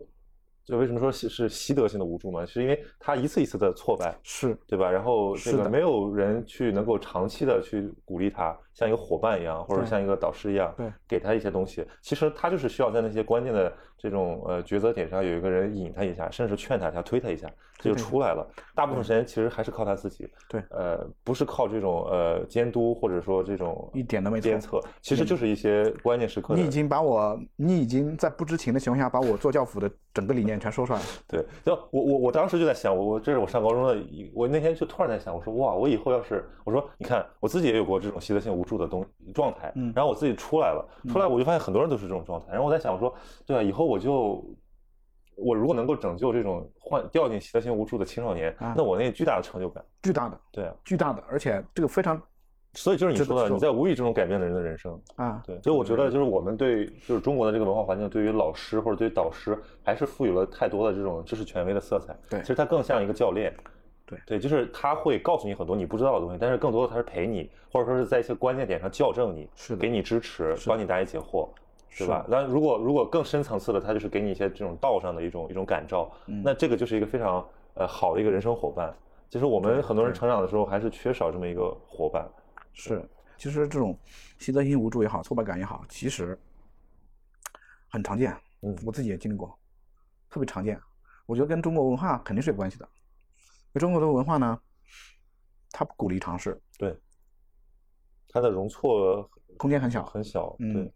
[0.69, 2.45] 就为什么说是习得性的无助嘛？
[2.45, 4.89] 是因为他一次一次的挫败，是对吧？
[4.89, 11.85] 然后这个没有人去能够长期的去鼓励他，像一个伙伴一样，或者像一个导师一样，对，给他一些东西。
[12.01, 18.47] 其实他就是需要在那些关键的这种呃抉择点上有一个人引他一下，甚至劝他一下、推他一下，他就出来了。
[18.73, 26.55] 大部分时间其实还是靠他自己，对，呃，不是靠这种呃监督或者说这种一点都没监测，其实就是一些关键时刻。
[26.55, 30.59] 你已经把我，你已经在不知情的情况下把我做教辅的整个理念。
[30.59, 31.05] 全说出来了。
[31.27, 33.97] 对，就我我我当时就在想，我我这是我上高中的，
[34.33, 43.13] 我那天就突然在想，我说哇，我以后要是我说你看，我自己也有过这种习得性无助的东状态，嗯，然后我自己出来了，出来我就发现很多人都是这种状态，然后我在想，我说
[43.45, 44.45] 对啊，以后我就
[45.35, 52.21] 我如果能够拯救这种患掉进习得性无助的青少年，那我那巨大的成就感，巨大的，对啊，巨大的，而且这个非常。
[52.75, 55.41] 所以就是你说的，你在无意之中改变了人的人生啊。
[55.43, 62.15] 对，所以我觉得就是我们对就是中国的这个文化环境，对于老师或者对于导师，还是赋予了太多的这种知识权威的色彩。
[62.29, 63.51] 对，其实他更像一个教练。
[64.09, 71.47] 对对，就是他会告诉你很多你不知道的东西，但是更多的他是陪你，或者说是在一些关键点上校正你，是给你支持，帮你答疑解惑，
[71.89, 72.25] 是吧？
[72.27, 78.91] 那如果如果更深层次的，他就是给你一些这种道上的一种一种感召，那这个就是一个非常呃好的一个人生伙伴。
[79.29, 82.27] 其实我们很多人成长的时候还是缺少这么一个伙伴。
[82.73, 83.07] 是。
[83.37, 83.97] 其实这种
[84.37, 86.37] 习得性无助也好，挫败感也好，其实
[87.89, 88.35] 很常见。
[88.63, 89.57] 嗯，我自己也经历过，
[90.29, 90.77] 特别常见。
[91.25, 92.89] 我觉得跟中国文化肯定是有关系的。
[93.73, 94.59] 中国的文化呢，
[95.71, 96.59] 它不鼓励尝试。
[96.77, 96.97] 对。
[98.31, 100.55] 它的容错空间很小，很小。
[100.59, 100.91] 嗯。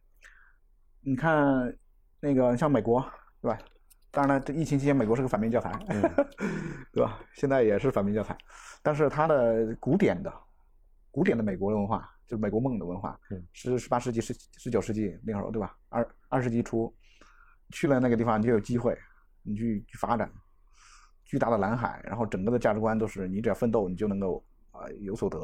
[1.02, 1.78] 你看，
[2.20, 3.02] 那个像美国，
[3.42, 3.60] 对吧？
[4.12, 5.72] 当然了，这疫情期间美国是个反面教材，
[6.94, 7.20] 对吧？
[7.34, 8.38] 现在也是反面教材，
[8.82, 10.32] 但是它的古典的、
[11.10, 13.20] 古典的美国文化，就是美国梦的文化，
[13.52, 15.76] 是十八世纪、十十九世纪那时候，对吧？
[15.90, 16.96] 二二世纪初
[17.72, 18.96] 去了那个地方，你就有机会，
[19.42, 20.32] 你去去发展
[21.34, 25.40] 巨大的蓝海，然后整个的价值观都是你只要奋斗，你就能够啊有所得，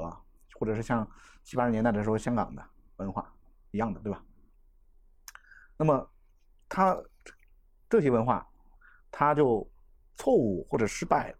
[0.53, 1.09] 或者是像
[1.43, 2.63] 七八十年代的时候香港的
[2.97, 3.33] 文化
[3.71, 4.23] 一样的，对吧？
[5.75, 6.07] 那么
[6.69, 6.95] 他
[7.89, 8.45] 这些文化。
[9.11, 9.67] 他就
[10.17, 11.33] 错误或者失败，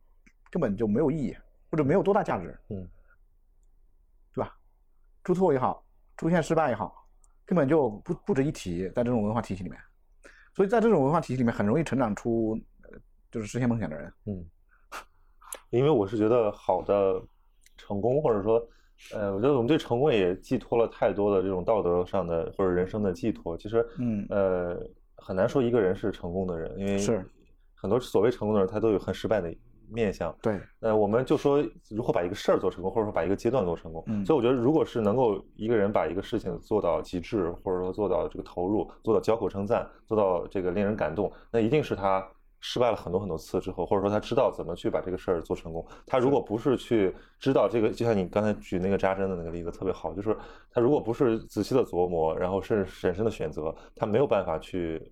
[0.49, 1.37] 根本就没有意义，
[1.69, 2.89] 或者没有多大价值，嗯，
[4.33, 4.57] 对吧？
[5.23, 5.85] 出错也好，
[6.17, 7.07] 出现失败也好，
[7.45, 9.79] 根本就不不值一提，在这种文化体系里面。
[10.55, 12.59] 所以在这种文化体系里面，很容易成长出
[13.31, 14.13] 就是实现梦想的人。
[14.25, 14.45] 嗯，
[15.69, 17.21] 因为我是觉得好的
[17.77, 18.67] 成功，或者说，
[19.13, 23.57] 呃，我觉得我们对成功也寄托了太多的这种道德上的或者人生的寄托。
[23.57, 24.79] 其实，嗯，呃，
[25.17, 27.25] 很难说一个人是成功的人，因为是。
[27.81, 29.49] 很多所谓成功的人，他都有很失败的
[29.87, 30.35] 面相。
[30.41, 34.03] 对，呃，我们就说如何把一个事儿做成功，或者说把一个阶段做成功。
[34.07, 42.29] 嗯，所以我觉得，如果是能够一个人把一个事情做到极致，或者说做到这个投入，做到交口称赞，做到这个令人感动，那一定是他
[42.59, 45.85] 失败了很多很多次之后，或者说他知道怎么去把这个事儿做成功。
[46.05, 50.35] 他如果不是去知道这个，就像你刚才举那个扎针的那个例子特别好，就是
[50.71, 55.11] 他如果不是仔细的琢磨，然后是审慎的选择，他没有办法去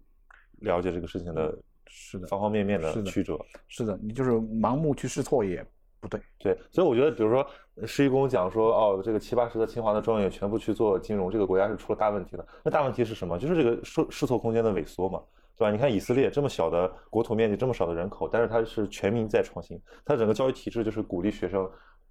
[0.59, 1.57] 了解这个事情的。
[1.89, 5.65] 是的，方方面面的曲折，是的，你就是盲目去试错也
[6.01, 6.19] 不对。
[6.37, 7.47] 对，所以我觉得，比如说
[7.87, 12.45] 施一公讲说，哦，这个七八十个清华的状元全部去做金融，这个国家是出了大问题的。
[12.61, 13.39] 那大问题是什么？
[13.39, 15.23] 就是这个试试错空间的萎缩嘛，
[15.57, 15.71] 对吧？
[15.71, 21.69] 你看以色列这么小的国土面积，这么少的人口，但是它是全民在创新，它整个教育体制就是鼓励学生。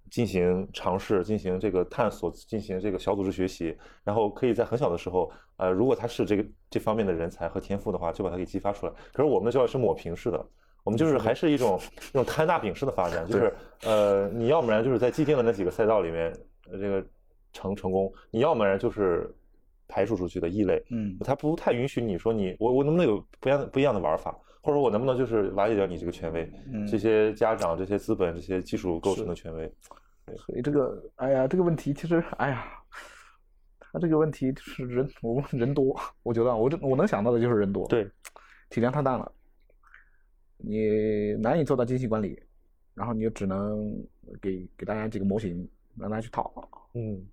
[0.09, 8.93] 进行尝试，进行这个探索，进行这个小组织学习，然后可以在很小的时候，呃，如果他是这个这方面的人才和天赋的话，就把他给激发出来。
[9.11, 10.45] 可是我们的教育是抹平式的，
[10.85, 11.77] 我们就是还是一种
[12.13, 13.53] 那种摊大饼式的发展，就是
[13.83, 16.33] 呃，你要不然就是在既定的那几个赛道里面，
[16.71, 17.05] 这个
[17.51, 19.29] 成成功，你要不然就是
[19.87, 24.31] 排除出去的异类，嗯，他不太允许你说你我我能不能有不一样的不一样的玩法，
[24.61, 26.85] 或者说我能不能就是瓦解掉你这个权威，嗯？
[26.87, 29.71] 这些家长、这些资本、这些技术构成的权威。
[30.45, 32.67] 所以这个，哎呀，这个问题其实，哎呀，
[33.79, 38.05] 他这个问题就是人，我人多，我觉得我这我能想到的就是人多，对，
[38.69, 39.31] 体量太大了，
[40.57, 42.37] 你难以做到精细管理，
[42.93, 44.05] 然后你就只能
[44.41, 45.65] 给给大家几个模型
[45.95, 46.51] 让大家去套，
[46.93, 47.25] 嗯，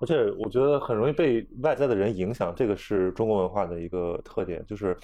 [0.00, 4.96] 而且我觉得很容易被外在的人影响，这个是中国文化的一个特点，就是。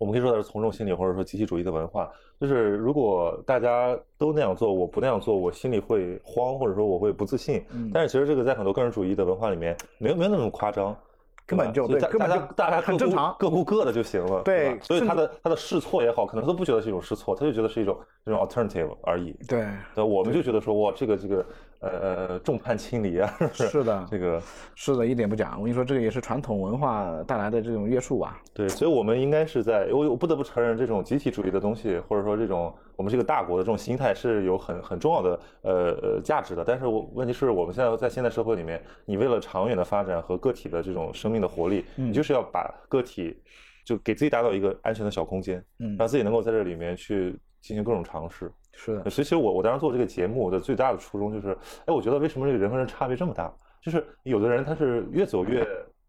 [0.00, 2.08] 我们可以说的是从众心理，或者说集体主义的文化，
[2.40, 7.64] 就是如果大家都那样做，我不那样做，我心里会慌，或者说我会不自信。
[7.92, 10.96] 但是其实这个在很多个人主义的文化里面，没有没有那么夸张。
[11.44, 14.42] 根本就对，根本就大家很正常，各顾各的就行了。
[14.42, 19.32] 对，所以他的他的试错也好，可能他都不觉得是一种试错，他就觉得是一种这种 alternative 而已。
[19.48, 21.44] 对，对，我们就觉得说哇，这个这个
[21.80, 23.34] 呃众叛亲离啊。
[23.52, 24.40] 是的，这个
[24.74, 25.54] 是的，一点不假。
[25.56, 28.38] 我跟你说，这个也是传统文化带来的这种约束吧。
[28.52, 35.72] 对，所以我们应该是在我我不得不承认，这种集体主义的东西，或者说这种我们这个大国的这种心态是有很很重要的呃
[36.02, 36.62] 呃价值的。
[36.62, 41.38] 但是我问题是我们现在在现代社会里面，你为了长远的发展和个体的这种生命。
[41.38, 43.40] 的活力，你就是要把个体
[43.86, 48.50] 就给自己打造一个安全的小空间，嗯，让自己能够在这里面去进行各种尝试。
[48.80, 51.50] 是的，所以其实我我当时做这个节目的最大的初衷就是，
[51.84, 53.52] 哎，我觉得为什么这个人和人差别这么大？
[53.82, 55.66] 就是有的人他是越走越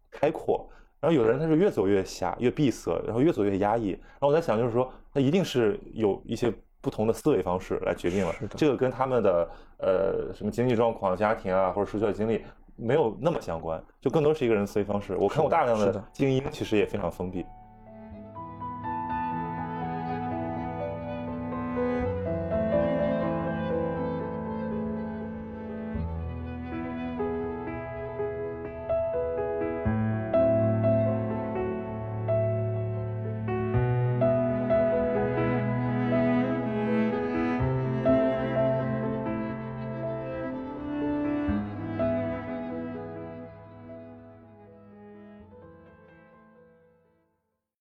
[0.08, 0.70] 开阔，
[1.00, 3.90] 然后有的人他是越走越狭、越闭塞，然后越走越压抑。
[3.90, 12.44] 然后我在想，就是说，他一定是有一些不同的思维方式来决定了，这个跟他们的呃什么经济状况、家庭啊，或者社会经历。
[12.82, 15.14] 没有那么相关，就更多是一个人思维方式。
[15.14, 17.44] 我看过大量的精英，其实也非常封闭。